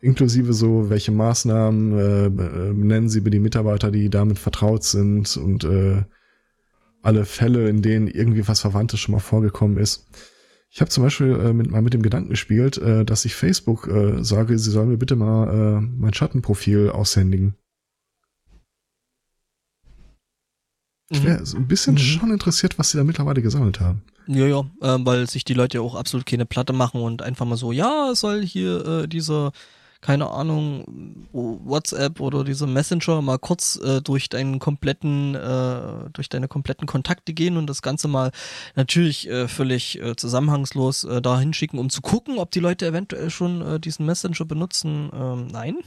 Inklusive 0.00 0.52
so, 0.52 0.90
welche 0.90 1.12
Maßnahmen 1.12 1.98
äh, 1.98 2.26
äh, 2.26 2.72
nennen 2.74 3.08
sie 3.08 3.20
über 3.20 3.30
die 3.30 3.38
Mitarbeiter, 3.38 3.90
die 3.90 4.10
damit 4.10 4.38
vertraut 4.38 4.84
sind 4.84 5.36
und 5.36 5.64
äh, 5.64 6.04
alle 7.02 7.24
Fälle, 7.24 7.68
in 7.68 7.82
denen 7.82 8.08
irgendwie 8.08 8.46
was 8.48 8.60
Verwandtes 8.60 9.00
schon 9.00 9.12
mal 9.12 9.20
vorgekommen 9.20 9.78
ist. 9.78 10.08
Ich 10.70 10.80
habe 10.80 10.90
zum 10.90 11.04
Beispiel 11.04 11.30
äh, 11.38 11.52
mit, 11.52 11.70
mal 11.70 11.82
mit 11.82 11.94
dem 11.94 12.02
Gedanken 12.02 12.30
gespielt, 12.30 12.76
äh, 12.78 13.04
dass 13.04 13.24
ich 13.24 13.34
Facebook 13.36 13.86
äh, 13.86 14.24
sage, 14.24 14.58
sie 14.58 14.70
sollen 14.70 14.88
mir 14.88 14.98
bitte 14.98 15.14
mal 15.14 15.48
äh, 15.48 15.80
mein 15.80 16.12
Schattenprofil 16.12 16.90
aushändigen. 16.90 17.54
Ich 21.10 21.22
Mhm. 21.22 21.26
wäre 21.26 21.46
so 21.46 21.56
ein 21.56 21.68
bisschen 21.68 21.94
Mhm. 21.94 21.98
schon 21.98 22.30
interessiert, 22.32 22.78
was 22.78 22.90
sie 22.90 22.98
da 22.98 23.04
mittlerweile 23.04 23.40
gesammelt 23.40 23.78
haben. 23.80 24.02
Ja, 24.26 24.46
ja, 24.46 24.64
ähm, 24.82 25.06
weil 25.06 25.28
sich 25.28 25.44
die 25.44 25.54
Leute 25.54 25.78
ja 25.78 25.82
auch 25.82 25.94
absolut 25.94 26.26
keine 26.26 26.46
Platte 26.46 26.72
machen 26.72 27.00
und 27.00 27.22
einfach 27.22 27.46
mal 27.46 27.56
so, 27.56 27.72
ja, 27.72 28.10
es 28.12 28.20
soll 28.20 28.44
hier 28.44 28.86
äh, 28.86 29.08
dieser 29.08 29.52
keine 30.04 30.28
Ahnung, 30.28 31.26
WhatsApp 31.32 32.20
oder 32.20 32.44
dieser 32.44 32.66
Messenger 32.66 33.22
mal 33.22 33.38
kurz 33.38 33.80
äh, 33.82 34.02
durch 34.02 34.28
deinen 34.28 34.58
kompletten, 34.58 35.34
äh, 35.34 36.10
durch 36.12 36.28
deine 36.28 36.46
kompletten 36.46 36.86
Kontakte 36.86 37.32
gehen 37.32 37.56
und 37.56 37.66
das 37.68 37.80
Ganze 37.80 38.06
mal 38.06 38.30
natürlich 38.74 39.30
äh, 39.30 39.48
völlig 39.48 39.98
äh, 40.02 40.14
zusammenhangslos 40.14 41.04
äh, 41.04 41.22
da 41.22 41.40
hinschicken, 41.40 41.78
um 41.78 41.88
zu 41.88 42.02
gucken, 42.02 42.38
ob 42.38 42.50
die 42.50 42.60
Leute 42.60 42.86
eventuell 42.86 43.30
schon 43.30 43.62
äh, 43.62 43.80
diesen 43.80 44.04
Messenger 44.04 44.44
benutzen. 44.44 45.10
Ähm, 45.14 45.46
nein. 45.46 45.78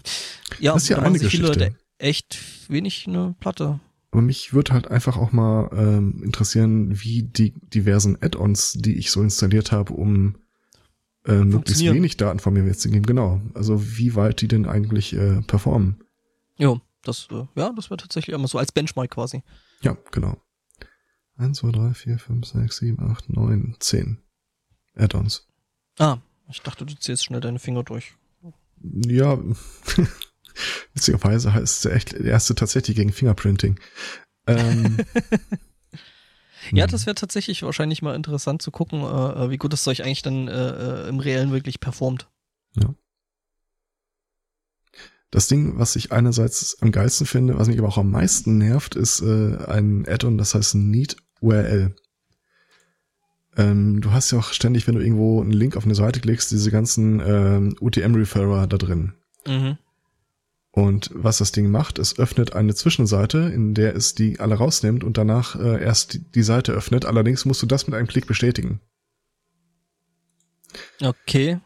Ja, 0.59 0.73
Das 0.73 0.81
ist 0.81 0.89
ja 0.89 0.97
da 0.97 1.03
eine 1.03 1.19
sich 1.19 1.29
viele 1.29 1.49
Geschichte. 1.49 1.65
Leute 1.65 1.77
echt 1.99 2.39
wenig 2.69 3.05
eine 3.07 3.35
Platte. 3.39 3.79
Aber 4.17 4.25
mich 4.25 4.51
würde 4.51 4.73
halt 4.73 4.87
einfach 4.87 5.15
auch 5.15 5.31
mal 5.31 5.69
ähm, 5.73 6.23
interessieren, 6.23 7.03
wie 7.03 7.21
die 7.21 7.51
diversen 7.51 8.17
Add-ons, 8.19 8.73
die 8.73 8.97
ich 8.97 9.11
so 9.11 9.21
installiert 9.21 9.71
habe, 9.71 9.93
um 9.93 10.39
äh, 11.25 11.43
möglichst 11.43 11.83
wenig 11.83 12.17
Daten 12.17 12.39
von 12.39 12.51
mir 12.51 12.63
mitzugeben, 12.63 13.05
genau. 13.05 13.39
Also 13.53 13.95
wie 13.95 14.15
weit 14.15 14.41
die 14.41 14.47
denn 14.47 14.65
eigentlich 14.65 15.13
äh, 15.13 15.43
performen. 15.43 16.03
Jo, 16.57 16.81
das, 17.03 17.27
äh, 17.29 17.45
ja, 17.53 17.71
das 17.75 17.91
wäre 17.91 17.97
tatsächlich 17.97 18.33
immer 18.33 18.47
so 18.47 18.57
als 18.57 18.71
Benchmark 18.71 19.11
quasi. 19.11 19.43
Ja, 19.83 19.95
genau. 20.09 20.41
1, 21.35 21.59
2, 21.59 21.69
3, 21.73 21.93
4, 21.93 22.17
5, 22.17 22.47
6, 22.47 22.77
7, 22.77 23.11
8, 23.11 23.29
9, 23.29 23.75
10 23.79 24.17
Add-ons. 24.95 25.47
Ah, 25.99 26.17
ich 26.49 26.63
dachte, 26.63 26.87
du 26.87 26.95
zählst 26.95 27.23
schnell 27.23 27.41
deine 27.41 27.59
Finger 27.59 27.83
durch. 27.83 28.15
Ja, 28.81 29.37
witzigerweise 30.97 31.53
heißt 31.53 31.85
der, 31.85 31.93
echt, 31.93 32.13
der 32.13 32.25
erste 32.25 32.55
tatsächlich 32.55 32.97
gegen 32.97 33.13
Fingerprinting. 33.13 33.79
Ähm, 34.47 34.97
Ja, 36.71 36.87
das 36.87 37.05
wäre 37.05 37.15
tatsächlich 37.15 37.63
wahrscheinlich 37.63 38.01
mal 38.01 38.15
interessant 38.15 38.61
zu 38.61 38.71
gucken, 38.71 39.01
äh, 39.01 39.05
äh, 39.45 39.49
wie 39.49 39.57
gut 39.57 39.73
das 39.73 39.83
Zeug 39.83 40.01
eigentlich 40.01 40.21
dann 40.21 40.47
äh, 40.47 41.05
äh, 41.05 41.09
im 41.09 41.19
Reellen 41.19 41.51
wirklich 41.51 41.79
performt. 41.79 42.27
Das 45.31 45.47
Ding, 45.47 45.77
was 45.77 45.95
ich 45.95 46.11
einerseits 46.11 46.77
am 46.81 46.91
geilsten 46.91 47.27
finde, 47.27 47.57
was 47.57 47.67
mich 47.67 47.77
aber 47.77 47.89
auch 47.89 47.97
am 47.97 48.11
meisten 48.11 48.57
nervt, 48.57 48.95
ist 48.95 49.21
äh, 49.21 49.57
ein 49.67 50.07
Add-on, 50.07 50.37
das 50.37 50.55
heißt 50.55 50.75
Neat 50.75 51.17
URL. 51.41 51.95
Ähm, 53.57 53.99
du 54.01 54.11
hast 54.11 54.31
ja 54.31 54.39
auch 54.39 54.53
ständig, 54.53 54.87
wenn 54.87 54.95
du 54.95 55.01
irgendwo 55.01 55.41
einen 55.41 55.51
Link 55.51 55.75
auf 55.75 55.85
eine 55.85 55.95
Seite 55.95 56.21
klickst, 56.21 56.51
diese 56.51 56.71
ganzen 56.71 57.19
ähm, 57.19 57.75
UTM-Referrer 57.79 58.67
da 58.67 58.77
drin. 58.77 59.13
Mhm. 59.45 59.77
Und 60.77 61.09
was 61.11 61.39
das 61.39 61.51
Ding 61.51 61.71
macht, 61.71 61.97
es 61.97 62.19
öffnet 62.19 62.53
eine 62.53 62.75
Zwischenseite, 62.75 63.39
in 63.39 63.73
der 63.73 63.95
es 63.95 64.13
die 64.13 64.39
alle 64.39 64.53
rausnimmt 64.53 65.03
und 65.03 65.17
danach 65.17 65.55
äh, 65.55 65.83
erst 65.83 66.13
die, 66.13 66.19
die 66.19 66.43
Seite 66.43 66.71
öffnet. 66.71 67.03
Allerdings 67.03 67.45
musst 67.45 67.63
du 67.63 67.65
das 67.65 67.87
mit 67.87 67.95
einem 67.95 68.05
Klick 68.05 68.27
bestätigen. 68.27 68.79
Okay. 71.01 71.59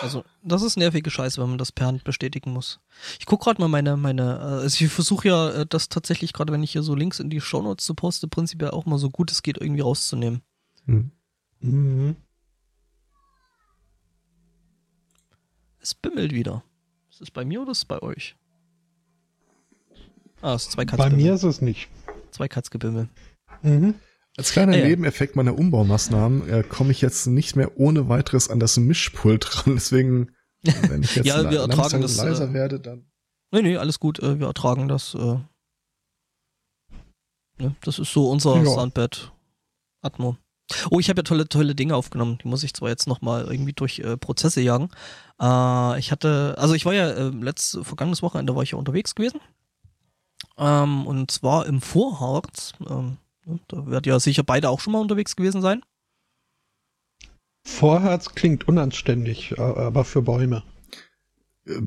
Also, 0.00 0.24
das 0.42 0.62
ist 0.62 0.78
nervige 0.78 1.10
Scheiße, 1.10 1.42
wenn 1.42 1.50
man 1.50 1.58
das 1.58 1.72
per 1.72 1.88
Hand 1.88 2.04
bestätigen 2.04 2.54
muss. 2.54 2.80
Ich 3.18 3.26
guck 3.26 3.42
gerade 3.42 3.60
mal 3.60 3.68
meine, 3.68 3.98
meine, 3.98 4.22
äh, 4.22 4.62
also 4.62 4.82
ich 4.82 4.90
versuche 4.90 5.28
ja 5.28 5.50
äh, 5.50 5.66
das 5.68 5.90
tatsächlich, 5.90 6.32
gerade 6.32 6.50
wenn 6.50 6.62
ich 6.62 6.72
hier 6.72 6.82
so 6.82 6.94
Links 6.94 7.20
in 7.20 7.28
die 7.28 7.42
Shownotes 7.42 7.84
zu 7.84 7.94
poste, 7.94 8.28
prinzipiell 8.28 8.70
auch 8.70 8.86
mal 8.86 8.98
so 8.98 9.10
gut 9.10 9.30
es 9.30 9.42
geht 9.42 9.58
irgendwie 9.60 9.82
rauszunehmen. 9.82 10.40
Hm. 10.86 11.10
Mhm. 11.60 12.16
Es 15.80 15.94
bimmelt 15.94 16.32
wieder. 16.32 16.64
Ist 17.10 17.20
es 17.20 17.30
bei 17.30 17.44
mir 17.44 17.60
oder 17.60 17.72
ist 17.72 17.78
es 17.78 17.84
bei 17.84 18.00
euch? 18.00 18.36
Ah, 20.44 20.54
es 20.54 20.64
ist 20.64 20.72
zwei 20.72 20.84
Bei 20.84 20.90
Katzgebimmel. 20.96 21.24
mir 21.24 21.34
ist 21.34 21.42
es 21.42 21.60
nicht. 21.62 21.88
Zwei 22.30 22.48
Katzgebimmel. 22.48 23.08
Mhm. 23.62 23.94
Als 24.36 24.50
kleiner 24.52 24.72
Ah, 24.72 24.76
ja. 24.76 24.86
Nebeneffekt 24.88 25.36
meiner 25.36 25.56
Umbaumaßnahmen 25.56 26.48
äh, 26.48 26.62
komme 26.62 26.90
ich 26.90 27.00
jetzt 27.00 27.26
nicht 27.26 27.56
mehr 27.56 27.78
ohne 27.78 28.08
weiteres 28.08 28.50
an 28.50 28.60
das 28.60 28.76
Mischpult 28.76 29.66
ran. 29.66 29.74
Deswegen, 29.76 30.32
wenn 30.62 31.02
ich 31.02 31.16
jetzt 31.16 31.26
Ja, 31.26 31.50
wir 31.50 31.60
ertragen 31.60 32.02
das, 32.02 32.16
leiser 32.16 32.50
äh, 32.50 32.52
werde, 32.52 32.78
dann 32.80 33.10
Nee, 33.52 33.62
nee, 33.62 33.76
alles 33.76 34.00
gut. 34.00 34.18
Äh, 34.18 34.38
wir 34.40 34.48
ertragen 34.48 34.88
das. 34.88 35.14
Äh, 35.14 35.38
ne? 37.58 37.74
Das 37.82 37.98
ist 37.98 38.12
so 38.12 38.30
unser 38.30 38.56
Ja. 38.56 38.64
Soundbed 38.66 39.32
Atmo. 40.02 40.36
Oh, 40.90 40.98
ich 40.98 41.08
habe 41.08 41.20
ja 41.20 41.22
tolle, 41.22 41.48
tolle 41.48 41.74
Dinge 41.74 41.94
aufgenommen. 41.94 42.38
Die 42.42 42.48
muss 42.48 42.62
ich 42.64 42.74
zwar 42.74 42.88
jetzt 42.88 43.06
nochmal 43.06 43.44
irgendwie 43.44 43.72
durch 43.74 44.00
äh, 44.00 44.16
Prozesse 44.16 44.60
jagen. 44.60 44.88
Äh, 45.40 45.98
ich 45.98 46.10
hatte, 46.10 46.54
also 46.58 46.74
ich 46.74 46.84
war 46.84 46.94
ja 46.94 47.08
äh, 47.10 47.28
letztes, 47.28 47.86
vergangenes 47.86 48.22
Wochenende 48.22 48.54
war 48.56 48.62
ich 48.62 48.72
ja 48.72 48.78
unterwegs 48.78 49.14
gewesen. 49.14 49.40
Ähm, 50.58 51.06
und 51.06 51.30
zwar 51.30 51.66
im 51.66 51.80
Vorharz. 51.80 52.72
Ähm, 52.88 53.16
ne, 53.44 53.58
da 53.68 53.86
werdet 53.86 54.06
ihr 54.06 54.20
sicher 54.20 54.42
beide 54.42 54.68
auch 54.70 54.80
schon 54.80 54.92
mal 54.92 55.00
unterwegs 55.00 55.36
gewesen 55.36 55.62
sein. 55.62 55.82
Vorherz 57.66 58.34
klingt 58.34 58.68
unanständig, 58.68 59.58
aber 59.58 60.04
für 60.04 60.22
Bäume. 60.22 60.62
äh, 61.66 61.80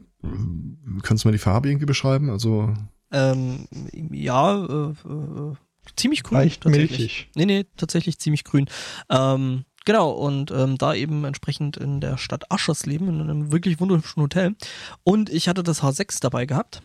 kannst 1.03 1.23
du 1.23 1.27
mal 1.27 1.31
die 1.33 1.37
Farbe 1.37 1.69
irgendwie 1.69 1.85
beschreiben? 1.85 2.29
Also 2.31 2.73
Ähm, 3.11 3.67
ja, 4.11 4.55
äh, 4.65 4.89
äh, 4.89 5.55
ziemlich 5.95 6.23
grün. 6.23 6.39
Leicht 6.39 6.63
tatsächlich. 6.63 6.99
milchig. 6.99 7.29
Nee, 7.35 7.45
nee, 7.45 7.65
tatsächlich 7.77 8.17
ziemlich 8.19 8.43
grün. 8.43 8.67
Ähm, 9.09 9.65
genau, 9.85 10.11
und 10.11 10.49
ähm, 10.51 10.79
da 10.79 10.95
eben 10.95 11.23
entsprechend 11.25 11.77
in 11.77 12.01
der 12.01 12.17
Stadt 12.17 12.51
Aschersleben, 12.51 13.07
in 13.09 13.21
einem 13.21 13.51
wirklich 13.51 13.79
wunderschönen 13.79 14.23
Hotel. 14.23 14.55
Und 15.03 15.29
ich 15.29 15.47
hatte 15.47 15.61
das 15.61 15.83
H6 15.83 16.19
dabei 16.21 16.47
gehabt 16.47 16.81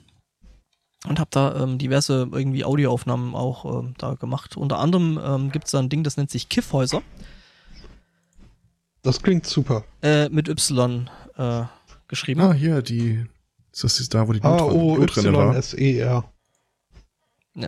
und 1.09 1.19
habe 1.19 1.31
da 1.33 1.63
ähm, 1.63 1.79
diverse 1.79 2.29
irgendwie 2.31 2.65
Audioaufnahmen 2.65 3.35
auch 3.35 3.65
ähm, 3.81 3.95
da 3.99 4.15
gemacht. 4.15 4.57
Unter 4.57 4.79
anderem 4.79 5.19
ähm, 5.23 5.51
gibt 5.53 5.65
es 5.67 5.73
da 5.73 5.79
ein 5.81 5.89
Ding, 5.89 6.05
das 6.05 6.17
nennt 6.17 6.31
sich 6.31 6.49
Kiffhäuser 6.49 7.03
Das 9.03 9.21
klingt 9.23 9.47
super. 9.47 9.85
äh, 10.03 10.29
mit 10.29 10.49
Y 10.49 11.11
äh, 11.37 11.65
geschrieben. 12.09 12.41
ah 12.41 12.53
hier 12.53 12.83
die 12.83 13.27
ist 13.73 13.85
das 13.85 14.09
da, 14.11 14.29
wo 14.29 14.33
die 14.33 14.43
Ah, 14.43 14.63
O, 14.65 14.97
Notrenne 14.97 15.29
Y, 15.31 15.35
war? 15.37 15.57
S, 15.57 15.73
E, 15.75 15.99
R. 15.99 16.25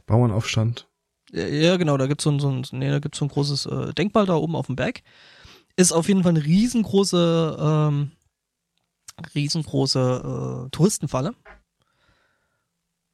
Bauernaufstand. 0.06 0.86
Ja, 1.32 1.46
Ja, 1.46 1.76
genau, 1.76 1.96
da 1.96 2.06
gibt's 2.06 2.24
so 2.24 2.30
ein, 2.30 2.38
so 2.40 2.48
ein, 2.50 2.62
nee, 2.72 2.90
da 2.90 2.98
gibt's 2.98 3.18
so 3.18 3.24
ein 3.24 3.28
großes 3.28 3.66
äh, 3.66 3.92
Denkmal 3.94 4.26
da 4.26 4.34
oben 4.34 4.54
auf 4.54 4.66
dem 4.66 4.76
Berg. 4.76 5.02
Ist 5.76 5.92
auf 5.92 6.06
jeden 6.08 6.22
Fall 6.22 6.30
eine 6.30 6.44
riesengroße, 6.44 7.56
ähm, 7.58 8.12
riesengroße 9.34 10.66
äh, 10.66 10.70
Touristenfalle. 10.70 11.34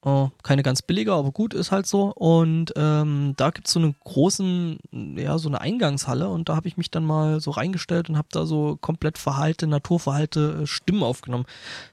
Äh, 0.04 0.28
keine 0.42 0.62
ganz 0.62 0.80
billige, 0.82 1.12
aber 1.12 1.30
gut, 1.30 1.52
ist 1.52 1.72
halt 1.72 1.86
so. 1.86 2.12
Und 2.14 2.72
ähm, 2.76 3.34
da 3.36 3.50
gibt's 3.50 3.72
so 3.72 3.80
einen 3.80 3.94
großen, 4.02 4.78
ja, 5.16 5.38
so 5.38 5.48
eine 5.48 5.60
Eingangshalle 5.60 6.28
und 6.28 6.48
da 6.48 6.56
habe 6.56 6.68
ich 6.68 6.76
mich 6.76 6.90
dann 6.90 7.04
mal 7.04 7.40
so 7.40 7.50
reingestellt 7.50 8.08
und 8.08 8.16
habe 8.16 8.28
da 8.32 8.46
so 8.46 8.78
komplett 8.80 9.18
verhalte, 9.18 9.66
naturverhalte 9.66 10.60
äh, 10.62 10.66
Stimmen 10.66 11.02
aufgenommen. 11.02 11.44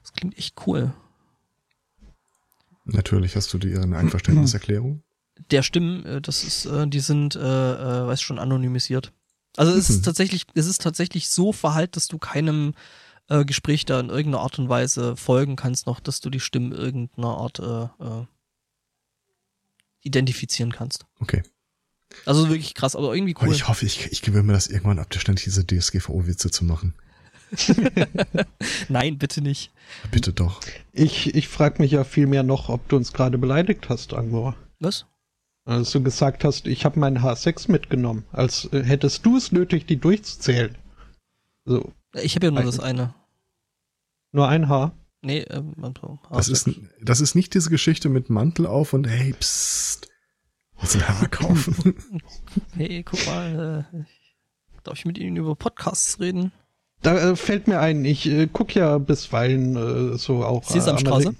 Das 0.02 0.12
klingt 0.14 0.38
echt 0.38 0.54
cool. 0.66 0.92
Natürlich 2.84 3.36
hast 3.36 3.52
du 3.52 3.58
dir 3.58 3.82
eine 3.82 3.98
Einverständniserklärung. 3.98 5.02
der 5.50 5.62
Stimmen, 5.62 6.04
äh, 6.04 6.20
das 6.20 6.44
ist, 6.44 6.66
äh, 6.66 6.86
die 6.86 7.00
sind, 7.00 7.36
äh, 7.36 7.40
äh, 7.40 8.06
weiß 8.06 8.20
schon, 8.20 8.38
anonymisiert. 8.38 9.12
Also 9.56 9.72
es 9.72 9.90
ist 9.90 9.98
Mhm. 9.98 10.02
tatsächlich, 10.04 10.46
es 10.54 10.66
ist 10.66 10.82
tatsächlich 10.82 11.28
so 11.28 11.52
verhalten, 11.52 11.92
dass 11.92 12.06
du 12.08 12.18
keinem 12.18 12.74
äh, 13.28 13.44
Gespräch 13.44 13.84
da 13.84 14.00
in 14.00 14.08
irgendeiner 14.08 14.42
Art 14.42 14.58
und 14.58 14.68
Weise 14.68 15.16
folgen 15.16 15.56
kannst, 15.56 15.86
noch, 15.86 16.00
dass 16.00 16.20
du 16.20 16.30
die 16.30 16.40
Stimmen 16.40 16.72
irgendeiner 16.72 17.36
Art 17.36 17.58
äh, 17.58 17.84
äh, 18.04 18.26
identifizieren 20.02 20.72
kannst. 20.72 21.06
Okay. 21.20 21.42
Also 22.24 22.48
wirklich 22.48 22.74
krass, 22.74 22.96
aber 22.96 23.14
irgendwie 23.14 23.36
Aber 23.36 23.46
cool. 23.46 23.54
ich 23.54 23.68
hoffe, 23.68 23.84
ich, 23.84 24.10
ich 24.10 24.22
gewöhne 24.22 24.44
mir 24.44 24.52
das 24.54 24.66
irgendwann 24.66 24.98
ab, 24.98 25.10
dir 25.10 25.20
ständig 25.20 25.44
diese 25.44 25.66
DSGVO-Witze 25.66 26.50
zu 26.50 26.64
machen. 26.64 26.94
Nein, 28.88 29.18
bitte 29.18 29.40
nicht. 29.40 29.70
Bitte 30.10 30.32
doch. 30.32 30.60
Ich, 30.92 31.34
ich 31.34 31.48
frage 31.48 31.82
mich 31.82 31.92
ja 31.92 32.04
vielmehr 32.04 32.42
noch, 32.42 32.68
ob 32.68 32.88
du 32.88 32.96
uns 32.96 33.12
gerade 33.12 33.38
beleidigt 33.38 33.88
hast, 33.88 34.14
Angor. 34.14 34.54
Was? 34.80 35.06
Als 35.64 35.90
du 35.90 36.02
gesagt 36.02 36.44
hast, 36.44 36.66
ich 36.66 36.84
habe 36.84 36.98
meinen 36.98 37.18
H6 37.18 37.70
mitgenommen, 37.70 38.24
als 38.32 38.70
äh, 38.72 38.82
hättest 38.82 39.24
du 39.26 39.36
es 39.36 39.52
nötig, 39.52 39.86
die 39.86 39.96
durchzuzählen. 39.96 40.76
So, 41.66 41.92
Ich 42.14 42.34
habe 42.36 42.46
ja 42.46 42.50
nur 42.50 42.60
Nein. 42.60 42.66
das 42.66 42.80
eine. 42.80 43.14
Nur 44.32 44.48
ein 44.48 44.68
Haar. 44.68 44.92
Nee, 45.20 45.40
ähm, 45.50 45.74
also, 45.80 46.18
Das 46.30 46.48
ist, 46.48 46.70
das 47.02 47.20
ist 47.20 47.34
nicht 47.34 47.54
diese 47.54 47.70
Geschichte 47.70 48.08
mit 48.08 48.30
Mantel 48.30 48.66
auf 48.66 48.92
und 48.92 49.08
hey, 49.08 49.32
psst. 49.32 50.08
Du 50.80 50.98
ein 50.98 51.08
Haar 51.08 51.28
kaufen? 51.28 51.94
hey, 52.76 53.02
guck 53.02 53.26
mal, 53.26 53.84
äh, 53.92 53.96
darf 54.84 54.98
ich 54.98 55.04
mit 55.04 55.18
Ihnen 55.18 55.36
über 55.36 55.56
Podcasts 55.56 56.20
reden? 56.20 56.52
Da 57.02 57.16
äh, 57.16 57.36
fällt 57.36 57.68
mir 57.68 57.78
ein, 57.80 58.04
ich 58.04 58.26
äh, 58.26 58.48
guck 58.52 58.74
ja 58.74 58.98
bisweilen 58.98 60.14
äh, 60.14 60.18
so 60.18 60.44
auch 60.44 60.68
äh, 60.68 60.72
Sesamstraße? 60.72 61.34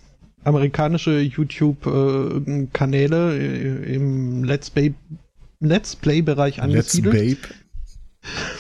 amerikanische 0.45 1.18
YouTube-Kanäle 1.20 3.39
äh, 3.39 3.95
im 3.95 4.45
Let's 4.45 4.70
Play 4.70 4.95
Let's 5.61 5.97
Play-Bereich 5.97 6.59
Let's 6.59 6.64
angesiedelt. 6.64 7.43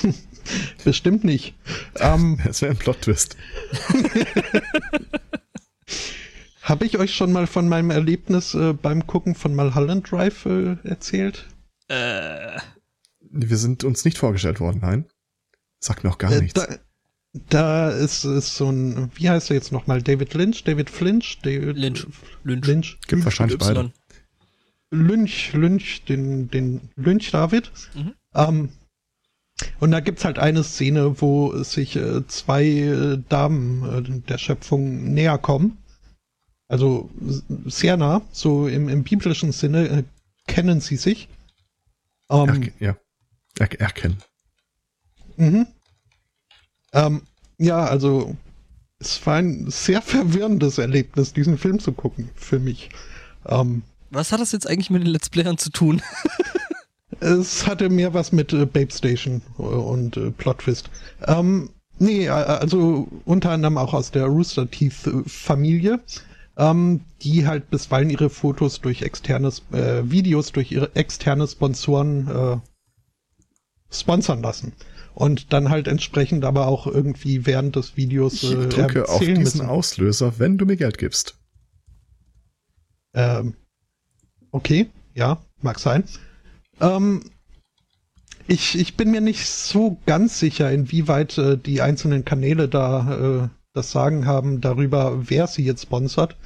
Babe. 0.02 0.12
Bestimmt 0.84 1.24
nicht. 1.24 1.54
Ähm, 1.96 2.38
Das 2.44 2.62
wäre 2.62 2.72
ein 2.72 2.78
Plot-Twist. 2.78 3.36
Habe 6.62 6.84
ich 6.84 6.98
euch 6.98 7.14
schon 7.14 7.32
mal 7.32 7.46
von 7.46 7.68
meinem 7.68 7.90
Erlebnis 7.90 8.54
äh, 8.54 8.72
beim 8.74 9.06
Gucken 9.06 9.34
von 9.34 9.54
Mulholland 9.56 10.10
Drive 10.10 10.44
äh, 10.44 10.76
erzählt? 10.84 11.46
Äh, 11.88 12.58
Wir 13.20 13.56
sind 13.56 13.84
uns 13.84 14.04
nicht 14.04 14.18
vorgestellt 14.18 14.60
worden, 14.60 14.80
nein. 14.82 15.06
Sagt 15.80 16.04
mir 16.04 16.10
auch 16.10 16.18
gar 16.18 16.30
Äh, 16.32 16.42
nichts. 16.42 16.54
da, 16.60 16.66
Da 17.48 17.90
ist, 17.90 18.24
ist 18.24 18.54
so 18.56 18.70
ein, 18.70 19.10
wie 19.14 19.30
heißt 19.30 19.50
er 19.50 19.56
jetzt 19.56 19.72
nochmal? 19.72 20.02
David 20.02 20.34
Lynch? 20.34 20.64
David 20.64 20.90
Flinch? 20.90 21.38
David 21.42 21.76
Lynch. 21.78 22.06
Lynch. 22.44 22.66
Lynch. 22.66 22.98
Gibt 23.06 23.24
wahrscheinlich 23.24 23.54
Y. 23.60 23.74
beide. 23.74 23.92
Lynch, 24.90 25.52
Lynch, 25.54 26.04
den, 26.04 26.50
den 26.50 26.90
Lynch 26.96 27.30
David. 27.30 27.70
Mhm. 27.94 28.14
Ähm, 28.34 28.68
und 29.80 29.90
da 29.90 30.00
gibt's 30.00 30.24
halt 30.24 30.38
eine 30.38 30.64
Szene, 30.64 31.20
wo 31.20 31.62
sich 31.62 31.96
äh, 31.96 32.26
zwei 32.26 32.64
äh, 32.64 33.18
Damen 33.28 33.82
äh, 33.84 34.20
der 34.28 34.38
Schöpfung 34.38 35.12
näher 35.14 35.38
kommen. 35.38 35.78
Also 36.68 37.10
sehr 37.64 37.96
nah, 37.96 38.22
so 38.30 38.68
im, 38.68 38.88
im 38.88 39.02
biblischen 39.02 39.52
Sinne 39.52 39.88
äh, 39.88 40.04
kennen 40.46 40.80
sie 40.80 40.96
sich. 40.96 41.28
Ähm, 42.30 42.48
Erke 42.48 42.72
ja. 42.78 42.96
Er 43.58 43.80
erkennen. 43.80 44.18
Mhm. 45.36 45.66
Ähm, 46.92 47.22
ja, 47.58 47.84
also 47.84 48.36
es 48.98 49.24
war 49.26 49.36
ein 49.36 49.70
sehr 49.70 50.02
verwirrendes 50.02 50.78
Erlebnis, 50.78 51.32
diesen 51.32 51.58
Film 51.58 51.78
zu 51.78 51.92
gucken, 51.92 52.30
für 52.34 52.58
mich. 52.58 52.90
Ähm, 53.46 53.82
Was 54.10 54.32
hat 54.32 54.40
das 54.40 54.52
jetzt 54.52 54.66
eigentlich 54.66 54.90
mit 54.90 55.02
den 55.02 55.10
Let's 55.10 55.30
Playern 55.30 55.58
zu 55.58 55.70
tun? 55.70 56.02
es 57.20 57.66
hatte 57.66 57.88
mehr 57.88 58.14
was 58.14 58.32
mit 58.32 58.52
äh, 58.52 58.66
Babe 58.66 58.90
Station 58.90 59.42
äh, 59.58 59.62
und 59.62 60.16
äh, 60.16 60.30
Plot 60.30 60.58
Twist. 60.58 60.90
Ähm, 61.26 61.70
nee, 61.98 62.26
äh, 62.26 62.30
also 62.30 63.08
unter 63.24 63.50
anderem 63.50 63.78
auch 63.78 63.94
aus 63.94 64.10
der 64.10 64.26
Rooster 64.26 64.70
Teeth 64.70 65.06
äh, 65.06 65.22
Familie, 65.26 66.00
ähm, 66.56 67.00
die 67.22 67.46
halt 67.46 67.70
bisweilen 67.70 68.10
ihre 68.10 68.30
Fotos 68.30 68.80
durch 68.80 69.02
externes 69.02 69.62
äh, 69.72 70.02
Videos 70.10 70.52
durch 70.52 70.72
ihre 70.72 70.94
externe 70.96 71.46
Sponsoren 71.46 72.28
äh, 72.28 72.56
sponsern 73.90 74.42
lassen. 74.42 74.72
Und 75.14 75.52
dann 75.52 75.68
halt 75.68 75.88
entsprechend 75.88 76.44
aber 76.44 76.68
auch 76.68 76.86
irgendwie 76.86 77.44
während 77.44 77.74
des 77.74 77.96
Videos 77.96 78.34
Ich 78.44 78.52
äh, 78.52 78.66
drücke 78.68 79.08
auf 79.08 79.18
diesen 79.18 79.38
müssen. 79.38 79.66
Auslöser, 79.66 80.38
wenn 80.38 80.58
du 80.58 80.66
mir 80.66 80.76
Geld 80.76 80.96
gibst. 80.98 81.36
Ähm, 83.14 83.54
okay, 84.52 84.88
ja, 85.14 85.42
mag 85.60 85.80
sein. 85.80 86.04
Ähm, 86.80 87.22
ich, 88.46 88.78
ich 88.78 88.96
bin 88.96 89.10
mir 89.10 89.20
nicht 89.20 89.46
so 89.46 89.98
ganz 90.06 90.38
sicher, 90.38 90.70
inwieweit 90.72 91.36
äh, 91.38 91.58
die 91.58 91.82
einzelnen 91.82 92.24
Kanäle 92.24 92.68
da 92.68 93.44
äh, 93.44 93.48
das 93.74 93.90
Sagen 93.92 94.26
haben 94.26 94.60
darüber, 94.60 95.28
wer 95.30 95.46
sie 95.46 95.64
jetzt 95.64 95.82
sponsert. 95.82 96.36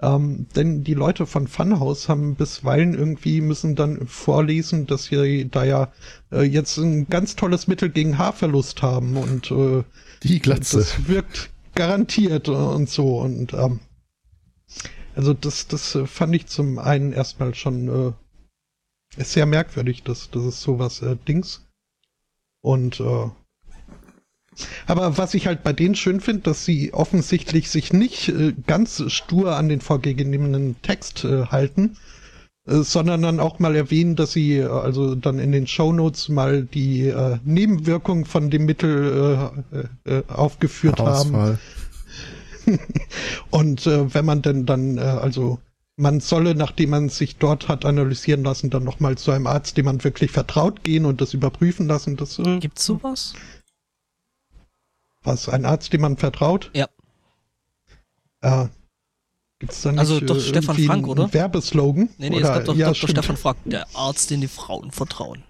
Ähm, 0.00 0.46
denn 0.54 0.84
die 0.84 0.94
Leute 0.94 1.26
von 1.26 1.48
Funhouse 1.48 2.08
haben 2.08 2.36
bisweilen 2.36 2.94
irgendwie 2.94 3.40
müssen 3.40 3.74
dann 3.74 4.06
vorlesen, 4.06 4.86
dass 4.86 5.04
sie 5.04 5.48
da 5.50 5.64
ja 5.64 5.92
äh, 6.30 6.42
jetzt 6.42 6.76
ein 6.76 7.08
ganz 7.08 7.34
tolles 7.34 7.66
Mittel 7.66 7.88
gegen 7.90 8.16
Haarverlust 8.16 8.80
haben 8.82 9.16
und 9.16 9.50
äh, 9.50 9.82
Die 10.22 10.38
Glatze. 10.38 10.78
das 10.78 11.08
wirkt 11.08 11.50
garantiert 11.74 12.48
und 12.48 12.88
so. 12.88 13.18
Und 13.18 13.54
ähm, 13.54 13.80
also 15.16 15.34
das, 15.34 15.66
das 15.66 15.96
äh, 15.96 16.06
fand 16.06 16.34
ich 16.36 16.46
zum 16.46 16.78
einen 16.78 17.12
erstmal 17.12 17.54
schon 17.56 17.88
äh, 17.88 18.12
ist 19.18 19.32
sehr 19.32 19.46
merkwürdig, 19.46 20.02
dass 20.02 20.30
das 20.30 20.44
ist 20.44 20.60
sowas 20.60 21.02
äh, 21.02 21.16
Dings. 21.26 21.66
Und 22.60 23.00
äh, 23.00 23.30
aber 24.86 25.18
was 25.18 25.34
ich 25.34 25.46
halt 25.46 25.62
bei 25.62 25.72
denen 25.72 25.94
schön 25.94 26.20
finde, 26.20 26.42
dass 26.42 26.64
sie 26.64 26.92
offensichtlich 26.92 27.70
sich 27.70 27.92
nicht 27.92 28.28
äh, 28.28 28.54
ganz 28.66 29.02
stur 29.12 29.56
an 29.56 29.68
den 29.68 29.80
vorgegebenen 29.80 30.80
Text 30.82 31.24
äh, 31.24 31.46
halten, 31.46 31.96
äh, 32.66 32.78
sondern 32.78 33.22
dann 33.22 33.40
auch 33.40 33.58
mal 33.58 33.76
erwähnen, 33.76 34.16
dass 34.16 34.32
sie 34.32 34.58
äh, 34.58 34.66
also 34.66 35.14
dann 35.14 35.38
in 35.38 35.52
den 35.52 35.66
Shownotes 35.66 36.28
mal 36.28 36.62
die 36.62 37.08
äh, 37.08 37.38
Nebenwirkungen 37.44 38.24
von 38.24 38.50
dem 38.50 38.64
Mittel 38.64 39.50
äh, 40.04 40.10
äh, 40.10 40.22
aufgeführt 40.28 40.98
haben. 41.00 41.34
Ausfall. 41.34 41.58
Und 43.50 43.86
äh, 43.86 44.12
wenn 44.12 44.24
man 44.24 44.42
denn 44.42 44.66
dann, 44.66 44.98
äh, 44.98 45.02
also 45.02 45.58
man 45.98 46.20
solle, 46.20 46.54
nachdem 46.54 46.90
man 46.90 47.08
sich 47.08 47.36
dort 47.36 47.68
hat 47.68 47.84
analysieren 47.84 48.44
lassen, 48.44 48.70
dann 48.70 48.84
nochmal 48.84 49.18
zu 49.18 49.32
einem 49.32 49.46
Arzt, 49.46 49.76
dem 49.76 49.86
man 49.86 50.04
wirklich 50.04 50.30
vertraut, 50.30 50.84
gehen 50.84 51.04
und 51.04 51.20
das 51.20 51.34
überprüfen 51.34 51.88
lassen. 51.88 52.16
Das 52.16 52.38
äh, 52.38 52.58
Gibt's 52.60 52.84
sowas? 52.84 53.34
was, 55.22 55.48
ein 55.48 55.64
Arzt, 55.64 55.92
dem 55.92 56.00
man 56.00 56.16
vertraut? 56.16 56.70
Ja. 56.74 56.88
Äh, 58.40 58.68
gibt's 59.58 59.82
dann 59.82 59.98
Also 59.98 60.14
nicht, 60.14 60.30
doch 60.30 60.36
äh, 60.36 60.40
Stefan 60.40 60.76
irgendwie 60.76 60.86
Frank, 60.86 61.02
einen 61.04 61.10
oder? 61.10 61.34
Werbeslogan? 61.34 62.08
Nee, 62.18 62.30
nee, 62.30 62.36
oder, 62.36 62.48
es 62.48 62.54
gab 62.54 62.64
doch 62.64 62.76
ja, 62.76 62.86
Dr. 62.92 63.08
Stefan 63.08 63.36
Frank, 63.36 63.58
der 63.64 63.86
Arzt, 63.94 64.30
den 64.30 64.40
die 64.40 64.48
Frauen 64.48 64.92
vertrauen. 64.92 65.42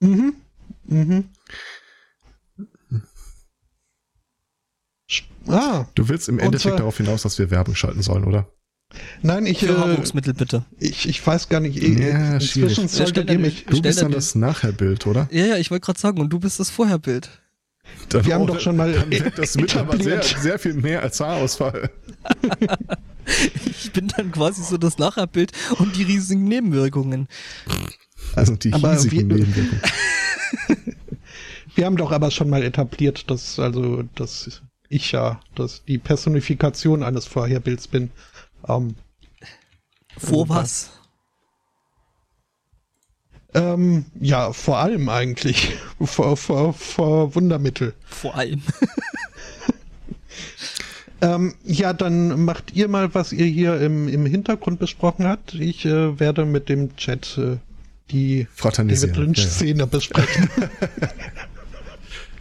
Mhm. 0.00 0.36
Mhm. 0.84 1.30
Ah, 5.46 5.86
Du 5.94 6.08
willst 6.08 6.28
im 6.28 6.38
Endeffekt 6.38 6.78
darauf 6.78 6.96
hinaus, 6.96 7.22
dass 7.22 7.38
wir 7.38 7.50
Werbung 7.50 7.74
schalten 7.74 8.02
sollen, 8.02 8.24
oder? 8.24 8.48
Nein, 9.22 9.46
ich, 9.46 9.60
Für 9.60 9.74
äh, 9.74 9.76
Haarwuchsmittel 9.76 10.34
bitte. 10.34 10.64
ich, 10.78 11.08
ich 11.08 11.26
weiß 11.26 11.48
gar 11.48 11.60
nicht. 11.60 11.76
Ja, 11.76 12.34
Inzwischen 12.34 12.40
schwierig. 12.40 12.78
Ja, 12.78 12.88
solltet 12.88 13.30
ihr 13.30 13.38
mich, 13.38 13.66
Du 13.66 13.80
bist 13.82 14.02
dann 14.02 14.12
das 14.12 14.34
Nachherbild, 14.34 15.06
oder? 15.06 15.28
Ja, 15.30 15.46
ja, 15.46 15.56
ich 15.56 15.70
wollte 15.70 15.86
gerade 15.86 16.00
sagen, 16.00 16.20
und 16.20 16.30
du 16.30 16.38
bist 16.38 16.60
das 16.60 16.70
Vorherbild. 16.70 17.30
Dann, 18.08 18.24
Wir 18.24 18.34
haben 18.34 18.42
oh, 18.42 18.46
doch 18.46 18.60
schon 18.60 18.76
mal 18.76 18.92
Dann 18.92 19.10
wirkt 19.10 19.38
das 19.38 19.56
mit 19.56 19.76
aber 19.76 19.96
sehr, 19.96 20.22
sehr 20.22 20.58
viel 20.58 20.74
mehr 20.74 21.02
als 21.02 21.20
Haarausfall. 21.20 21.90
Ich 23.64 23.92
bin 23.92 24.08
dann 24.08 24.32
quasi 24.32 24.62
so 24.62 24.76
das 24.76 24.98
Nachherbild 24.98 25.52
und 25.78 25.96
die 25.96 26.02
riesigen 26.02 26.44
Nebenwirkungen. 26.44 27.28
Also 28.34 28.54
die 28.56 28.72
Aber 28.72 29.02
wir- 29.02 29.22
Nebenwirkungen. 29.22 29.80
Wir 31.74 31.86
haben 31.86 31.96
doch 31.96 32.12
aber 32.12 32.30
schon 32.30 32.48
mal 32.50 32.62
etabliert, 32.62 33.28
dass 33.30 33.58
also 33.58 34.04
dass 34.14 34.62
ich 34.88 35.10
ja, 35.12 35.40
dass 35.56 35.84
die 35.84 35.98
Personifikation 35.98 37.02
eines 37.02 37.26
Vorherbilds 37.26 37.88
bin. 37.88 38.10
Ähm, 38.68 38.94
Vor 40.18 40.46
Ja. 40.48 40.54
was? 40.54 40.90
ähm, 43.54 44.04
ja, 44.20 44.52
vor 44.52 44.78
allem 44.78 45.08
eigentlich 45.08 45.72
vor, 46.00 46.36
vor, 46.36 46.72
vor 46.74 47.34
Wundermittel. 47.34 47.94
Vor 48.06 48.34
allem. 48.34 48.62
Ähm, 51.20 51.54
ja, 51.64 51.92
dann 51.94 52.44
macht 52.44 52.72
ihr 52.74 52.86
mal, 52.88 53.14
was 53.14 53.32
ihr 53.32 53.46
hier 53.46 53.80
im, 53.80 54.08
im 54.08 54.26
Hintergrund 54.26 54.78
besprochen 54.78 55.26
habt. 55.26 55.54
Ich 55.54 55.86
äh, 55.86 56.20
werde 56.20 56.44
mit 56.44 56.68
dem 56.68 56.94
Chat 56.96 57.38
äh, 57.38 57.56
die 58.10 58.42
David 58.44 58.58
Fraternisieren. 58.58 59.14
Ja, 59.14 59.20
ja. 59.20 59.24
Lynch-Szene 59.26 59.86
besprechen. 59.86 60.50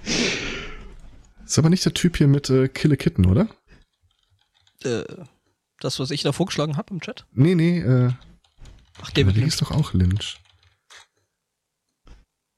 Ist 1.45 1.57
aber 1.57 1.69
nicht 1.69 1.85
der 1.85 1.93
Typ 1.93 2.17
hier 2.17 2.27
mit 2.27 2.49
äh, 2.49 2.67
Kill 2.67 2.91
a 2.91 2.95
Kitten, 2.97 3.25
oder? 3.25 3.47
äh, 4.83 5.03
das, 5.83 5.99
was 5.99 6.11
ich 6.11 6.21
da 6.23 6.31
vorgeschlagen 6.31 6.77
habe 6.77 6.93
im 6.93 7.01
Chat. 7.01 7.25
Nee, 7.33 7.55
nee, 7.55 7.79
äh, 7.79 8.11
Ach, 9.01 9.09
der 9.11 9.23
David 9.25 9.37
Lynch. 9.37 9.47
ist 9.47 9.61
doch 9.61 9.71
auch 9.71 9.93
Lynch. 9.93 10.37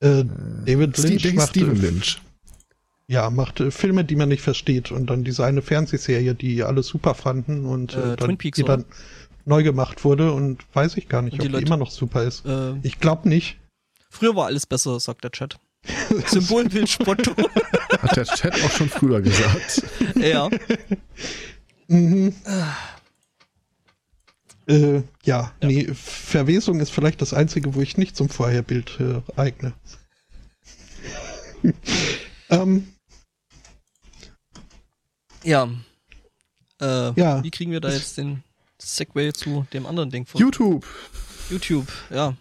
äh, 0.02 0.24
David 0.66 0.98
Steve, 0.98 1.08
Lynch 1.10 1.22
der 1.24 1.32
hieß 1.32 1.36
macht, 1.40 1.50
Steven 1.50 1.76
äh, 1.76 1.80
Lynch. 1.80 2.22
Ja, 3.08 3.30
macht 3.30 3.60
äh, 3.60 3.72
Filme, 3.72 4.04
die 4.04 4.16
man 4.16 4.30
nicht 4.30 4.42
versteht 4.42 4.92
und 4.92 5.10
dann 5.10 5.24
diese 5.24 5.46
eine 5.46 5.62
Fernsehserie, 5.62 6.34
die 6.36 6.64
alle 6.64 6.84
super 6.84 7.14
fanden 7.14 7.66
und 7.66 7.94
Äh, 7.94 8.14
äh, 8.14 8.16
Twin 8.16 8.28
dann, 8.30 8.38
Peaks, 8.38 8.56
die 8.58 8.64
dann 8.64 8.86
neu 9.46 9.62
gemacht 9.64 10.04
wurde 10.04 10.32
und 10.34 10.64
weiß 10.74 10.98
ich 10.98 11.08
gar 11.08 11.22
nicht, 11.22 11.34
Und 11.34 11.40
ob 11.40 11.44
die 11.44 11.48
die 11.50 11.54
Leute- 11.54 11.66
immer 11.68 11.78
noch 11.78 11.92
super 11.92 12.24
ist. 12.24 12.46
Äh, 12.46 12.74
Ich 12.84 13.00
glaube 13.00 13.30
nicht. 13.30 13.58
früher 14.10 14.36
war 14.36 14.48
alles 14.48 14.66
besser, 14.66 15.00
sagt 15.00 15.24
der 15.24 15.32
Chat. 15.32 15.58
Symbolbild 16.28 16.90
Spotto. 16.90 17.32
Hat 18.02 18.16
der 18.18 18.26
Chat 18.26 18.56
auch 18.64 18.72
schon 18.72 18.90
früher 18.90 19.22
gesagt. 19.22 19.84
ja. 20.16 20.50
Mhm. 21.88 22.34
Äh, 24.68 25.04
ja, 25.24 25.52
nee, 25.62 25.94
Verwesung 25.94 26.80
ist 26.80 26.90
vielleicht 26.90 27.22
das 27.22 27.34
Einzige, 27.34 27.76
wo 27.76 27.82
ich 27.82 27.98
nicht 27.98 28.16
zum 28.16 28.30
Vorherbild 28.30 29.00
äh, 29.00 29.22
eigne. 29.40 29.74
ähm, 32.50 32.88
Ja. 35.44 35.70
Äh, 36.82 37.20
Ja. 37.20 37.44
Wie 37.44 37.52
kriegen 37.52 37.72
wir 37.72 37.80
da 37.80 37.90
jetzt 37.90 38.18
den 38.18 38.44
Segway 38.80 39.32
zu 39.34 39.66
dem 39.72 39.86
anderen 39.86 40.10
Ding 40.10 40.26
von 40.26 40.42
YouTube. 40.42 40.86
YouTube? 41.50 41.88
Ja. 42.10 42.36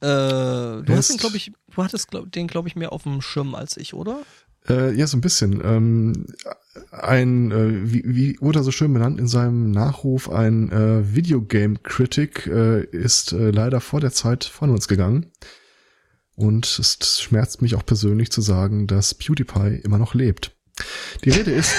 Äh, 0.00 0.82
du 0.82 0.86
hast 0.88 1.10
den, 1.10 1.16
glaube 1.16 1.36
ich, 1.36 1.52
du 1.74 1.84
hattest 1.84 2.08
glaub, 2.08 2.30
den, 2.30 2.46
glaube 2.48 2.68
ich, 2.68 2.76
mehr 2.76 2.92
auf 2.92 3.04
dem 3.04 3.22
Schirm 3.22 3.54
als 3.54 3.76
ich, 3.76 3.94
oder? 3.94 4.22
Äh, 4.68 4.94
ja, 4.94 5.06
so 5.06 5.16
ein 5.16 5.20
bisschen. 5.20 5.60
Ähm, 5.64 6.26
ein, 6.90 7.50
äh, 7.50 7.92
wie, 7.92 8.02
wie 8.06 8.38
Oda 8.40 8.62
so 8.62 8.70
schön 8.70 8.92
benannt 8.92 9.18
in 9.20 9.28
seinem 9.28 9.70
Nachruf, 9.70 10.30
ein 10.30 10.70
äh, 10.70 11.14
Videogame-Critic 11.14 12.46
äh, 12.46 12.84
ist 12.84 13.32
äh, 13.32 13.50
leider 13.50 13.80
vor 13.80 14.00
der 14.00 14.12
Zeit 14.12 14.44
von 14.44 14.70
uns 14.70 14.88
gegangen. 14.88 15.32
Und 16.34 16.66
es 16.78 17.20
schmerzt 17.20 17.62
mich 17.62 17.74
auch 17.74 17.86
persönlich 17.86 18.30
zu 18.30 18.42
sagen, 18.42 18.86
dass 18.86 19.14
PewDiePie 19.14 19.80
immer 19.82 19.98
noch 19.98 20.14
lebt. 20.14 20.54
Die 21.24 21.30
Rede 21.30 21.52
ist. 21.52 21.72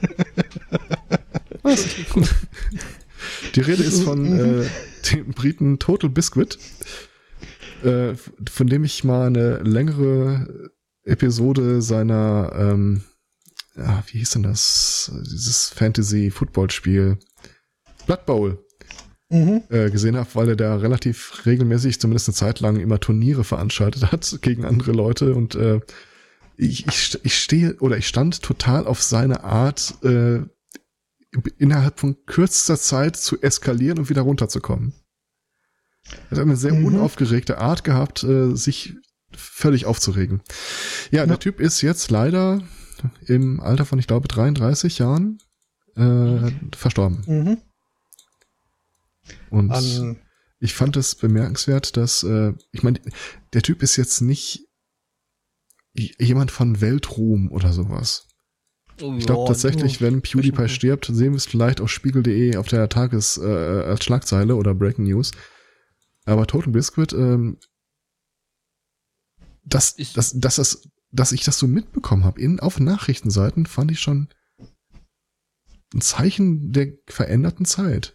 Was? 1.62 1.84
Die 3.54 3.60
Rede 3.60 3.82
ist 3.82 4.04
von 4.04 4.38
äh, 4.38 4.64
dem 5.10 5.32
Briten 5.32 5.80
Total 5.80 6.08
Biscuit. 6.08 6.56
äh, 7.82 8.14
von 8.48 8.66
dem 8.68 8.84
ich 8.84 9.02
mal 9.02 9.26
eine 9.26 9.58
längere 9.58 10.70
Episode 11.04 11.80
seiner, 11.82 12.52
ähm, 12.54 13.02
ja, 13.76 14.02
wie 14.08 14.18
hieß 14.18 14.30
denn 14.30 14.42
das? 14.42 15.10
Dieses 15.30 15.68
Fantasy-Football-Spiel 15.70 17.18
Blood 18.06 18.26
Bowl 18.26 18.64
Mhm. 19.30 19.62
äh, 19.68 19.90
gesehen 19.90 20.16
habe, 20.16 20.28
weil 20.34 20.48
er 20.48 20.56
da 20.56 20.76
relativ 20.76 21.44
regelmäßig, 21.44 22.00
zumindest 22.00 22.28
eine 22.28 22.34
Zeit 22.34 22.60
lang, 22.60 22.80
immer 22.80 22.98
Turniere 22.98 23.44
veranstaltet 23.44 24.10
hat 24.10 24.38
gegen 24.42 24.64
andere 24.64 24.92
Leute 24.92 25.34
und 25.34 25.54
äh, 25.54 25.80
ich, 26.56 26.86
ich, 26.88 27.18
ich 27.22 27.38
stehe 27.38 27.74
oder 27.76 27.98
ich 27.98 28.08
stand 28.08 28.42
total 28.42 28.86
auf 28.86 29.02
seine 29.02 29.44
Art, 29.44 29.94
äh, 30.02 30.40
innerhalb 31.58 32.00
von 32.00 32.16
kürzester 32.24 32.78
Zeit 32.78 33.16
zu 33.16 33.40
eskalieren 33.42 33.98
und 33.98 34.08
wieder 34.08 34.22
runterzukommen. 34.22 34.94
Er 36.30 36.30
hat 36.30 36.38
eine 36.38 36.56
sehr 36.56 36.72
Mhm. 36.72 36.86
unaufgeregte 36.86 37.58
Art 37.58 37.84
gehabt, 37.84 38.24
äh, 38.24 38.56
sich 38.56 38.96
völlig 39.36 39.86
aufzuregen. 39.86 40.42
Ja, 41.10 41.24
der 41.26 41.34
Ja. 41.34 41.38
Typ 41.38 41.60
ist 41.60 41.82
jetzt 41.82 42.10
leider 42.10 42.62
im 43.26 43.60
Alter 43.60 43.84
von, 43.84 43.98
ich 43.98 44.06
glaube, 44.06 44.28
33 44.28 44.98
Jahren 44.98 45.38
äh, 45.96 46.50
verstorben. 46.76 47.22
Mhm. 47.26 47.58
Und 49.50 49.70
An, 49.70 50.16
ich 50.60 50.74
fand 50.74 50.96
es 50.96 51.14
bemerkenswert, 51.14 51.96
dass, 51.96 52.22
äh, 52.22 52.52
ich 52.72 52.82
meine, 52.82 53.00
der 53.52 53.62
Typ 53.62 53.82
ist 53.82 53.96
jetzt 53.96 54.20
nicht 54.20 54.66
jemand 55.94 56.50
von 56.50 56.80
Weltruhm 56.80 57.50
oder 57.50 57.72
sowas. 57.72 58.26
Ich 59.00 59.26
glaube 59.26 59.46
tatsächlich, 59.46 60.00
wenn 60.00 60.22
PewDiePie 60.22 60.68
stirbt, 60.68 61.06
sehen 61.06 61.32
wir 61.32 61.36
es 61.36 61.46
vielleicht 61.46 61.80
auf 61.80 61.88
spiegel.de 61.88 62.56
auf 62.56 62.66
der 62.66 62.88
Tages 62.88 63.38
äh, 63.38 63.44
als 63.44 64.04
Schlagzeile 64.04 64.56
oder 64.56 64.74
Breaking 64.74 65.04
News. 65.04 65.30
Aber 66.24 66.46
Total 66.46 66.72
Biscuit, 66.72 67.12
ähm, 67.12 67.58
dass, 69.68 69.94
Ich- 69.98 70.12
dass, 70.12 70.38
dass, 70.38 70.56
das, 70.56 70.88
dass 71.12 71.32
ich 71.32 71.44
das 71.44 71.58
so 71.58 71.66
mitbekommen 71.66 72.24
habe, 72.24 72.40
in, 72.40 72.60
auf 72.60 72.80
Nachrichtenseiten, 72.80 73.66
fand 73.66 73.90
ich 73.90 74.00
schon 74.00 74.28
ein 75.94 76.00
Zeichen 76.00 76.72
der 76.72 76.92
veränderten 77.08 77.64
Zeit. 77.64 78.14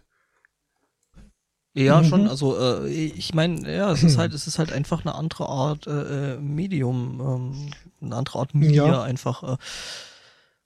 Ja, 1.76 2.00
Mhm. 2.02 2.04
schon. 2.06 2.28
Also 2.28 2.56
äh, 2.56 2.88
ich 2.88 3.34
meine, 3.34 3.74
ja, 3.74 3.90
es 3.90 4.04
ist 4.04 4.16
halt, 4.18 4.32
es 4.32 4.46
ist 4.46 4.58
halt 4.58 4.72
einfach 4.72 5.00
eine 5.04 5.14
andere 5.16 5.48
Art 5.48 5.86
äh, 5.88 6.34
äh, 6.34 6.40
Medium, 6.40 7.20
ähm, 7.20 7.70
eine 8.00 8.16
andere 8.16 8.38
Art 8.38 8.54
Media 8.54 8.86
Ja. 8.86 9.02
einfach. 9.02 9.42
Äh, 9.42 9.56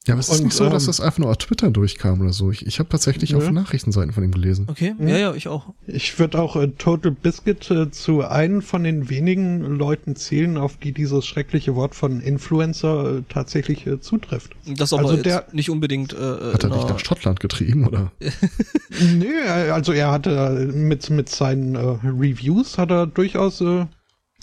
Ja, 0.09 0.15
aber 0.15 0.21
es 0.21 0.29
ist 0.31 0.43
nicht 0.43 0.55
so, 0.55 0.69
dass 0.71 0.85
ähm, 0.85 0.87
das 0.89 1.01
einfach 1.01 1.19
nur 1.19 1.29
auf 1.31 1.37
Twitter 1.37 1.71
durchkam 1.71 2.21
oder 2.23 2.33
so. 2.33 2.51
Ich, 2.51 2.67
ich 2.67 2.79
habe 2.79 2.89
tatsächlich 2.89 3.35
auf 3.35 3.45
Nö. 3.45 3.53
Nachrichtenseiten 3.53 4.13
von 4.13 4.25
ihm 4.25 4.33
gelesen. 4.33 4.67
okay, 4.71 4.95
ja, 4.99 5.17
ja, 5.19 5.35
ich 5.35 5.49
auch. 5.49 5.75
ich 5.87 6.19
würde 6.19 6.41
auch 6.41 6.57
äh, 6.57 6.69
Total 6.69 7.13
Biscuit 7.13 7.71
äh, 7.71 7.91
zu 7.91 8.25
einem 8.27 8.63
von 8.63 8.85
den 8.85 9.11
wenigen 9.11 9.61
Leuten 9.77 10.17
zählen, 10.17 10.57
auf 10.57 10.79
die 10.79 10.93
dieses 10.93 11.27
schreckliche 11.27 11.75
Wort 11.77 11.95
von 11.95 12.21
Influencer 12.21 13.19
äh, 13.19 13.23
tatsächlich 13.29 13.87
äh, 13.87 14.01
zutrifft. 14.01 14.53
Das 14.67 14.93
aber 14.93 15.03
Also 15.03 15.15
jetzt 15.15 15.27
der- 15.27 15.45
nicht 15.53 15.71
unbedingt. 15.71 16.15
Äh, 16.15 16.17
Hat 16.55 16.65
er 16.65 16.71
nicht 16.71 16.89
nach 16.89 16.99
Schottland 16.99 17.41
getrieben 17.41 17.87
oder? 17.87 18.11
Nö, 19.15 19.27
äh, 19.47 19.71
also 19.71 19.93
er 19.93 20.11
hatte 20.11 20.31
äh, 20.31 20.73
mit, 20.75 21.11
mit 21.11 21.29
seinen 21.29 21.75
äh, 21.75 21.79
Reviews 21.79 22.79
hat 22.79 22.91
er 22.91 23.07
durchaus 23.07 23.61
äh, 23.61 23.85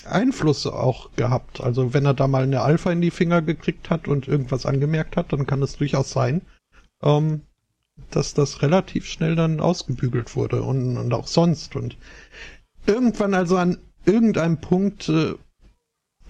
Einfluss 0.05 0.65
auch 0.67 1.11
gehabt. 1.15 1.61
Also 1.61 1.93
wenn 1.93 2.05
er 2.05 2.13
da 2.13 2.27
mal 2.27 2.43
eine 2.43 2.61
Alpha 2.61 2.91
in 2.91 3.01
die 3.01 3.11
Finger 3.11 3.41
gekriegt 3.41 3.89
hat 3.89 4.07
und 4.07 4.27
irgendwas 4.27 4.65
angemerkt 4.65 5.17
hat, 5.17 5.33
dann 5.33 5.45
kann 5.45 5.61
es 5.61 5.77
durchaus 5.77 6.11
sein, 6.11 6.41
ähm, 7.03 7.41
dass 8.11 8.33
das 8.33 8.61
relativ 8.61 9.05
schnell 9.05 9.35
dann 9.35 9.59
ausgebügelt 9.59 10.35
wurde 10.35 10.61
und, 10.63 10.97
und 10.97 11.13
auch 11.13 11.27
sonst. 11.27 11.75
Und 11.75 11.97
irgendwann 12.85 13.33
also 13.33 13.57
an 13.57 13.77
irgendeinem 14.05 14.59
Punkt 14.59 15.09
äh, 15.09 15.35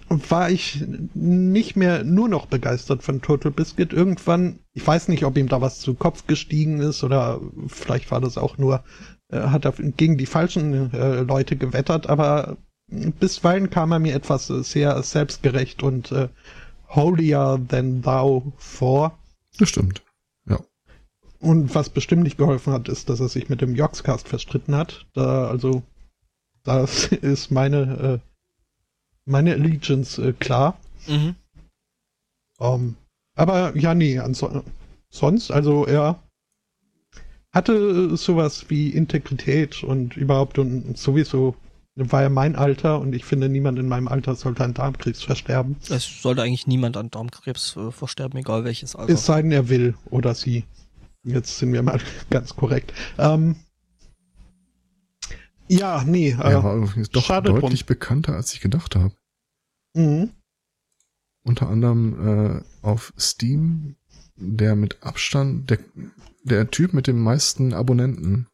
war 0.08 0.50
ich 0.50 0.84
nicht 1.14 1.76
mehr 1.76 2.04
nur 2.04 2.28
noch 2.28 2.46
begeistert 2.46 3.02
von 3.02 3.22
Total 3.22 3.50
Biscuit. 3.50 3.92
Irgendwann, 3.92 4.60
ich 4.72 4.86
weiß 4.86 5.08
nicht, 5.08 5.24
ob 5.24 5.36
ihm 5.36 5.48
da 5.48 5.60
was 5.60 5.80
zu 5.80 5.94
Kopf 5.94 6.26
gestiegen 6.26 6.78
ist 6.78 7.02
oder 7.02 7.40
vielleicht 7.66 8.10
war 8.10 8.20
das 8.20 8.38
auch 8.38 8.56
nur, 8.56 8.84
äh, 9.30 9.40
hat 9.40 9.64
er 9.64 9.72
gegen 9.72 10.16
die 10.16 10.26
falschen 10.26 10.92
äh, 10.92 11.22
Leute 11.22 11.56
gewettert, 11.56 12.08
aber 12.08 12.56
bisweilen 12.88 13.70
kam 13.70 13.92
er 13.92 13.98
mir 13.98 14.14
etwas 14.14 14.50
äh, 14.50 14.62
sehr 14.62 15.02
selbstgerecht 15.02 15.82
und 15.82 16.12
äh, 16.12 16.28
holier 16.88 17.60
than 17.68 18.02
thou 18.02 18.52
vor. 18.56 19.18
Das 19.58 19.68
stimmt. 19.68 20.02
Ja. 20.48 20.60
Und 21.40 21.74
was 21.74 21.90
bestimmt 21.90 22.22
nicht 22.22 22.38
geholfen 22.38 22.72
hat, 22.72 22.88
ist, 22.88 23.08
dass 23.08 23.20
er 23.20 23.28
sich 23.28 23.48
mit 23.48 23.60
dem 23.60 23.74
Joxcast 23.74 24.28
verstritten 24.28 24.74
hat. 24.74 25.06
Da, 25.14 25.48
also, 25.48 25.82
das 26.64 27.06
ist 27.12 27.50
meine, 27.50 28.22
äh, 28.22 28.30
meine 29.24 29.52
Allegiance 29.54 30.22
äh, 30.22 30.32
klar. 30.32 30.78
Mhm. 31.06 31.34
Ähm, 32.60 32.96
aber 33.34 33.76
ja, 33.76 33.94
nee, 33.94 34.18
anso 34.18 34.62
sonst, 35.10 35.50
also 35.50 35.86
er 35.86 36.22
hatte 37.52 38.16
sowas 38.16 38.66
wie 38.68 38.90
Integrität 38.90 39.82
und 39.82 40.16
überhaupt 40.16 40.58
und 40.58 40.96
sowieso 40.98 41.54
war 41.96 42.22
er 42.22 42.28
mein 42.30 42.56
Alter 42.56 43.00
und 43.00 43.14
ich 43.14 43.24
finde, 43.24 43.48
niemand 43.48 43.78
in 43.78 43.88
meinem 43.88 44.06
Alter 44.08 44.34
sollte 44.34 44.62
an 44.64 44.74
Darmkrebs 44.74 45.22
versterben. 45.22 45.76
Es 45.88 46.22
sollte 46.22 46.42
eigentlich 46.42 46.66
niemand 46.66 46.96
an 46.96 47.10
Darmkrebs 47.10 47.76
äh, 47.76 47.90
versterben, 47.90 48.38
egal 48.38 48.64
welches 48.64 48.94
Alter. 48.94 49.12
Es 49.14 49.24
sei 49.24 49.42
denn, 49.42 49.52
er 49.52 49.68
will 49.68 49.94
oder 50.10 50.34
sie. 50.34 50.64
Jetzt 51.24 51.58
sind 51.58 51.72
wir 51.72 51.82
mal 51.82 51.98
ganz 52.30 52.54
korrekt. 52.54 52.92
Ähm, 53.18 53.56
ja, 55.68 56.04
nee. 56.04 56.30
Äh, 56.30 56.50
Er 56.52 56.64
war 56.64 56.74
irgendwie 56.74 57.02
doch 57.10 57.24
schade 57.24 57.50
drum. 57.50 57.60
deutlich 57.60 57.86
bekannter, 57.86 58.34
als 58.34 58.52
ich 58.52 58.60
gedacht 58.60 58.94
habe. 58.96 59.12
mhm. 59.94 60.30
Unter 61.44 61.68
anderem 61.68 62.56
äh, 62.56 62.86
auf 62.86 63.12
Steam 63.16 63.94
der 64.36 64.76
mit 64.76 65.02
Abstand, 65.02 65.70
der, 65.70 65.78
der 66.42 66.70
Typ 66.70 66.92
mit 66.92 67.06
den 67.06 67.18
meisten 67.18 67.72
Abonnenten. 67.72 68.48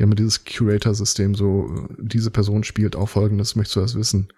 Die 0.00 0.04
haben 0.04 0.12
ja 0.12 0.16
dieses 0.16 0.46
Curator-System, 0.46 1.34
so 1.34 1.86
äh, 1.90 1.94
diese 1.98 2.30
Person 2.30 2.64
spielt 2.64 2.96
auch 2.96 3.10
folgendes, 3.10 3.54
möchtest 3.54 3.76
du 3.76 3.80
das 3.80 3.94
wissen? 3.96 4.32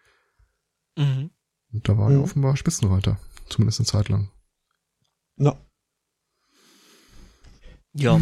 Mhm. 0.98 1.30
Und 1.72 1.88
da 1.88 1.96
war 1.96 2.10
er 2.10 2.18
Mhm. 2.18 2.24
offenbar 2.24 2.56
Spitzenreiter, 2.56 3.16
zumindest 3.48 3.78
eine 3.78 3.86
Zeit 3.86 4.08
lang. 4.08 4.28
No. 5.36 5.56
Ja. 7.94 8.20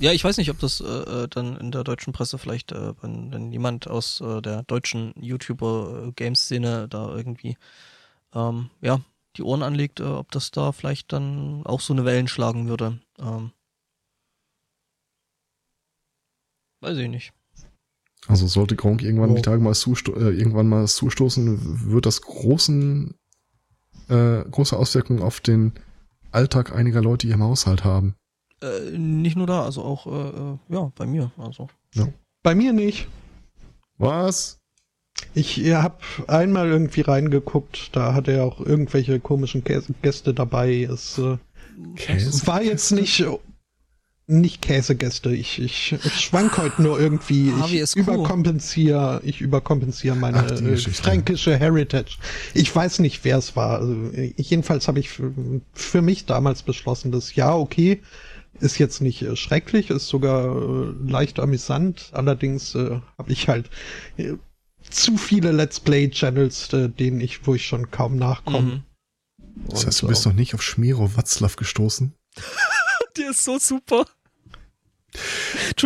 Ja, 0.00 0.12
ich 0.12 0.22
weiß 0.22 0.36
nicht, 0.36 0.50
ob 0.50 0.58
das 0.58 0.82
äh, 0.82 0.84
äh, 0.84 1.28
dann 1.28 1.56
in 1.56 1.70
der 1.72 1.82
deutschen 1.82 2.12
Presse 2.12 2.36
vielleicht, 2.36 2.72
äh, 2.72 2.92
wenn, 3.00 3.32
wenn 3.32 3.50
jemand 3.52 3.88
aus 3.88 4.20
äh, 4.20 4.42
der 4.42 4.62
deutschen 4.64 5.14
YouTuber-Games-Szene 5.16 6.88
da 6.88 7.08
irgendwie 7.16 7.56
ähm, 8.34 8.68
ja, 8.82 9.00
die 9.38 9.42
Ohren 9.44 9.62
anlegt, 9.62 10.00
äh, 10.00 10.04
ob 10.04 10.30
das 10.30 10.50
da 10.50 10.72
vielleicht 10.72 11.10
dann 11.14 11.64
auch 11.64 11.80
so 11.80 11.94
eine 11.94 12.04
Wellen 12.04 12.28
schlagen 12.28 12.68
würde. 12.68 13.00
Ähm, 13.18 13.52
weiß 16.80 16.96
ich 16.98 17.08
nicht. 17.08 17.32
Also 18.26 18.46
sollte 18.46 18.76
Gronk 18.76 19.02
irgendwann 19.02 19.30
Oh. 19.30 19.34
die 19.34 19.42
Tage 19.42 19.62
mal 19.62 19.74
zusto 19.74 20.14
äh, 20.14 20.30
irgendwann 20.30 20.68
mal 20.68 20.86
zustoßen, 20.86 21.90
wird 21.90 22.06
das 22.06 22.20
großen 22.22 23.14
äh, 24.08 24.42
große 24.50 24.76
Auswirkungen 24.76 25.22
auf 25.22 25.40
den 25.40 25.72
Alltag 26.32 26.74
einiger 26.74 27.00
Leute 27.00 27.26
hier 27.26 27.34
im 27.34 27.42
Haushalt 27.42 27.84
haben. 27.84 28.14
Äh, 28.62 28.96
nicht 28.96 29.36
nur 29.36 29.46
da, 29.46 29.64
also 29.64 29.82
auch 29.82 30.06
äh, 30.06 30.28
äh, 30.28 30.58
ja, 30.68 30.92
bei 30.96 31.06
mir. 31.06 31.32
Also. 31.38 31.68
Bei 32.42 32.54
mir 32.54 32.72
nicht. 32.72 33.08
Was? 33.98 34.58
Ich 35.34 35.58
habe 35.72 35.98
einmal 36.26 36.68
irgendwie 36.68 37.02
reingeguckt, 37.02 37.94
da 37.94 38.14
hat 38.14 38.28
er 38.28 38.44
auch 38.44 38.60
irgendwelche 38.60 39.20
komischen 39.20 39.64
Käse 39.64 39.94
Gäste 40.02 40.34
dabei. 40.34 40.82
Es 40.82 41.18
äh, 41.18 41.36
Käse? 41.96 42.46
war 42.46 42.62
jetzt 42.62 42.90
nicht 42.92 43.24
nicht 44.30 44.62
Käsegäste. 44.62 45.34
Ich, 45.34 45.60
ich, 45.60 45.92
ich 45.92 46.20
schwank 46.20 46.56
heute 46.58 46.82
nur 46.82 46.98
irgendwie. 46.98 47.48
Ich 47.48 47.82
HWSQ. 47.82 47.96
überkompensiere, 47.96 49.20
ich 49.24 49.40
überkompensiere 49.40 50.16
meine 50.16 50.38
Ach, 50.38 50.50
äh, 50.50 50.76
fränkische 50.76 51.56
Heritage. 51.56 52.16
Ich 52.54 52.74
weiß 52.74 53.00
nicht, 53.00 53.24
wer 53.24 53.38
es 53.38 53.56
war. 53.56 53.80
Also, 53.80 53.94
jedenfalls 54.36 54.88
habe 54.88 55.00
ich 55.00 55.10
für, 55.10 55.32
für 55.72 56.02
mich 56.02 56.26
damals 56.26 56.62
beschlossen, 56.62 57.12
dass 57.12 57.34
ja, 57.34 57.54
okay, 57.54 58.00
ist 58.60 58.78
jetzt 58.78 59.00
nicht 59.00 59.22
äh, 59.22 59.36
schrecklich, 59.36 59.90
ist 59.90 60.08
sogar 60.08 60.56
äh, 60.56 60.92
leicht 61.06 61.40
amüsant. 61.40 62.10
Allerdings 62.12 62.74
äh, 62.74 63.00
habe 63.18 63.32
ich 63.32 63.48
halt 63.48 63.70
äh, 64.16 64.34
zu 64.88 65.16
viele 65.16 65.52
Let's 65.52 65.80
Play 65.80 66.08
Channels, 66.10 66.72
äh, 66.72 66.88
denen 66.88 67.20
ich, 67.20 67.46
wo 67.46 67.54
ich 67.54 67.66
schon 67.66 67.90
kaum 67.90 68.16
nachkomme. 68.16 68.60
Mhm. 68.60 68.82
Das 69.68 69.86
heißt, 69.86 70.02
du 70.02 70.08
bist 70.08 70.26
noch 70.26 70.32
nicht 70.32 70.54
auf 70.54 70.62
Schmiro 70.62 71.16
Watzlaw 71.16 71.54
gestoßen? 71.56 72.14
Der 73.16 73.30
ist 73.30 73.44
so 73.44 73.58
super. 73.58 74.06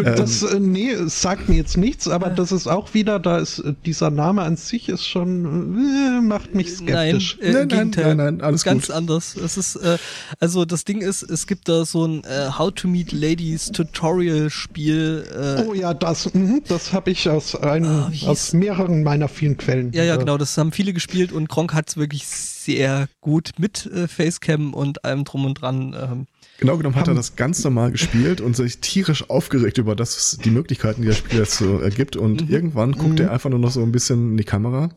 Das, 0.03 0.43
äh, 0.43 0.61
nee, 0.61 0.91
es 0.91 1.23
sagt 1.23 1.49
mir 1.49 1.57
jetzt 1.57 1.77
nichts, 1.77 2.09
aber 2.09 2.29
das 2.31 2.53
ist 2.53 2.67
auch 2.67 2.93
wieder, 2.95 3.19
da 3.19 3.39
ist 3.39 3.59
äh, 3.61 3.75
dieser 3.87 4.11
Name 4.11 4.43
an 4.43 4.57
sich 4.57 4.89
ist 4.89 5.07
schon, 5.07 5.79
äh, 5.79 6.21
macht 6.21 6.55
mich 6.55 6.73
skeptisch. 6.77 7.39
Nein, 7.41 7.49
äh, 7.51 7.53
Nein, 7.55 7.69
Gegenteil. 7.69 8.15
nein, 8.17 8.17
nein, 8.37 8.41
alles 8.43 8.65
Ganz 8.65 8.87
gut. 8.89 8.97
anders. 8.97 9.37
Es 9.37 9.57
ist, 9.57 9.77
äh, 9.77 9.97
also 10.41 10.65
das 10.65 10.85
Ding 10.85 11.01
ist, 11.01 11.23
es 11.23 11.47
gibt 11.47 11.69
da 11.69 11.85
so 11.85 12.07
ein 12.07 12.25
äh, 12.25 12.51
How 12.59 12.73
to 12.75 12.89
Meet 12.89 13.13
Ladies 13.13 13.71
Tutorial-Spiel. 13.73 15.25
Äh, 15.59 15.63
Oh 15.67 15.75
ja, 15.75 15.95
das, 15.95 16.33
mhm, 16.35 16.63
das 16.69 16.93
habe 16.93 17.11
ich 17.11 17.29
aus, 17.29 17.55
einem, 17.55 18.09
hieß- 18.09 18.27
aus 18.27 18.53
mehreren 18.53 19.03
meiner 19.03 19.29
vielen 19.29 19.57
Quellen. 19.57 19.93
Ja, 19.93 20.05
ja, 20.05 20.17
Äh, 20.17 20.19
genau, 20.19 20.37
das 20.39 20.57
haben 20.59 20.73
viele 20.73 20.93
gespielt 20.93 21.33
und 21.33 21.49
Gronk 21.49 21.73
hat's 21.75 21.97
wirklich 21.97 22.27
sehr 22.27 23.09
gut 23.21 23.53
mit 23.59 23.87
äh, 23.87 24.09
Facecam 24.09 24.75
und 24.75 25.05
allem 25.05 25.25
drum 25.25 25.45
und 25.45 25.55
dran. 25.61 26.27
Genau 26.59 26.77
genommen 26.77 26.95
hat 26.97 27.09
er 27.09 27.15
das 27.15 27.37
ganz 27.37 27.63
normal 27.65 27.91
gespielt 27.91 28.41
und 28.41 28.55
sich 28.57 28.79
tierisch 28.79 29.29
aufgeregt 29.29 29.79
über 29.79 29.97
das, 29.97 30.39
die 30.45 30.51
Möglichkeiten, 30.51 31.03
die 31.03 31.09
das 31.09 31.19
Spiel 31.19 31.39
jetzt 31.41 31.57
so 31.59 31.79
ergibt. 31.81 32.17
Und 32.17 32.43
Mhm. 32.43 32.53
irgendwann 32.55 32.93
guckt 32.93 33.19
er 33.21 33.33
einfach 33.33 33.51
nur 33.51 33.59
noch 33.59 33.73
so 33.73 33.83
ein 33.83 33.91
bisschen 33.93 34.31
in 34.33 34.37
die 34.37 34.45
Kamera, 34.45 34.91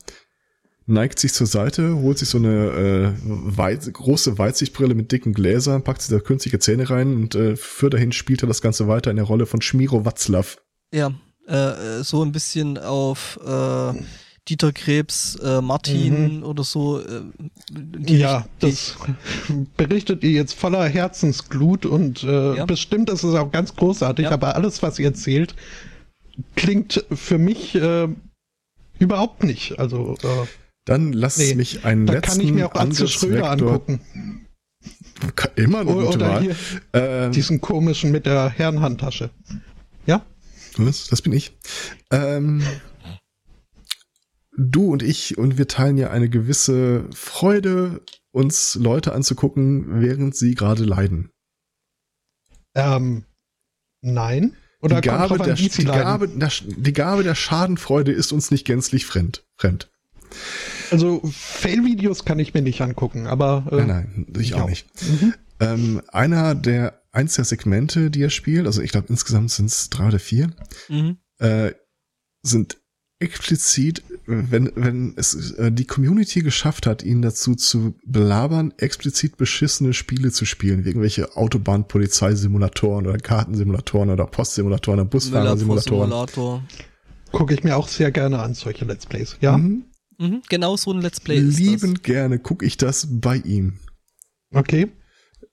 neigt 0.85 1.19
sich 1.19 1.33
zur 1.33 1.47
Seite, 1.47 1.95
holt 1.97 2.17
sich 2.19 2.29
so 2.29 2.37
eine 2.37 2.67
äh, 2.69 3.11
weit, 3.25 3.91
große 3.91 4.37
Weitsichtbrille 4.37 4.93
mit 4.95 5.11
dicken 5.11 5.33
Gläsern, 5.33 5.83
packt 5.83 6.01
sich 6.03 6.11
da 6.15 6.19
künstliche 6.23 6.59
Zähne 6.59 6.89
rein 6.89 7.15
und 7.15 7.35
äh, 7.35 7.55
für 7.55 7.89
dahin 7.89 8.11
spielt 8.11 8.43
er 8.43 8.47
das 8.47 8.61
Ganze 8.61 8.87
weiter 8.87 9.09
in 9.09 9.17
der 9.17 9.25
Rolle 9.25 9.45
von 9.47 9.61
Schmiro 9.61 10.05
Watzlaw. 10.05 10.45
ja, 10.93 11.11
äh, 11.47 11.99
äh, 11.99 12.03
so 12.03 12.23
ein 12.23 12.31
bisschen 12.33 12.77
auf 12.77 13.39
äh, 13.45 13.93
Dieter 14.49 14.71
Krebs, 14.71 15.35
äh, 15.35 15.61
Martin 15.61 16.43
oder 16.43 16.63
so. 16.63 16.99
Äh, 17.01 17.21
die, 17.71 18.17
ja, 18.19 18.45
die, 18.61 18.67
das 18.67 18.95
berichtet 19.77 20.23
ihr 20.23 20.31
jetzt 20.31 20.53
voller 20.53 20.87
Herzensglut 20.87 21.85
und 21.85 22.23
äh, 22.23 22.55
Ja. 22.55 22.65
bestimmt 22.65 23.09
ist 23.09 23.23
es 23.23 23.35
auch 23.35 23.51
ganz 23.51 23.75
großartig, 23.75 24.25
Ja. 24.25 24.31
aber 24.31 24.55
alles, 24.55 24.81
was 24.81 24.99
ihr 24.99 25.07
erzählt, 25.07 25.55
klingt 26.55 27.03
für 27.11 27.37
mich 27.37 27.75
äh, 27.75 28.07
überhaupt 28.99 29.43
nicht. 29.43 29.79
Also 29.79 30.15
äh, 30.23 30.45
Dann 30.85 31.11
lasst 31.13 31.39
Nee, 31.39 31.55
mich 31.55 31.83
einen 31.85 32.05
da 32.05 32.13
letzten 32.13 32.31
kann 32.37 32.41
ich 32.41 32.53
mir 32.53 32.67
auch 32.67 32.75
Atze 32.75 33.07
Schröder 33.07 33.51
angucken. 33.51 33.99
Immer 35.55 35.79
eine 35.79 35.89
Oder, 35.89 36.05
gute 36.05 36.17
oder 36.17 36.29
Wahl. 36.29 36.41
hier 36.43 36.55
Ähm, 36.93 37.31
diesen 37.31 37.59
komischen 37.59 38.11
mit 38.11 38.25
der 38.25 38.49
Herrenhandtasche. 38.49 39.31
Ja? 40.05 40.21
Was? 40.77 41.07
Das 41.07 41.21
bin 41.23 41.33
ich. 41.33 41.57
Ähm, 42.11 42.61
du 44.57 44.91
und 44.91 45.03
ich 45.03 45.37
und 45.37 45.57
wir 45.57 45.67
teilen 45.67 45.97
ja 45.97 46.09
eine 46.09 46.29
gewisse 46.29 47.05
Freude, 47.13 48.01
uns 48.31 48.75
Leute 48.75 49.13
anzugucken, 49.13 50.01
während 50.01 50.35
sie 50.35 50.55
gerade 50.55 50.83
leiden. 50.83 51.31
Ähm, 52.75 53.23
nein. 54.01 54.55
Oder 54.81 55.01
die, 55.01 55.07
Gabe 55.07 55.37
der, 55.37 55.51
an, 55.51 55.55
sie 55.57 55.69
die. 55.69 55.85
Gabe, 55.85 56.27
der, 56.27 56.51
die 56.65 56.93
Gabe 56.93 57.23
der 57.23 57.35
Schadenfreude 57.35 58.11
ist 58.11 58.31
uns 58.31 58.51
nicht 58.51 58.65
gänzlich 58.65 59.05
fremd. 59.05 59.43
fremd. 59.57 59.89
Also 60.91 61.21
Fail-Videos 61.31 62.25
kann 62.25 62.37
ich 62.37 62.53
mir 62.53 62.61
nicht 62.61 62.81
angucken, 62.81 63.27
aber 63.27 63.67
äh, 63.71 63.75
Nein, 63.77 63.87
nein, 63.87 64.27
ich 64.39 64.49
ja. 64.51 64.61
auch 64.61 64.69
nicht. 64.69 64.87
Mhm. 65.01 65.33
Ähm, 65.59 66.01
einer 66.09 66.53
der, 66.53 67.01
eins 67.11 67.35
der 67.35 67.45
Segmente, 67.45 68.11
die 68.11 68.21
er 68.21 68.29
spielt, 68.29 68.67
also 68.67 68.81
ich 68.81 68.91
glaube 68.91 69.07
insgesamt 69.09 69.49
sind 69.51 69.67
es 69.67 69.89
drei 69.89 70.07
oder 70.09 70.19
vier, 70.19 70.51
Mhm. 70.89 71.17
äh, 71.39 71.71
sind 72.43 72.77
explizit, 73.19 74.03
wenn, 74.27 74.71
wenn 74.75 75.13
es 75.15 75.51
äh, 75.53 75.71
die 75.71 75.85
Community 75.85 76.41
geschafft 76.41 76.85
hat, 76.85 77.01
ihn 77.01 77.21
dazu 77.21 77.55
zu 77.55 77.95
belabern, 78.05 78.73
explizit 78.77 79.37
beschissene 79.37 79.93
Spiele 79.93 80.31
zu 80.31 80.43
spielen, 80.43 80.83
wie 80.83 80.89
irgendwelche 80.89 81.37
Autobahn-Polizeisimulatoren 81.37 83.07
oder 83.07 83.17
Kartensimulatoren 83.17 84.09
oder 84.09 84.27
Postsimulatoren 84.27 84.99
oder 84.99 85.09
Busfahrersimulatoren. 85.09 86.09
Simulator. 86.09 86.63
gucke 87.31 87.53
ich 87.53 87.63
mir 87.63 87.77
auch 87.77 87.87
sehr 87.87 88.11
gerne 88.11 88.39
an, 88.39 88.53
solche 88.53 88.83
Let's 88.83 89.05
Plays. 89.05 89.37
Ja, 89.39 89.57
Mhm. 89.57 89.85
Mhm, 90.19 90.41
genau 90.49 90.75
so 90.77 90.91
ein 90.91 91.01
Let's 91.01 91.19
Play 91.21 91.37
ist 91.37 91.59
Liebend 91.59 92.03
gerne 92.03 92.39
gucke 92.39 92.65
ich 92.65 92.77
das 92.77 93.07
bei 93.09 93.37
ihm. 93.37 93.79
okay. 94.51 94.91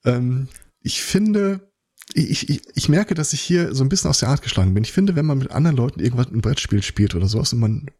Ähm, 0.04 0.48
ich 0.80 1.02
finde, 1.02 1.70
ich, 2.14 2.48
ich, 2.48 2.62
ich 2.74 2.88
merke, 2.88 3.14
dass 3.14 3.32
ich 3.32 3.40
hier 3.40 3.74
so 3.74 3.84
ein 3.84 3.88
bisschen 3.88 4.10
aus 4.10 4.20
der 4.20 4.30
Art 4.30 4.42
geschlagen 4.42 4.74
bin. 4.74 4.82
Ich 4.82 4.92
finde, 4.92 5.16
wenn 5.16 5.26
man 5.26 5.38
mit 5.38 5.50
anderen 5.50 5.76
Leuten 5.76 6.00
irgendwas 6.00 6.28
ein 6.28 6.40
Brettspiel 6.40 6.82
spielt 6.82 7.14
oder 7.14 7.26
sowas 7.26 7.52
und 7.52 7.60
man 7.60 7.90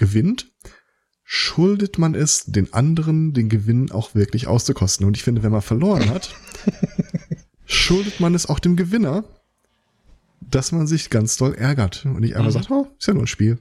gewinnt, 0.00 0.48
schuldet 1.22 1.96
man 1.98 2.16
es, 2.16 2.46
den 2.46 2.72
anderen 2.72 3.32
den 3.32 3.48
Gewinn 3.48 3.92
auch 3.92 4.16
wirklich 4.16 4.48
auszukosten. 4.48 5.06
Und 5.06 5.16
ich 5.16 5.22
finde, 5.22 5.44
wenn 5.44 5.52
man 5.52 5.62
verloren 5.62 6.10
hat, 6.10 6.34
schuldet 7.66 8.18
man 8.18 8.34
es 8.34 8.46
auch 8.46 8.58
dem 8.58 8.74
Gewinner, 8.74 9.22
dass 10.40 10.72
man 10.72 10.88
sich 10.88 11.10
ganz 11.10 11.36
doll 11.36 11.54
ärgert 11.54 12.04
und 12.04 12.20
nicht 12.20 12.34
einfach 12.34 12.48
Mhm. 12.50 12.54
sagt, 12.54 12.70
oh, 12.72 12.88
ist 12.98 13.06
ja 13.06 13.14
nur 13.14 13.22
ein 13.22 13.28
Spiel. 13.28 13.58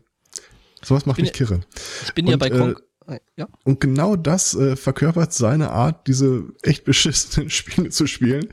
Sowas 0.84 1.06
macht 1.06 1.20
mich 1.22 1.34
kirre. 1.34 1.60
das. 1.76 2.04
Ich 2.06 2.14
bin 2.16 2.26
ja 2.26 2.34
Und, 2.34 2.40
bei 2.40 2.48
äh, 2.48 2.50
Gronk. 2.50 2.82
Äh, 3.06 3.20
ja. 3.36 3.48
Und 3.66 3.80
genau 3.82 4.16
das 4.16 4.56
äh, 4.56 4.76
verkörpert 4.76 5.34
seine 5.34 5.72
Art, 5.72 6.08
diese 6.08 6.46
echt 6.64 6.86
beschissenen 6.86 7.50
Spiele 7.52 7.90
zu 7.90 8.08
spielen. 8.08 8.48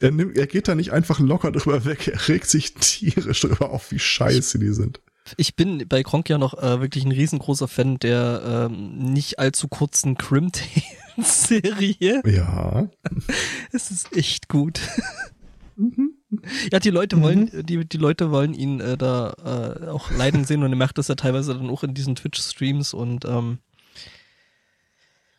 Er, 0.00 0.10
nimmt, 0.10 0.36
er 0.36 0.48
geht 0.48 0.66
da 0.66 0.74
nicht 0.74 0.92
einfach 0.92 1.20
locker 1.20 1.52
drüber 1.52 1.84
weg, 1.84 2.08
er 2.08 2.26
regt 2.28 2.48
sich 2.48 2.74
tierisch 2.74 3.42
drüber 3.42 3.70
auf, 3.70 3.92
wie 3.92 4.00
scheiße 4.00 4.58
die 4.58 4.72
sind. 4.72 5.00
Ich 5.36 5.56
bin 5.56 5.86
bei 5.88 6.02
Gronk 6.02 6.28
ja 6.28 6.38
noch 6.38 6.54
äh, 6.54 6.80
wirklich 6.80 7.04
ein 7.04 7.12
riesengroßer 7.12 7.68
Fan 7.68 7.98
der 7.98 8.68
ähm, 8.70 8.98
nicht 9.12 9.38
allzu 9.38 9.68
kurzen 9.68 10.16
Crimtail-Serie. 10.18 12.22
Ja. 12.26 12.88
Es 13.72 13.90
ist 13.90 14.14
echt 14.16 14.48
gut. 14.48 14.80
Ja, 16.70 16.78
die 16.78 16.90
Leute 16.90 17.20
wollen, 17.22 17.50
die, 17.66 17.84
die 17.86 17.96
Leute 17.96 18.30
wollen 18.30 18.54
ihn 18.54 18.80
äh, 18.80 18.96
da 18.98 19.32
äh, 19.82 19.88
auch 19.88 20.10
leiden 20.10 20.44
sehen 20.44 20.62
und 20.62 20.70
er 20.72 20.76
macht 20.76 20.98
das 20.98 21.08
ja 21.08 21.14
teilweise 21.14 21.54
dann 21.54 21.70
auch 21.70 21.82
in 21.82 21.94
diesen 21.94 22.14
Twitch-Streams 22.14 22.92
und 22.94 23.24
ähm, 23.24 23.58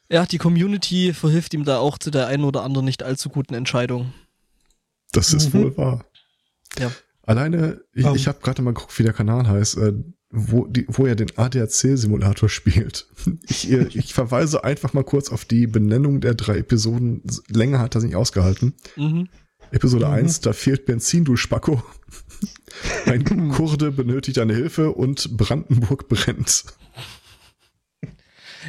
ja, 0.09 0.25
die 0.25 0.37
Community 0.39 1.13
verhilft 1.13 1.53
ihm 1.53 1.63
da 1.63 1.77
auch 1.79 1.97
zu 1.97 2.11
der 2.11 2.27
einen 2.27 2.43
oder 2.43 2.63
anderen 2.63 2.85
nicht 2.85 3.03
allzu 3.03 3.29
guten 3.29 3.53
Entscheidung. 3.53 4.13
Das 5.11 5.33
ist 5.33 5.53
Mhm. 5.53 5.63
wohl 5.63 5.77
wahr. 5.77 6.05
Ja. 6.79 6.91
Alleine, 7.23 7.81
ich, 7.93 8.05
Ähm. 8.05 8.15
ich 8.15 8.27
habe 8.27 8.39
gerade 8.41 8.61
mal 8.61 8.73
geguckt, 8.73 8.97
wie 8.99 9.03
der 9.03 9.13
Kanal 9.13 9.47
heißt, 9.47 9.77
äh, 9.77 9.93
wo, 10.29 10.65
die, 10.65 10.85
wo 10.89 11.05
er 11.05 11.15
den 11.15 11.37
ADAC-Simulator 11.37 12.49
spielt. 12.49 13.07
Ich, 13.47 13.71
äh, 13.71 13.87
ich 13.93 14.13
verweise 14.13 14.63
einfach 14.63 14.93
mal 14.93 15.03
kurz 15.03 15.29
auf 15.29 15.45
die 15.45 15.67
Benennung 15.67 16.21
der 16.21 16.33
drei 16.35 16.57
Episoden. 16.57 17.21
Länger 17.49 17.79
hat 17.79 17.95
er 17.95 18.01
nicht 18.01 18.15
ausgehalten. 18.15 18.73
Mhm. 18.97 19.29
Episode 19.71 20.05
Mhm. 20.07 20.13
1, 20.13 20.41
da 20.41 20.53
fehlt 20.53 20.85
Benzin, 20.85 21.23
du 21.25 21.35
Spacko. 21.35 21.81
Ein 23.05 23.23
Kurde 23.51 23.91
benötigt 23.91 24.37
eine 24.39 24.53
Hilfe 24.53 24.91
und 24.91 25.37
Brandenburg 25.37 26.09
brennt. 26.09 26.65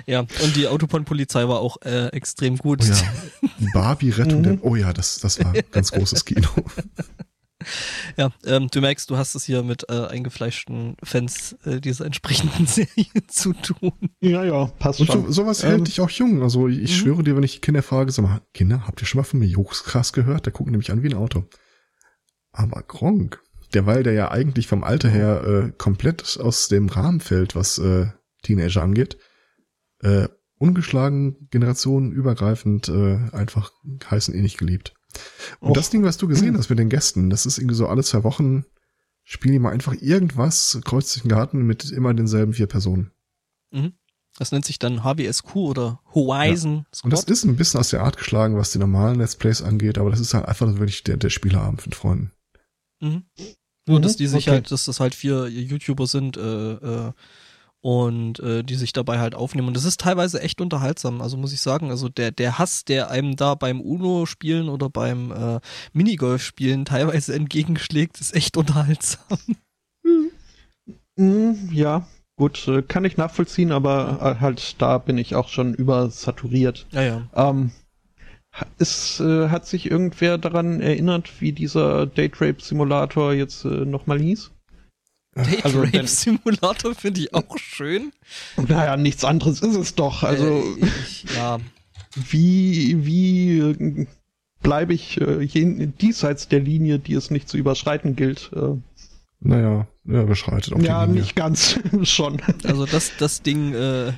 Ja, 0.06 0.20
und 0.20 0.56
die 0.56 0.66
Autobahn-Polizei 0.66 1.46
war 1.48 1.60
auch 1.60 1.80
äh, 1.82 2.06
extrem 2.08 2.56
gut. 2.58 2.80
Oh 2.82 2.86
ja. 2.86 3.48
Barbie-Rettung 3.72 4.40
Mhm. 4.40 4.42
der. 4.42 4.64
Oh 4.64 4.74
ja, 4.76 4.92
das, 4.92 5.18
das 5.20 5.42
war 5.44 5.52
ganz 5.70 5.92
großes 5.92 6.24
Kino. 6.24 6.48
Ja, 8.16 8.30
ähm, 8.44 8.68
du 8.72 8.80
merkst, 8.80 9.08
du 9.10 9.16
hast 9.16 9.34
es 9.34 9.44
hier 9.44 9.62
mit 9.62 9.88
äh, 9.88 10.06
eingefleischten 10.06 10.96
Fans 11.02 11.56
äh, 11.64 11.80
dieser 11.80 12.06
entsprechenden 12.06 12.66
Serie 12.68 13.06
zu 13.28 13.52
tun. 13.54 13.92
Ja, 14.20 14.44
ja, 14.44 14.66
passt 14.66 15.00
Und 15.00 15.06
schon. 15.06 15.26
so, 15.26 15.32
sowas 15.32 15.62
Ähm, 15.64 15.70
hält 15.70 15.86
dich 15.88 16.00
auch 16.00 16.10
jung. 16.10 16.42
Also 16.42 16.68
ich 16.68 16.80
Mhm. 16.92 16.94
schwöre 16.96 17.22
dir, 17.24 17.36
wenn 17.36 17.42
ich 17.42 17.54
die 17.54 17.60
Kinder 17.60 17.82
frage, 17.82 18.12
sag 18.12 18.22
mal, 18.24 18.40
Kinder, 18.52 18.86
habt 18.86 19.02
ihr 19.02 19.06
schon 19.06 19.18
mal 19.20 19.24
von 19.24 19.40
mir 19.40 19.46
Juchskrass 19.46 20.12
gehört? 20.12 20.46
Der 20.46 20.52
guckt 20.52 20.70
nämlich 20.70 20.90
an 20.92 21.02
wie 21.02 21.08
ein 21.08 21.14
Auto. 21.16 21.44
Aber 22.52 22.82
Gronk, 22.82 23.40
derweil 23.74 24.02
der 24.04 24.12
ja 24.12 24.30
eigentlich 24.30 24.66
vom 24.68 24.84
Alter 24.84 25.08
her 25.08 25.44
äh, 25.44 25.72
komplett 25.76 26.38
aus 26.40 26.68
dem 26.68 26.88
Rahmen 26.88 27.20
fällt, 27.20 27.56
was 27.56 27.78
äh, 27.78 28.06
Teenager 28.42 28.82
angeht, 28.82 29.16
äh, 30.00 30.28
ungeschlagen, 30.58 31.48
generationenübergreifend, 31.50 32.88
äh, 32.88 33.18
einfach 33.32 33.72
heißen 34.10 34.34
eh 34.34 34.40
nicht 34.42 34.58
geliebt. 34.58 34.94
Und 35.60 35.70
Och. 35.70 35.74
das 35.74 35.90
Ding, 35.90 36.02
was 36.04 36.16
du 36.16 36.28
gesehen 36.28 36.56
hast 36.58 36.70
mit 36.70 36.78
den 36.78 36.88
Gästen, 36.88 37.30
das 37.30 37.46
ist 37.46 37.58
irgendwie 37.58 37.76
so 37.76 37.86
alle 37.86 38.02
zwei 38.02 38.24
Wochen 38.24 38.64
spielen 39.24 39.54
die 39.54 39.58
mal 39.58 39.72
einfach 39.72 39.94
irgendwas, 40.00 40.78
kreuzt 40.84 41.10
sich 41.10 41.22
den 41.22 41.30
Garten 41.30 41.62
mit 41.62 41.90
immer 41.90 42.12
denselben 42.14 42.52
vier 42.52 42.66
Personen. 42.66 43.10
Mhm. 43.72 43.94
Das 44.36 44.50
nennt 44.52 44.64
sich 44.64 44.78
dann 44.78 45.04
HWSQ 45.04 45.54
oder 45.56 46.00
Horizon 46.12 46.86
Und 47.02 47.12
das 47.12 47.24
ist 47.24 47.44
ein 47.44 47.56
bisschen 47.56 47.78
aus 47.80 47.90
der 47.90 48.02
Art 48.02 48.16
geschlagen, 48.16 48.56
was 48.56 48.72
die 48.72 48.78
normalen 48.78 49.18
Let's 49.18 49.36
Plays 49.36 49.62
angeht, 49.62 49.96
aber 49.96 50.10
das 50.10 50.20
ist 50.20 50.34
halt 50.34 50.46
einfach 50.46 50.66
wirklich 50.74 51.04
der, 51.04 51.16
der 51.16 51.30
Spieleabend 51.30 51.86
mit 51.86 51.94
Freunden. 51.94 52.32
Mhm. 53.00 53.24
Nur, 53.86 54.00
dass 54.00 54.14
Mhm, 54.14 54.16
die 54.18 54.26
sich 54.26 54.44
okay. 54.48 54.56
halt, 54.56 54.70
dass 54.70 54.86
das 54.86 54.98
halt 54.98 55.14
vier 55.14 55.46
YouTuber 55.48 56.06
sind 56.06 56.36
äh, 56.36 56.72
äh, 56.72 57.12
und 57.84 58.40
äh, 58.40 58.62
die 58.64 58.76
sich 58.76 58.94
dabei 58.94 59.18
halt 59.18 59.34
aufnehmen. 59.34 59.68
Und 59.68 59.76
das 59.76 59.84
ist 59.84 60.00
teilweise 60.00 60.40
echt 60.40 60.62
unterhaltsam. 60.62 61.20
Also 61.20 61.36
muss 61.36 61.52
ich 61.52 61.60
sagen, 61.60 61.90
also 61.90 62.08
der, 62.08 62.30
der 62.30 62.58
Hass, 62.58 62.86
der 62.86 63.10
einem 63.10 63.36
da 63.36 63.54
beim 63.54 63.82
Uno-Spielen 63.82 64.70
oder 64.70 64.88
beim 64.88 65.30
äh, 65.30 65.60
Minigolf-Spielen 65.92 66.86
teilweise 66.86 67.34
entgegenschlägt, 67.34 68.18
ist 68.22 68.34
echt 68.34 68.56
unterhaltsam. 68.56 69.38
Mm, 71.16 71.52
ja, 71.72 72.08
gut, 72.36 72.66
äh, 72.68 72.80
kann 72.80 73.04
ich 73.04 73.18
nachvollziehen, 73.18 73.70
aber 73.70 74.18
äh, 74.36 74.40
halt 74.40 74.80
da 74.80 74.96
bin 74.96 75.18
ich 75.18 75.34
auch 75.34 75.48
schon 75.48 75.74
übersaturiert. 75.74 76.86
Ja, 76.90 77.02
ja. 77.02 77.22
Ähm, 77.34 77.70
ist, 78.78 79.20
äh, 79.20 79.50
hat 79.50 79.66
sich 79.66 79.90
irgendwer 79.90 80.38
daran 80.38 80.80
erinnert, 80.80 81.40
wie 81.40 81.52
dieser 81.52 82.06
Date 82.06 82.40
Rape 82.40 82.62
Simulator 82.62 83.34
jetzt 83.34 83.66
äh, 83.66 83.84
nochmal 83.84 84.20
hieß? 84.20 84.53
Date 85.36 85.64
Also, 85.64 85.80
Rape 85.82 86.06
Simulator 86.06 86.94
finde 86.94 87.20
ich 87.20 87.34
auch 87.34 87.58
schön. 87.58 88.12
Naja, 88.56 88.96
nichts 88.96 89.24
anderes 89.24 89.60
ist 89.60 89.76
es 89.76 89.94
doch. 89.94 90.22
Also, 90.22 90.46
äh, 90.80 90.86
ich, 91.06 91.24
ja, 91.34 91.58
wie, 92.14 93.04
wie 93.04 93.58
äh, 93.58 94.06
bleibe 94.62 94.94
ich 94.94 95.20
äh, 95.20 95.42
jen, 95.42 95.96
diesseits 95.98 96.48
der 96.48 96.60
Linie, 96.60 96.98
die 96.98 97.14
es 97.14 97.30
nicht 97.30 97.48
zu 97.48 97.56
überschreiten 97.56 98.16
gilt? 98.16 98.50
Äh, 98.54 98.76
Naja, 99.40 99.86
er 100.08 100.24
beschreitet 100.24 100.72
auch 100.72 100.80
ja, 100.80 101.02
die 101.04 101.08
Linie. 101.08 101.22
nicht 101.22 101.36
ganz 101.36 101.78
schon. 102.04 102.40
also 102.64 102.86
das, 102.86 103.12
das 103.18 103.42
Ding, 103.42 103.74
äh, 103.74 104.12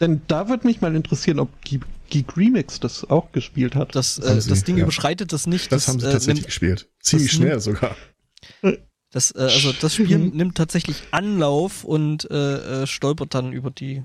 Denn 0.00 0.22
da 0.28 0.48
würde 0.48 0.66
mich 0.66 0.80
mal 0.80 0.94
interessieren, 0.94 1.38
ob 1.38 1.48
Geek 1.62 2.36
Remix 2.36 2.78
das 2.78 3.08
auch 3.08 3.32
gespielt 3.32 3.74
hat. 3.74 3.94
das, 3.94 4.16
Das 4.16 4.36
äh, 4.36 4.40
sie, 4.42 4.50
das 4.50 4.64
Ding 4.64 4.76
ja. 4.76 4.82
überschreitet 4.82 5.32
das 5.32 5.46
nicht. 5.46 5.72
Das 5.72 5.88
haben 5.88 5.98
sie 5.98 6.06
äh, 6.08 6.12
tatsächlich 6.12 6.40
nimmt, 6.42 6.46
gespielt. 6.46 6.88
Ziemlich 7.00 7.30
das 7.30 7.36
schnell 7.36 7.60
sogar. 7.60 7.96
Das, 9.12 9.30
äh, 9.34 9.40
also 9.40 9.72
das 9.72 9.94
Spiel 9.94 10.18
nimmt 10.18 10.56
tatsächlich 10.56 10.96
Anlauf 11.10 11.84
und 11.84 12.30
äh, 12.30 12.82
äh, 12.82 12.86
stolpert 12.86 13.34
dann 13.34 13.52
über 13.52 13.70
die. 13.70 14.02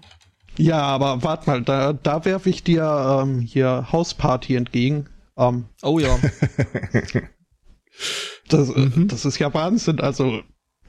Ja, 0.58 0.82
aber 0.82 1.24
warte 1.24 1.49
mal, 1.49 1.62
da, 1.62 1.93
da 1.93 2.26
werfe 2.26 2.49
ich 2.49 2.64
dir 2.64 3.22
ähm, 3.24 3.39
hier 3.39 3.88
Hausparty 3.91 4.55
entgegen. 4.55 5.08
Ähm, 5.38 5.66
Oh 5.84 5.99
ja. 5.99 6.18
das, 8.49 8.70
äh, 8.70 8.80
Mhm. 8.80 9.08
das 9.08 9.26
ist 9.26 9.39
ja 9.39 9.53
Wahnsinn. 9.53 9.99
Also 9.99 10.41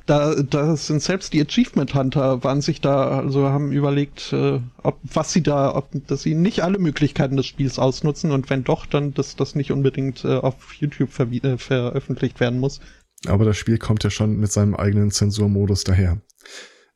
da, 0.06 0.34
da 0.42 0.74
sind 0.76 1.02
selbst 1.02 1.34
die 1.34 1.42
Achievement 1.42 1.94
Hunter 1.94 2.42
waren 2.42 2.62
sich 2.62 2.80
da, 2.80 3.18
also 3.18 3.48
haben 3.48 3.72
überlegt, 3.72 4.32
äh, 4.32 4.60
ob 4.82 4.98
was 5.02 5.32
sie 5.32 5.42
da, 5.42 5.74
ob 5.74 5.90
dass 6.06 6.22
sie 6.22 6.34
nicht 6.34 6.62
alle 6.62 6.78
Möglichkeiten 6.78 7.36
des 7.36 7.44
Spiels 7.46 7.78
ausnutzen 7.78 8.30
und 8.32 8.48
wenn 8.48 8.64
doch, 8.64 8.86
dann 8.86 9.12
dass 9.12 9.36
das 9.36 9.54
nicht 9.54 9.70
unbedingt 9.70 10.24
äh, 10.24 10.38
auf 10.38 10.72
YouTube 10.74 11.10
verwi- 11.10 11.44
äh, 11.44 11.58
veröffentlicht 11.58 12.40
werden 12.40 12.58
muss. 12.58 12.80
Aber 13.26 13.44
das 13.44 13.56
Spiel 13.56 13.78
kommt 13.78 14.04
ja 14.04 14.10
schon 14.10 14.38
mit 14.38 14.52
seinem 14.52 14.74
eigenen 14.74 15.10
Zensurmodus 15.10 15.84
daher. 15.84 16.20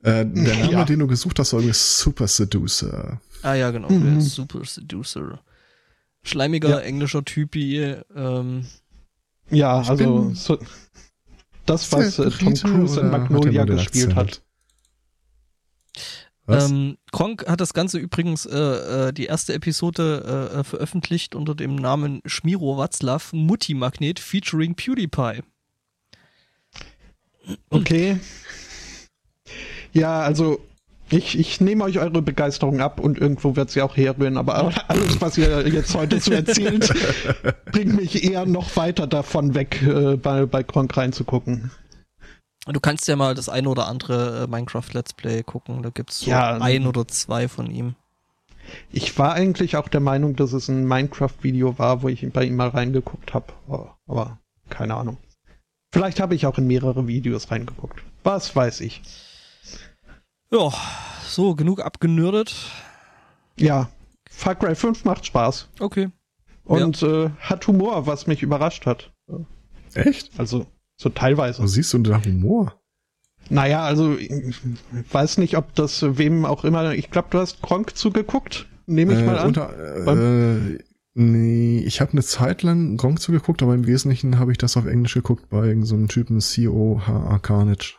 Äh, 0.03 0.25
der 0.25 0.25
Name, 0.57 0.73
Ja. 0.73 0.85
den 0.85 1.01
du 1.01 1.07
gesucht 1.07 1.39
hast, 1.39 1.53
war 1.53 1.61
übrigens 1.61 1.99
Super 1.99 2.29
Seducer. 2.29 3.21
Ah 3.43 3.55
ja, 3.55 3.71
genau. 3.71 3.89
Mhm. 3.91 4.15
Der 4.15 4.21
Super 4.21 4.65
Seducer. 4.65 5.41
Schleimiger 6.23 6.69
Ja. 6.71 6.79
englischer 6.81 7.25
Typi. 7.25 7.97
Ähm, 8.15 8.67
Ja, 9.51 9.83
Ich 9.83 9.91
also 9.91 10.31
so, 10.35 10.59
das, 11.67 11.91
was 11.93 12.19
äh, 12.19 12.31
Tom 12.31 12.49
Rita 12.49 12.69
Cruise 12.69 13.01
in 13.01 13.07
hat 13.07 13.13
Magnolia 13.13 13.65
den 13.65 13.77
gespielt 13.77 14.17
Akzent? 14.17 14.17
hat. 14.17 14.43
Was? 16.47 16.71
ähm, 16.71 16.97
Kronk 17.13 17.47
hat 17.49 17.61
das 17.61 17.73
Ganze 17.73 17.99
übrigens 17.99 18.47
äh, 18.47 19.09
äh, 19.09 19.13
die 19.13 19.27
erste 19.27 19.55
Episode 19.55 20.51
äh, 20.55 20.59
äh, 20.61 20.65
veröffentlicht 20.65 21.35
unter 21.37 21.55
dem 21.55 21.77
Namen 21.77 22.21
Schmiro 22.27 22.77
Watzlaw 22.79 23.23
Mutti 23.33 23.75
Magnet 23.75 24.19
featuring 24.19 24.75
PewDiePie. 24.75 25.43
Okay. 27.71 28.19
Ja, 29.93 30.21
also 30.21 30.61
ich, 31.11 31.39
ich 31.39 31.61
nehme 31.61 31.85
euch 31.85 31.99
eure 31.99 32.23
Begeisterung 32.23 32.81
ab 32.81 32.99
und 32.99 33.19
irgendwo 33.19 33.55
wird 33.55 33.71
sie 33.71 33.83
auch 33.83 33.97
herrühren, 33.97 34.39
aber 34.39 34.73
alles, 34.89 35.21
was 35.21 35.37
ihr 35.37 35.69
jetzt 35.69 35.95
heute 35.95 36.21
so 36.21 36.33
erzählt, 36.33 36.91
bringt 37.67 37.97
mich 37.97 38.25
eher 38.25 38.47
noch 38.47 38.75
weiter 38.77 39.07
davon 39.07 39.55
weg, 39.55 39.83
äh, 39.83 40.17
bei, 40.17 40.47
bei 40.47 40.63
Kronk 40.63 40.97
reinzugucken. 40.97 41.71
Du 42.67 42.81
kannst 42.81 43.09
ja 43.09 43.17
mal 43.17 43.35
das 43.35 43.49
eine 43.49 43.69
oder 43.69 43.89
andere 43.89 44.45
äh, 44.45 44.47
Minecraft 44.47 44.89
Let's 44.93 45.13
Play 45.13 45.43
gucken. 45.43 45.83
Da 45.83 45.91
gibt's 45.91 46.21
so 46.21 46.31
Ja, 46.31 46.57
ein 46.59 46.87
oder 46.87 47.07
zwei 47.09 47.49
von 47.49 47.71
ihm. 47.71 47.95
Ich 48.91 49.19
war 49.19 49.35
eigentlich 49.35 49.77
auch 49.77 49.89
der 49.89 50.01
Meinung, 50.01 50.37
dass 50.37 50.53
es 50.53 50.69
ein 50.69 50.87
Minecraft-Video 50.87 51.79
war, 51.79 52.03
wo 52.03 52.09
ich 52.09 52.27
bei 52.33 52.45
ihm 52.45 52.57
mal 52.57 52.69
reingeguckt 52.69 53.35
habe, 53.35 53.53
aber 54.07 54.39
keine 54.71 54.95
Ahnung. 54.95 55.19
Vielleicht 55.93 56.21
habe 56.21 56.35
ich 56.35 56.47
auch 56.47 56.57
in 56.59 56.67
mehrere 56.67 57.07
Videos 57.07 57.51
reingeguckt. 57.51 58.03
Was 58.25 58.57
weiß 58.57 58.81
ich. 58.81 59.03
Ja, 60.51 60.73
so, 61.27 61.55
genug 61.55 61.81
abgenördet. 61.85 62.55
Ja, 63.59 63.91
Far 64.31 64.55
Cry 64.55 64.75
5 64.75 65.05
macht 65.05 65.27
Spaß 65.27 65.69
Okay. 65.79 66.09
und 66.65 67.03
äh, 67.03 67.31
hat 67.41 67.67
Humor, 67.67 68.07
was 68.07 68.27
mich 68.27 68.43
überrascht 68.43 68.87
hat. 68.87 69.13
Echt? 69.95 70.31
Also 70.39 70.67
so 70.97 71.11
teilweise. 71.11 71.63
Wo 71.63 71.67
siehst 71.67 71.93
du 71.93 71.99
denn 71.99 72.13
da 72.13 72.25
Humor? 72.25 72.75
Naja, 73.51 73.83
also 73.83 74.17
ich 74.17 74.57
weiß 75.11 75.37
nicht, 75.39 75.57
ob 75.59 75.75
das 75.75 76.03
wem 76.17 76.47
auch 76.47 76.65
immer. 76.65 76.93
Ich 76.95 77.11
glaube, 77.11 77.29
du 77.31 77.39
hast 77.39 77.61
Kronk 77.61 77.97
zugeguckt, 77.97 78.67
nehme 78.87 79.13
ich 79.13 79.19
Äh, 79.21 79.25
mal 79.25 79.39
an. 79.39 79.47
Unter, 79.49 79.77
äh, 80.07 80.79
nee, 81.15 81.79
ich 81.81 82.01
habe 82.01 82.13
eine 82.13 82.23
Zeit 82.23 82.63
lang 82.63 82.97
Gronk 82.97 83.21
zugeguckt, 83.21 83.63
aber 83.63 83.75
im 83.75 83.87
Wesentlichen 83.87 84.39
habe 84.39 84.53
ich 84.53 84.59
das 84.59 84.77
auf 84.77 84.87
Englisch 84.87 85.15
geguckt 85.15 85.49
bei 85.51 85.59
irgendeinem 85.59 85.87
so 85.87 85.95
einem 85.97 86.09
Typen 86.09 86.41
C.O.H.A. 86.41 87.39
Carnage, 87.39 87.95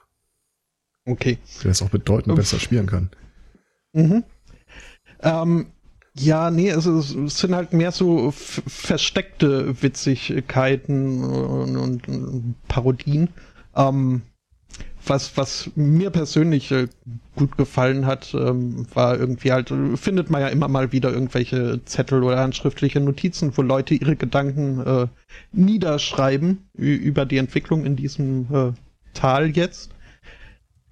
Okay. 1.05 1.38
der 1.64 1.72
es 1.72 1.82
auch 1.82 1.89
bedeutend 1.89 2.34
Uff. 2.34 2.38
besser 2.38 2.59
spielen 2.59 2.88
kann. 2.88 3.09
Mhm. 3.93 4.24
Ähm, 5.22 5.68
ja, 6.16 6.51
nee, 6.51 6.70
es, 6.70 6.86
ist, 6.86 7.16
es 7.16 7.38
sind 7.39 7.55
halt 7.55 7.74
mehr 7.74 7.91
so 7.91 8.32
versteckte 8.32 9.82
Witzigkeiten 9.82 11.24
und, 11.24 11.78
und, 11.78 12.07
und 12.07 12.55
Parodien. 12.68 13.30
Ähm, 13.76 14.22
was, 15.06 15.38
was 15.38 15.72
mir 15.76 16.10
persönlich 16.10 16.72
äh, 16.72 16.88
gut 17.36 17.58
gefallen 17.58 18.06
hat, 18.06 18.34
ähm, 18.34 18.86
war 18.93 19.20
irgendwie 19.20 19.51
halt, 19.51 19.72
äh, 19.72 19.97
findet 19.97 20.30
man 20.30 20.41
ja 20.41 20.47
immer 20.47 20.68
mal 20.68 20.91
wieder 20.91 21.12
irgendwelche 21.12 21.84
Zettel 21.86 22.24
oder 22.24 22.39
handschriftliche 22.39 22.99
Notizen, 22.99 23.51
wo 23.56 23.62
Leute 23.62 23.95
ihre 23.95 24.16
Gedanken 24.16 24.80
äh, 24.86 25.08
niederschreiben 25.51 26.70
über 26.74 27.26
die 27.26 27.38
Entwicklung 27.38 27.86
in 27.86 27.95
diesem 27.95 28.47
äh, 28.54 28.72
Tal 29.14 29.49
jetzt. 29.49 29.91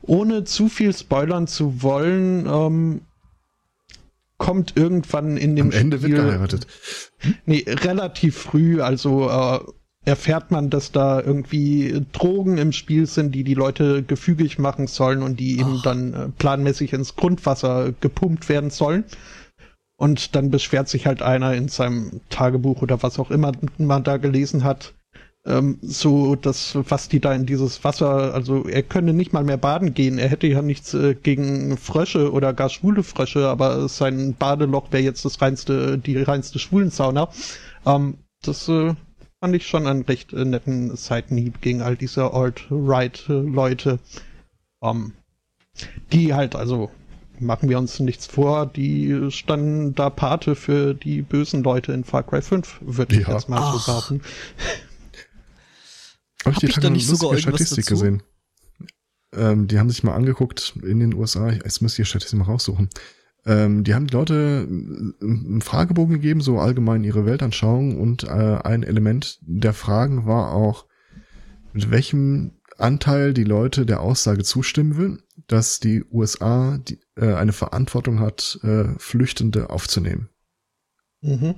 Ohne 0.01 0.43
zu 0.45 0.67
viel 0.67 0.93
spoilern 0.93 1.47
zu 1.47 1.83
wollen, 1.83 2.47
ähm, 2.47 3.01
kommt 4.37 4.75
irgendwann 4.75 5.37
in 5.37 5.55
dem 5.55 5.67
Am 5.67 5.71
Ende 5.71 6.01
wird 6.01 6.13
Spiel, 6.13 6.25
geheiratet. 6.25 6.65
Nee, 7.45 7.63
relativ 7.67 8.37
früh, 8.37 8.81
also 8.81 9.29
äh, 9.29 9.59
erfährt 10.03 10.51
man, 10.51 10.69
dass 10.69 10.91
da 10.91 11.21
irgendwie 11.21 12.05
Drogen 12.11 12.57
im 12.57 12.71
Spiel 12.71 13.05
sind, 13.05 13.33
die 13.33 13.43
die 13.43 13.53
Leute 13.53 14.03
gefügig 14.03 14.57
machen 14.57 14.87
sollen 14.87 15.21
und 15.21 15.39
die 15.39 15.59
eben 15.59 15.77
Ach. 15.79 15.83
dann 15.83 16.13
äh, 16.13 16.27
planmäßig 16.29 16.93
ins 16.93 17.15
Grundwasser 17.15 17.93
gepumpt 17.99 18.49
werden 18.49 18.69
sollen. 18.69 19.03
Und 19.97 20.35
dann 20.35 20.49
beschwert 20.49 20.89
sich 20.89 21.05
halt 21.05 21.21
einer 21.21 21.53
in 21.53 21.67
seinem 21.67 22.21
Tagebuch 22.29 22.81
oder 22.81 23.03
was 23.03 23.19
auch 23.19 23.29
immer 23.29 23.51
man 23.77 24.03
da 24.03 24.17
gelesen 24.17 24.63
hat, 24.63 24.95
ähm, 25.45 25.79
so 25.81 26.35
das, 26.35 26.75
was 26.75 27.09
die 27.09 27.19
da 27.19 27.33
in 27.33 27.45
dieses 27.45 27.83
Wasser, 27.83 28.33
also 28.33 28.67
er 28.67 28.83
könne 28.83 29.13
nicht 29.13 29.33
mal 29.33 29.43
mehr 29.43 29.57
baden 29.57 29.93
gehen. 29.93 30.17
Er 30.19 30.29
hätte 30.29 30.47
ja 30.47 30.61
nichts 30.61 30.93
äh, 30.93 31.15
gegen 31.15 31.77
Frösche 31.77 32.31
oder 32.31 32.53
gar 32.53 32.69
schwule 32.69 33.03
Frösche, 33.03 33.47
aber 33.47 33.87
sein 33.87 34.35
Badeloch 34.37 34.91
wäre 34.91 35.03
jetzt 35.03 35.25
das 35.25 35.41
reinste, 35.41 35.97
die 35.97 36.21
reinste 36.21 36.59
Schwulensauna. 36.59 37.29
Ähm, 37.85 38.17
das 38.43 38.67
äh, 38.69 38.93
fand 39.41 39.55
ich 39.55 39.67
schon 39.67 39.87
einen 39.87 40.03
recht 40.03 40.31
äh, 40.33 40.45
netten 40.45 40.95
Seitenhieb 40.95 41.61
gegen 41.61 41.81
all 41.81 41.97
diese 41.97 42.31
Alt-Right-Leute. 42.33 43.99
Ähm, 44.83 45.13
die 46.13 46.33
halt, 46.33 46.55
also 46.55 46.91
machen 47.39 47.67
wir 47.69 47.79
uns 47.79 47.99
nichts 47.99 48.27
vor, 48.27 48.67
die 48.67 49.31
standen 49.31 49.95
da 49.95 50.09
Pate 50.11 50.55
für 50.55 50.93
die 50.93 51.23
bösen 51.23 51.63
Leute 51.63 51.91
in 51.91 52.03
Far 52.03 52.23
Cry 52.23 52.41
5, 52.41 52.77
würde 52.81 53.15
ich 53.15 53.27
Ja. 53.27 53.33
jetzt 53.33 53.49
mal 53.49 53.59
Ach. 53.59 53.73
so 53.79 53.91
behaupten. 53.91 54.21
Hab 56.45 56.55
Hab 56.55 56.63
ich 56.63 56.75
da 56.75 56.89
nicht 56.89 57.07
sogar 57.07 57.35
Statistik 57.37 57.85
dazu? 57.85 57.93
gesehen. 57.95 58.23
Ähm, 59.33 59.67
die 59.67 59.79
haben 59.79 59.89
sich 59.89 60.03
mal 60.03 60.13
angeguckt 60.13 60.73
in 60.83 60.99
den 60.99 61.13
USA, 61.15 61.49
jetzt 61.51 61.81
müsst 61.81 61.97
ihr 61.97 62.05
Statistik 62.05 62.37
mal 62.37 62.45
raussuchen. 62.45 62.89
Ähm, 63.45 63.83
die 63.83 63.93
haben 63.95 64.07
die 64.07 64.13
Leute 64.13 64.67
äh, 64.67 65.23
einen 65.23 65.61
Fragebogen 65.61 66.15
gegeben, 66.15 66.41
so 66.41 66.59
allgemein 66.59 67.03
ihre 67.03 67.25
Weltanschauung 67.25 67.99
und 67.99 68.23
äh, 68.23 68.27
ein 68.27 68.83
Element 68.83 69.39
der 69.41 69.73
Fragen 69.73 70.25
war 70.25 70.51
auch, 70.53 70.85
mit 71.73 71.89
welchem 71.89 72.51
Anteil 72.77 73.33
die 73.33 73.43
Leute 73.43 73.85
der 73.85 74.01
Aussage 74.01 74.43
zustimmen 74.43 74.97
will, 74.97 75.23
dass 75.47 75.79
die 75.79 76.03
USA 76.11 76.77
die, 76.77 76.99
äh, 77.15 77.33
eine 77.33 77.53
Verantwortung 77.53 78.19
hat, 78.19 78.59
äh, 78.63 78.85
Flüchtende 78.97 79.69
aufzunehmen. 79.69 80.29
Mhm. 81.21 81.55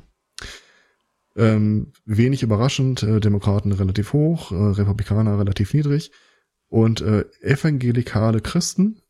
Ähm, 1.35 1.93
wenig 2.05 2.43
überraschend, 2.43 3.03
äh, 3.03 3.19
Demokraten 3.19 3.71
relativ 3.71 4.13
hoch, 4.13 4.51
äh, 4.51 4.55
Republikaner 4.55 5.39
relativ 5.39 5.73
niedrig 5.73 6.11
und 6.67 7.01
äh, 7.01 7.25
evangelikale 7.41 8.39
Christen 8.39 9.02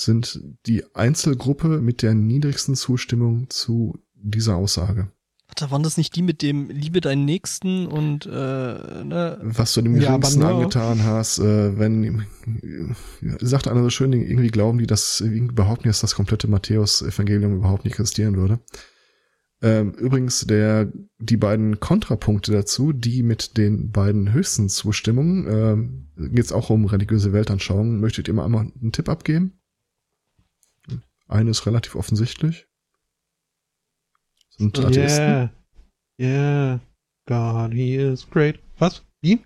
sind 0.00 0.40
die 0.66 0.84
Einzelgruppe 0.94 1.80
mit 1.80 2.02
der 2.02 2.14
niedrigsten 2.14 2.74
Zustimmung 2.74 3.48
zu 3.50 3.98
dieser 4.14 4.56
Aussage. 4.56 5.10
Da 5.56 5.70
waren 5.72 5.82
das 5.82 5.96
nicht 5.96 6.14
die 6.14 6.22
mit 6.22 6.42
dem 6.42 6.70
Liebe 6.70 7.00
deinen 7.00 7.24
Nächsten 7.24 7.86
und 7.86 8.24
äh, 8.24 8.30
ne? 8.30 9.38
Was 9.42 9.74
du 9.74 9.82
dem 9.82 9.96
Ja, 9.96 10.16
Geringsten 10.16 10.40
nur- 10.40 10.48
angetan 10.50 11.02
hast, 11.02 11.40
äh, 11.40 11.76
wenn, 11.76 12.04
äh, 12.04 12.94
sagt 13.40 13.66
einer 13.66 13.82
so 13.82 13.90
schön, 13.90 14.12
irgendwie 14.12 14.48
glauben 14.48 14.78
die, 14.78 14.86
dass, 14.86 15.24
behaupten 15.52 15.82
die, 15.84 15.88
dass 15.88 16.00
das 16.02 16.14
komplette 16.14 16.46
Matthäus-Evangelium 16.46 17.56
überhaupt 17.56 17.84
nicht 17.84 17.94
existieren 17.98 18.36
würde. 18.36 18.60
Ähm, 19.62 19.92
übrigens, 19.94 20.46
der, 20.46 20.90
die 21.18 21.36
beiden 21.36 21.80
Kontrapunkte 21.80 22.52
dazu, 22.52 22.92
die 22.92 23.22
mit 23.22 23.58
den 23.58 23.90
beiden 23.90 24.32
höchsten 24.32 24.68
Zustimmungen, 24.68 25.46
ähm, 25.50 26.06
geht 26.32 26.44
es 26.46 26.52
auch 26.52 26.70
um 26.70 26.86
religiöse 26.86 27.32
Weltanschauungen. 27.32 28.00
Möchtet 28.00 28.28
ihr 28.28 28.34
mal 28.34 28.44
einmal 28.44 28.70
einen 28.80 28.92
Tipp 28.92 29.08
abgeben? 29.08 29.59
Eine 31.30 31.50
ist 31.50 31.64
relativ 31.64 31.94
offensichtlich. 31.94 32.66
Sind 34.50 34.78
Atheisten. 34.78 35.24
Yeah. 35.24 35.50
Yeah. 36.18 36.80
God, 37.26 37.72
he 37.72 37.94
is 37.94 38.28
great. 38.28 38.58
Was? 38.78 39.02
Wie? 39.20 39.44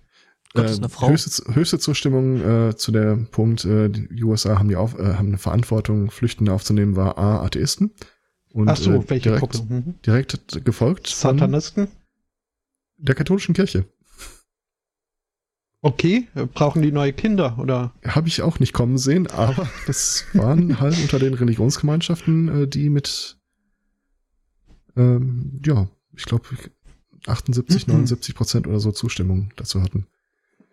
Gott 0.53 0.65
ist 0.65 0.79
eine 0.79 0.89
Frau. 0.89 1.09
Höchste, 1.09 1.53
höchste 1.53 1.79
Zustimmung 1.79 2.41
äh, 2.41 2.75
zu 2.75 2.91
der 2.91 3.17
Punkt, 3.29 3.65
äh, 3.65 3.89
die 3.89 4.23
USA 4.23 4.57
haben 4.57 4.69
die 4.69 4.75
auf, 4.75 4.97
äh, 4.97 5.13
haben 5.13 5.27
eine 5.27 5.37
Verantwortung, 5.37 6.09
Flüchtende 6.09 6.53
aufzunehmen, 6.53 6.95
war 6.95 7.17
A, 7.17 7.43
Atheisten. 7.43 7.91
Und, 8.51 8.69
Ach 8.69 8.77
so, 8.77 8.93
äh, 8.93 9.09
welche 9.09 9.29
direkt, 9.29 9.41
Gruppe? 9.41 9.73
Mhm. 9.73 9.95
direkt 10.05 10.65
gefolgt 10.65 11.09
von 11.09 11.37
Satanisten? 11.37 11.87
der 12.97 13.15
katholischen 13.15 13.53
Kirche. 13.53 13.85
Okay, 15.85 16.27
brauchen 16.55 16.81
die 16.81 16.91
neue 16.91 17.13
Kinder 17.13 17.59
oder? 17.59 17.93
Habe 18.03 18.27
ich 18.27 18.41
auch 18.41 18.59
nicht 18.59 18.73
kommen 18.73 18.97
sehen, 18.97 19.27
aber 19.27 19.69
das 19.85 20.25
waren 20.33 20.79
halt 20.79 20.97
unter 20.99 21.19
den 21.19 21.35
Religionsgemeinschaften, 21.35 22.63
äh, 22.63 22.67
die 22.67 22.89
mit, 22.89 23.37
ähm, 24.97 25.61
ja, 25.63 25.87
ich 26.15 26.25
glaube, 26.25 26.45
78, 27.27 27.85
Mhm. 27.85 27.93
79 27.93 28.33
Prozent 28.33 28.65
oder 28.67 28.79
so 28.79 28.91
Zustimmung 28.91 29.51
dazu 29.57 29.83
hatten. 29.83 30.07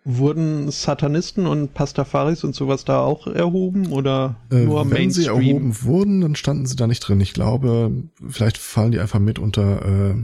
Wurden 0.03 0.71
Satanisten 0.71 1.45
und 1.45 1.75
Pastafaris 1.75 2.43
und 2.43 2.55
sowas 2.55 2.83
da 2.83 2.99
auch 3.01 3.27
erhoben 3.27 3.91
oder 3.91 4.35
Äh, 4.51 4.65
nur 4.65 4.89
wenn 4.89 5.11
sie 5.11 5.27
Mainstream? 5.27 5.47
erhoben 5.47 5.83
wurden, 5.83 6.21
dann 6.21 6.35
standen 6.35 6.65
sie 6.65 6.75
da 6.75 6.87
nicht 6.87 7.01
drin. 7.01 7.21
Ich 7.21 7.33
glaube, 7.33 7.91
vielleicht 8.27 8.57
fallen 8.57 8.91
die 8.91 8.99
einfach 8.99 9.19
mit 9.19 9.37
unter, 9.37 10.09
äh, 10.11 10.15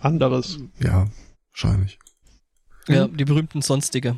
Anderes. 0.00 0.58
ja, 0.80 1.06
wahrscheinlich. 1.52 1.98
Ja, 2.88 3.06
die 3.08 3.24
berühmten 3.24 3.62
Sonstige. 3.62 4.16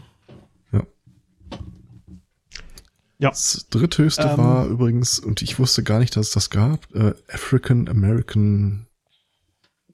Ja. 3.19 3.31
Das 3.31 3.69
dritthöchste 3.71 4.23
Ähm. 4.23 4.39
war 4.39 4.67
übrigens, 4.67 5.19
und 5.19 5.41
ich 5.41 5.59
wusste 5.59 5.83
gar 5.83 5.99
nicht, 5.99 6.17
dass 6.17 6.29
es 6.29 6.33
das 6.33 6.51
gab, 6.51 6.93
äh, 6.95 7.15
African 7.29 7.89
American 7.89 8.87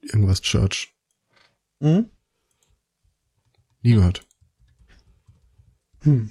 irgendwas 0.01 0.41
Church. 0.41 0.95
Hm? 1.81 2.11
Nie 3.83 3.95
gehört. 3.95 4.27
Hm. 6.03 6.31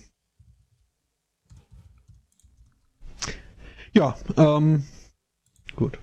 Ja, 3.94 4.18
ähm, 4.38 4.84
gut. 5.76 6.00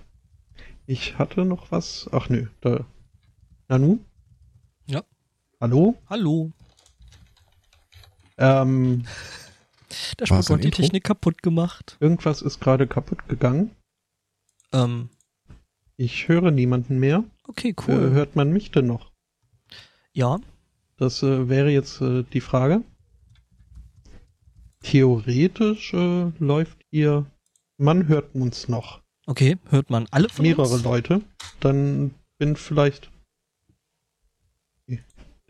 Ich 0.86 1.18
hatte 1.18 1.44
noch 1.44 1.70
was. 1.72 2.08
Ach 2.12 2.28
nö, 2.28 2.46
da. 2.60 2.86
Nanu? 3.68 3.98
Hallo? 5.60 5.96
Hallo. 6.08 6.52
Ähm, 8.38 9.04
Der 10.18 10.26
Spruch 10.26 10.36
ein 10.50 10.54
hat 10.56 10.62
die 10.62 10.66
Intro? 10.68 10.82
Technik 10.82 11.04
kaputt 11.04 11.42
gemacht. 11.42 11.96
irgendwas 12.00 12.42
ist 12.42 12.60
gerade 12.60 12.86
kaputt 12.86 13.26
gegangen. 13.28 13.70
Ähm, 14.72 15.08
Ich 15.96 16.28
höre 16.28 16.50
niemanden 16.50 16.98
mehr. 16.98 17.24
okay, 17.48 17.70
Äh, 17.70 17.74
cool. 17.86 18.10
hört 18.12 18.36
man 18.36 18.52
mich 18.52 18.70
denn 18.70 18.86
noch? 18.86 19.12
ja, 20.12 20.38
Das 20.98 21.22
äh, 21.22 21.48
wäre 21.48 21.70
jetzt 21.70 22.00
äh, 22.00 22.22
die 22.24 22.40
Frage. 22.40 22.82
Theoretisch 24.82 25.92
äh, 25.94 26.30
läuft 26.38 26.78
ihr. 26.90 27.26
Man 27.78 28.08
hört 28.08 28.34
uns 28.34 28.68
noch. 28.68 29.02
okay. 29.26 29.56
Hört 29.70 29.90
man 29.90 30.06
alle 30.10 30.28
von 30.28 30.42
mehrere 30.44 30.68
uns? 30.74 30.82
Leute, 30.84 31.22
dann 31.60 32.14
bin 32.38 32.56
vielleicht. 32.56 33.10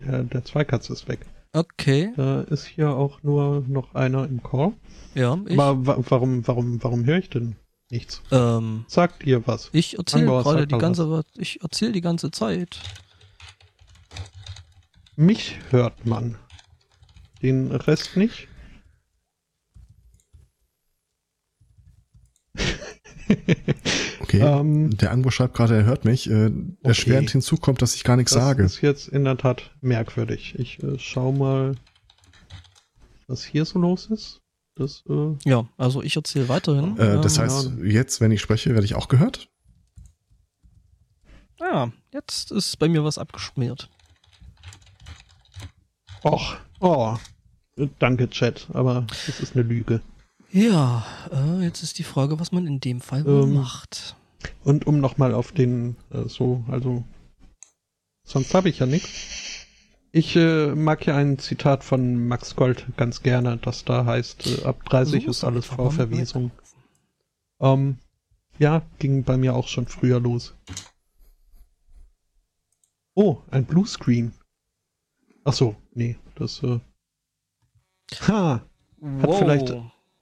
Der, 0.00 0.24
der 0.24 0.44
Zweikatz 0.44 0.90
ist 0.90 1.08
weg. 1.08 1.20
Okay, 1.52 2.12
Da 2.16 2.42
ist 2.42 2.66
hier 2.66 2.90
auch 2.90 3.22
nur 3.22 3.64
noch 3.66 3.94
einer 3.94 4.24
im 4.24 4.42
Call. 4.42 4.74
ja, 5.14 5.38
ich, 5.46 5.58
Aber 5.58 5.86
wa 5.86 5.96
warum, 6.10 6.46
warum, 6.46 6.82
warum 6.82 7.04
höre 7.06 7.18
ich 7.18 7.30
denn 7.30 7.56
nichts? 7.90 8.22
ähm, 8.30 8.84
Sagt 8.88 9.24
ihr 9.24 9.46
was? 9.46 9.70
ich 9.72 9.96
erzähle 9.98 10.26
gerade 10.26 10.66
die 10.66 10.76
ganze, 10.76 11.24
ich 11.36 11.62
erzähle 11.62 11.92
die 11.92 12.02
ganze 12.02 12.30
Zeit. 12.30 12.78
Mich 15.16 15.58
hört 15.70 16.04
man. 16.04 16.36
Den 17.40 17.72
Rest 17.72 18.16
nicht. 18.18 18.48
Okay. 24.42 24.60
Ähm, 24.60 24.96
Der 24.96 25.10
Angbo 25.12 25.30
schreibt 25.30 25.54
gerade, 25.54 25.76
er 25.76 25.84
hört 25.84 26.04
mich. 26.04 26.28
Äh, 26.30 26.46
Okay. 26.46 26.76
Erschwerend 26.82 27.30
hinzu 27.30 27.56
kommt, 27.56 27.82
dass 27.82 27.94
ich 27.94 28.04
gar 28.04 28.16
nichts 28.16 28.32
das 28.32 28.42
sage. 28.42 28.62
ist 28.64 28.80
jetzt 28.80 29.08
in 29.08 29.24
der 29.24 29.36
Tat 29.36 29.70
merkwürdig. 29.80 30.54
Ich 30.58 30.82
äh, 30.82 30.98
schau 30.98 31.32
mal, 31.32 31.74
was 33.26 33.44
hier 33.44 33.64
so 33.64 33.78
los 33.78 34.06
ist. 34.06 34.40
Das, 34.76 35.02
äh, 35.08 35.34
Ja, 35.44 35.66
also 35.78 36.02
ich 36.02 36.16
erzähle 36.16 36.48
weiterhin. 36.48 36.96
Äh, 36.98 37.20
das 37.20 37.38
Ähm, 37.38 37.44
heißt, 37.44 37.70
jetzt, 37.84 38.20
wenn 38.20 38.30
ich 38.30 38.40
spreche, 38.40 38.70
werde 38.74 38.84
ich 38.84 38.94
auch 38.94 39.08
gehört? 39.08 39.48
Ja, 41.58 41.90
jetzt 42.12 42.50
ist 42.52 42.78
bei 42.78 42.88
mir 42.88 43.02
was 43.02 43.16
abgeschmiert. 43.18 43.88
Och, 46.24 46.56
oh. 46.80 47.16
Danke, 47.98 48.28
Chat, 48.30 48.68
aber 48.72 49.06
das 49.26 49.40
ist 49.40 49.54
eine 49.54 49.62
Lüge. 49.64 50.00
Ja, 50.50 51.04
äh, 51.30 51.62
jetzt 51.64 51.82
ist 51.82 51.98
die 51.98 52.04
Frage, 52.04 52.38
was 52.40 52.52
man 52.52 52.66
in 52.66 52.80
dem 52.80 53.00
Fall 53.00 53.24
Ähm, 53.26 53.54
macht. 53.54 54.16
Und 54.64 54.86
um 54.86 55.00
nochmal 55.00 55.34
auf 55.34 55.52
den, 55.52 55.96
äh, 56.10 56.28
so, 56.28 56.64
also, 56.68 57.04
sonst 58.24 58.54
habe 58.54 58.68
ich 58.68 58.78
ja 58.78 58.86
nichts. 58.86 59.66
Ich 60.12 60.34
äh, 60.36 60.74
mag 60.74 61.04
ja 61.06 61.16
ein 61.16 61.38
Zitat 61.38 61.84
von 61.84 62.26
Max 62.28 62.56
Gold 62.56 62.86
ganz 62.96 63.22
gerne, 63.22 63.58
das 63.58 63.84
da 63.84 64.04
heißt, 64.06 64.46
äh, 64.46 64.64
ab 64.64 64.82
30 64.86 65.24
So 65.24 65.30
ist 65.30 65.44
alles 65.44 65.64
einfach 65.64 65.76
vor 65.76 65.84
mal 65.86 65.90
Verwesung. 65.90 66.50
Ähm, 67.60 67.98
ja, 68.58 68.82
ging 68.98 69.24
bei 69.24 69.36
mir 69.36 69.54
auch 69.54 69.68
schon 69.68 69.86
früher 69.86 70.18
los. 70.20 70.54
Oh, 73.14 73.38
ein 73.50 73.64
Bluescreen. 73.64 74.32
Ach 75.44 75.52
so, 75.52 75.76
nee, 75.92 76.16
das, 76.34 76.62
äh, 76.62 76.80
ha, 78.28 78.62
Wow. 78.98 79.38
vielleicht- 79.38 79.74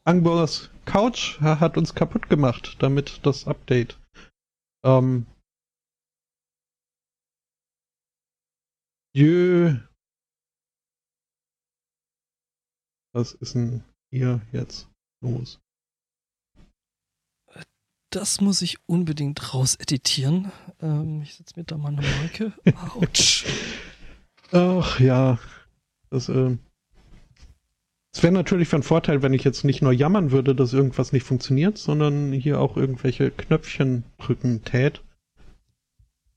Angbors 0.07 0.70
Couch 0.85 1.41
ha- 1.41 1.61
hat 1.61 1.79
uns 1.79 1.95
kaputt 1.95 2.29
gemacht, 2.29 2.77
damit 2.81 3.20
das 3.22 3.47
Update. 3.47 3.99
Ähm. 4.85 5.26
Jö. 9.16 9.78
Was 13.14 13.32
ist 13.35 13.55
denn 13.55 13.82
hier 14.12 14.41
jetzt 14.53 14.89
los? 15.22 15.61
Das 18.11 18.41
muss 18.41 18.62
ich 18.62 18.76
unbedingt 18.87 19.55
rauseditieren. 19.55 20.53
Ähm, 20.80 21.22
ich 21.22 21.35
setze 21.35 21.59
mir 21.59 21.64
da 21.64 21.76
mal 21.78 21.89
eine 21.89 22.03
Marke. 22.03 22.53
Autsch. 22.95 23.47
Ach 24.53 25.01
ja. 25.01 25.39
Das, 26.11 26.28
äh, 26.28 26.57
es 28.14 28.22
wäre 28.22 28.32
natürlich 28.32 28.68
von 28.68 28.84
Vorteil, 28.84 29.22
wenn 29.22 29.32
ich 29.34 29.42
jetzt 29.42 29.64
nicht 29.64 29.82
nur 29.82 29.92
jammern 29.92 30.30
würde, 30.30 30.54
dass 30.54 30.72
irgendwas 30.72 31.12
nicht 31.12 31.24
funktioniert, 31.24 31.78
sondern 31.78 32.32
hier 32.32 32.60
auch 32.60 32.76
irgendwelche 32.76 33.32
Knöpfchen 33.32 34.04
drücken 34.18 34.62
tät. 34.64 35.02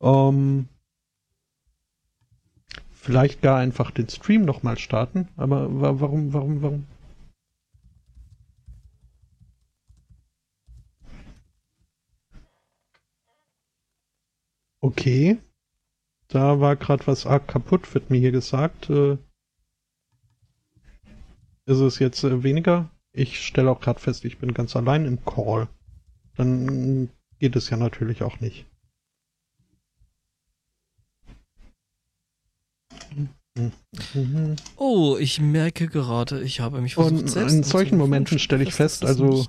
Ähm, 0.02 0.70
vielleicht 2.92 3.44
gar 3.44 3.60
einfach 3.60 3.92
den 3.92 4.10
Stream 4.10 4.44
nochmal 4.44 4.80
starten, 4.80 5.28
aber 5.38 5.70
wa 5.80 6.00
warum, 6.00 6.34
warum, 6.34 6.62
warum? 6.64 6.88
Okay. 14.82 15.38
Da 16.28 16.60
war 16.60 16.76
gerade 16.76 17.06
was 17.06 17.28
arg 17.28 17.48
kaputt, 17.48 17.94
wird 17.94 18.10
mir 18.10 18.18
hier 18.20 18.32
gesagt. 18.32 18.90
Äh, 18.90 19.18
ist 21.68 21.80
es 21.80 22.00
jetzt 22.00 22.24
äh, 22.24 22.42
weniger? 22.44 22.90
Ich 23.14 23.46
stelle 23.46 23.70
auch 23.70 23.80
gerade 23.80 24.00
fest, 24.00 24.26
ich 24.26 24.38
bin 24.40 24.54
ganz 24.54 24.76
allein 24.76 25.06
im 25.06 25.24
Call. 25.26 25.68
Dann 26.36 27.10
geht 27.40 27.56
es 27.56 27.70
ja 27.70 27.78
natürlich 27.78 28.24
auch 28.24 28.40
nicht. 28.40 28.66
Mhm. 33.56 34.56
Oh, 34.76 35.18
ich 35.20 35.42
merke 35.42 35.88
gerade, 35.88 36.42
ich 36.44 36.60
habe 36.60 36.80
mich 36.80 36.94
versucht 36.94 37.22
Und 37.24 37.28
selbst 37.28 37.54
in 37.56 37.64
solchen. 37.64 37.98
Momenten 37.98 38.38
stelle 38.38 38.64
ich 38.64 38.74
fest, 38.74 39.04
also 39.04 39.46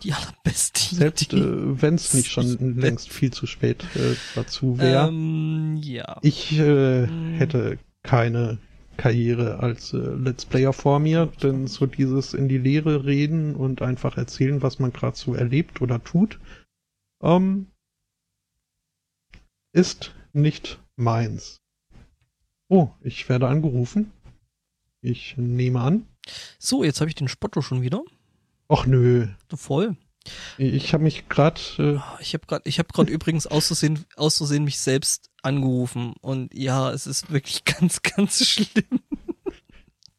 Selbst 0.47 1.33
äh, 1.35 1.83
wenn 1.83 1.95
es 1.95 2.15
nicht 2.15 2.31
schon 2.31 2.79
längst 2.79 3.11
viel 3.11 3.31
zu 3.33 3.47
spät 3.47 3.85
äh, 3.97 4.15
dazu 4.35 4.79
wäre. 4.79 5.09
Ähm, 5.09 5.79
ja. 5.83 6.19
Ich 6.23 6.59
äh, 6.59 7.07
Hm. 7.07 7.35
hätte 7.35 7.79
keine 8.03 8.59
Karriere 8.99 9.61
als 9.61 9.95
äh, 9.95 9.97
Let's 9.97 10.45
Player 10.45 10.75
vor 10.75 10.99
mir, 10.99 11.27
denn 11.43 11.67
so 11.67 11.87
dieses 11.87 12.35
in 12.35 12.49
die 12.49 12.59
Lehre 12.59 13.07
reden 13.07 13.55
und 13.55 13.81
einfach 13.81 14.19
erzählen, 14.19 14.61
was 14.61 14.79
man 14.79 14.93
gerade 14.93 15.17
so 15.17 15.35
erlebt 15.35 15.81
oder 15.81 16.03
tut, 16.05 16.39
ähm, 17.23 17.69
ist 19.73 20.15
nicht 20.33 20.81
meins. 20.97 21.61
Oh, 22.69 22.91
ich 23.01 23.29
werde 23.29 23.49
angerufen. 23.49 24.13
Ich 25.01 25.37
nehme 25.39 25.81
an. 25.81 26.07
So, 26.59 26.85
jetzt 26.85 27.01
habe 27.01 27.09
ich 27.09 27.15
den 27.15 27.29
Spotto 27.29 27.63
schon 27.63 27.83
wieder. 27.83 28.03
Och 28.69 28.87
nö. 28.87 29.29
Voll. 29.55 29.97
Ich 30.59 30.93
habe 30.93 31.05
mich 31.05 31.29
gerade. 31.29 31.61
Äh, 31.79 32.01
Ich 32.21 32.35
habe 32.35 32.47
gerade, 32.47 32.69
ich 32.69 32.79
habe 32.79 32.89
gerade 32.93 33.11
übrigens 33.17 33.47
aus 33.47 33.69
Versehen, 33.69 34.05
aus 34.17 34.37
Versehen 34.39 34.65
mich 34.65 34.79
selbst 34.79 35.31
angerufen 35.49 36.15
und 36.21 36.55
ja, 36.55 36.91
es 36.91 37.07
ist 37.07 37.33
wirklich 37.33 37.65
ganz, 37.65 38.03
ganz 38.03 38.45
schlimm. 38.45 39.01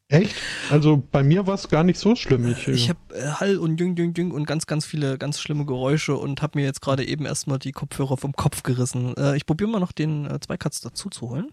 echt? 0.08 0.34
Also 0.70 1.02
bei 1.10 1.22
mir 1.22 1.46
war 1.46 1.54
es 1.54 1.68
gar 1.68 1.84
nicht 1.84 1.98
so 1.98 2.14
schlimm. 2.16 2.46
Ich, 2.48 2.68
äh, 2.68 2.72
Ich 2.72 2.88
habe 2.88 2.98
äh, 3.14 3.26
Hall 3.32 3.56
und 3.56 3.80
Jüng, 3.80 3.96
Jüng, 3.96 4.14
Jüng 4.14 4.30
und 4.32 4.46
ganz, 4.46 4.66
ganz 4.66 4.84
viele 4.84 5.16
ganz 5.18 5.40
schlimme 5.40 5.64
Geräusche 5.64 6.16
und 6.16 6.42
habe 6.42 6.58
mir 6.58 6.64
jetzt 6.64 6.82
gerade 6.82 7.06
eben 7.06 7.24
erstmal 7.24 7.58
die 7.58 7.72
Kopfhörer 7.72 8.16
vom 8.16 8.32
Kopf 8.34 8.62
gerissen. 8.62 9.16
Äh, 9.16 9.36
ich 9.36 9.46
probiere 9.46 9.70
mal 9.70 9.80
noch 9.80 9.92
den 9.92 10.26
äh, 10.26 10.38
Zweikatz 10.40 10.80
dazu 10.80 11.08
zu 11.08 11.30
holen. 11.30 11.52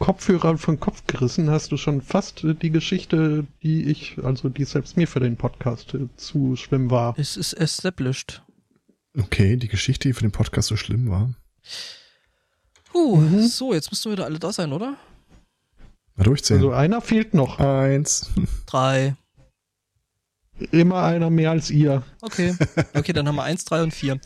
Kopfhörer 0.00 0.56
von 0.56 0.80
Kopf 0.80 1.06
gerissen, 1.06 1.50
hast 1.50 1.72
du 1.72 1.76
schon 1.76 2.00
fast 2.00 2.42
äh, 2.42 2.54
die 2.54 2.70
Geschichte, 2.70 3.46
die 3.62 3.84
ich, 3.84 4.16
also 4.24 4.48
die 4.48 4.64
selbst 4.64 4.96
mir 4.96 5.06
für 5.06 5.20
den 5.20 5.36
Podcast 5.36 5.94
äh, 5.94 6.08
zu 6.16 6.56
schlimm 6.56 6.90
war. 6.90 7.14
Es 7.18 7.36
ist 7.36 7.52
established. 7.52 8.42
Okay, 9.18 9.56
die 9.56 9.68
Geschichte, 9.68 10.08
die 10.08 10.12
für 10.12 10.20
den 10.22 10.32
Podcast 10.32 10.68
so 10.68 10.76
schlimm 10.76 11.10
war. 11.10 11.34
Puh, 12.92 13.16
Mhm. 13.16 13.46
so, 13.46 13.72
jetzt 13.74 13.90
müssten 13.90 14.06
wir 14.10 14.12
wieder 14.12 14.24
alle 14.24 14.38
da 14.38 14.52
sein, 14.52 14.72
oder? 14.72 14.96
Mal 16.16 16.24
durchzählen. 16.24 16.60
Also 16.60 16.72
einer 16.72 17.00
fehlt 17.00 17.34
noch. 17.34 17.58
Eins. 17.60 18.30
Drei. 18.66 19.16
Immer 20.72 21.02
einer 21.04 21.30
mehr 21.30 21.50
als 21.52 21.70
ihr. 21.70 22.02
Okay. 22.20 22.54
Okay, 22.94 23.12
dann 23.12 23.26
haben 23.26 23.36
wir 23.36 23.44
eins, 23.44 23.64
drei 23.64 23.82
und 23.82 23.94
vier. 23.94 24.20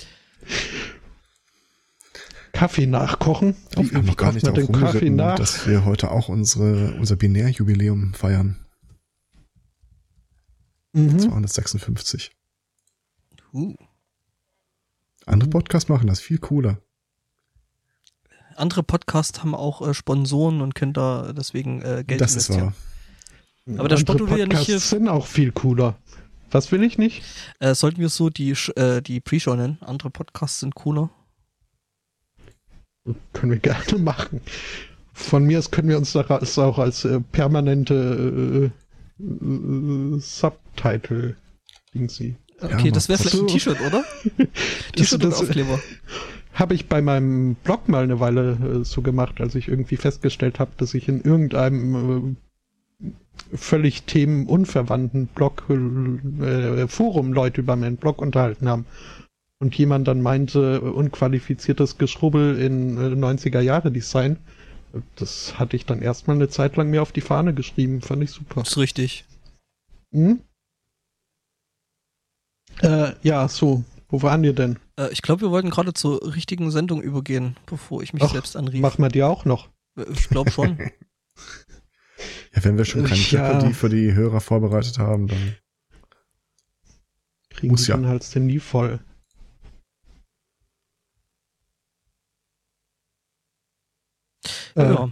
Kaffee 2.53 2.87
nachkochen. 2.87 3.57
Wir 3.77 3.91
haben 3.93 4.07
noch 4.07 4.17
gar 4.17 4.33
nicht 4.33 4.45
man 4.45 4.55
darauf 4.55 4.71
den 4.71 4.81
Kaffee 4.81 5.11
nach? 5.11 5.37
dass 5.37 5.67
wir 5.67 5.85
heute 5.85 6.11
auch 6.11 6.29
unsere, 6.29 6.95
unser 6.95 7.17
Binärjubiläum 7.17 8.15
feiern. 8.15 8.65
Mhm. 10.93 11.19
256. 11.19 12.31
Uh. 13.53 13.75
Andere 15.27 15.49
Podcasts 15.51 15.89
machen 15.89 16.07
das 16.07 16.21
viel 16.21 16.39
cooler. 16.39 16.79
Andere 18.57 18.83
Podcasts 18.83 19.41
haben 19.41 19.55
auch 19.55 19.87
äh, 19.87 19.95
Sponsoren 19.95 20.61
und 20.61 20.75
können 20.75 20.93
da 20.93 21.33
deswegen 21.33 21.83
äh, 21.83 22.05
Geld 22.07 22.21
das 22.21 22.37
ist 22.37 22.51
investieren. 22.51 22.67
wahr. 23.67 23.79
Aber 23.81 23.89
der 23.89 23.99
Andere 23.99 24.01
Spotto 24.01 24.31
will 24.31 24.39
ja 24.39 24.47
nicht 24.47 24.59
hier- 24.61 24.75
Podcasts 24.77 24.91
sind 24.91 25.09
auch 25.09 25.27
viel 25.27 25.51
cooler. 25.53 25.97
Was 26.51 26.71
will 26.71 26.85
ich 26.85 26.99
nicht? 26.99 27.23
Äh, 27.59 27.75
sollten 27.75 28.01
wir 28.01 28.11
so 28.11 28.31
die, 28.31 28.55
äh, 28.77 29.01
die 29.03 29.21
Pre-Show 29.21 29.57
nennen? 29.57 29.79
Andere 29.81 30.11
Podcasts 30.11 30.61
sind 30.61 30.75
cooler. 30.77 31.11
Können 33.33 33.53
wir 33.53 33.59
gerne 33.59 33.99
machen. 33.99 34.41
Von 35.13 35.45
mir 35.45 35.59
aus 35.59 35.71
können 35.71 35.89
wir 35.89 35.97
uns 35.99 36.13
das 36.13 36.59
auch 36.59 36.79
als 36.79 37.05
äh, 37.05 37.21
permanente 37.21 38.71
äh, 39.21 39.25
äh, 39.25 40.19
Subtitle 40.21 41.37
Dingsy. 41.93 42.37
Okay, 42.65 42.87
Ja, 42.87 42.93
das 42.93 43.09
wäre 43.09 43.19
vielleicht 43.19 43.41
ein. 43.41 43.47
T-Shirt, 43.47 43.81
oder? 43.81 44.05
T-Shirt 44.97 45.25
das- 45.25 45.41
und 45.41 45.49
Aufkleber. 45.49 45.81
Habe 46.55 46.75
ich 46.75 46.87
bei 46.87 47.03
meinem 47.03 47.57
Blog 47.57 47.89
mal 47.89 48.05
eine 48.05 48.21
Weile 48.21 48.53
äh, 48.53 48.85
so 48.85 49.03
gemacht, 49.03 49.41
als 49.41 49.57
ich 49.57 49.67
irgendwie 49.67 49.97
festgestellt 49.97 50.61
habe, 50.61 50.71
dass 50.77 50.95
ich 50.95 51.09
in 51.09 51.21
irgendeinem 51.21 52.37
äh, 53.03 53.07
völlig 53.57 54.05
themenunverwandten 54.05 55.27
Blog 55.27 55.65
äh, 55.69 56.87
Forum 56.87 57.33
Leute 57.33 57.61
über 57.61 57.75
meinen 57.75 57.97
Blog 57.97 58.23
unterhalten 58.23 58.69
haben. 58.69 58.87
Und 59.59 59.75
jemand 59.77 60.07
dann 60.07 60.21
meinte, 60.21 60.81
äh, 60.83 60.89
unqualifiziertes 60.89 61.99
Geschrubbel 61.99 62.59
in 62.61 62.99
äh, 62.99 63.17
90er 63.17 63.61
Jahre 63.61 63.91
Design. 63.91 64.37
Das 65.17 65.59
hatte 65.59 65.75
ich 65.75 65.87
dann 65.87 66.03
erstmal 66.03 66.37
eine 66.37 66.49
Zeit 66.49 66.77
lang 66.77 66.89
mir 66.89 67.03
auf 67.03 67.11
die 67.11 67.21
Fahne 67.21 67.53
geschrieben. 67.53 68.01
Fand 68.01 68.23
ich 68.23 68.31
super. 68.31 68.63
ist 68.63 68.77
richtig. 68.77 69.25
Hm? 70.13 70.39
Äh, 72.83 73.13
ja, 73.23 73.49
so. 73.49 73.85
Wo 74.09 74.23
waren 74.23 74.43
wir 74.43 74.53
denn? 74.53 74.79
Äh, 74.99 75.13
ich 75.13 75.23
glaube, 75.23 75.43
wir 75.43 75.51
wollten 75.51 75.71
gerade 75.71 75.93
zur 75.93 76.35
richtigen 76.35 76.71
Sendung 76.71 77.03
übergehen, 77.03 77.57
bevor 77.67 78.03
ich 78.03 78.13
mich 78.13 78.23
Ach, 78.23 78.33
selbst 78.33 78.57
anrief. 78.57 78.81
Machen 78.81 79.03
wir 79.03 79.09
die 79.09 79.23
auch 79.23 79.45
noch? 79.45 79.69
Äh, 79.97 80.05
ich 80.13 80.29
glaube 80.29 80.51
schon. 80.51 80.79
ja, 82.55 82.65
wenn 82.65 82.77
wir 82.79 82.85
schon 82.85 83.05
keine 83.05 83.21
ja. 83.21 83.53
Jeopardy 83.53 83.75
für 83.75 83.89
die 83.89 84.13
Hörer 84.15 84.41
vorbereitet 84.41 84.99
haben, 84.99 85.29
dann 85.29 85.57
kriegen 87.51 87.73
muss 87.73 87.85
die 87.85 87.91
ja. 87.91 87.97
den 87.97 88.07
Hals 88.07 88.31
denn 88.31 88.47
nie 88.47 88.59
voll. 88.59 89.01
Ja. 94.77 95.05
Äh, 95.05 95.09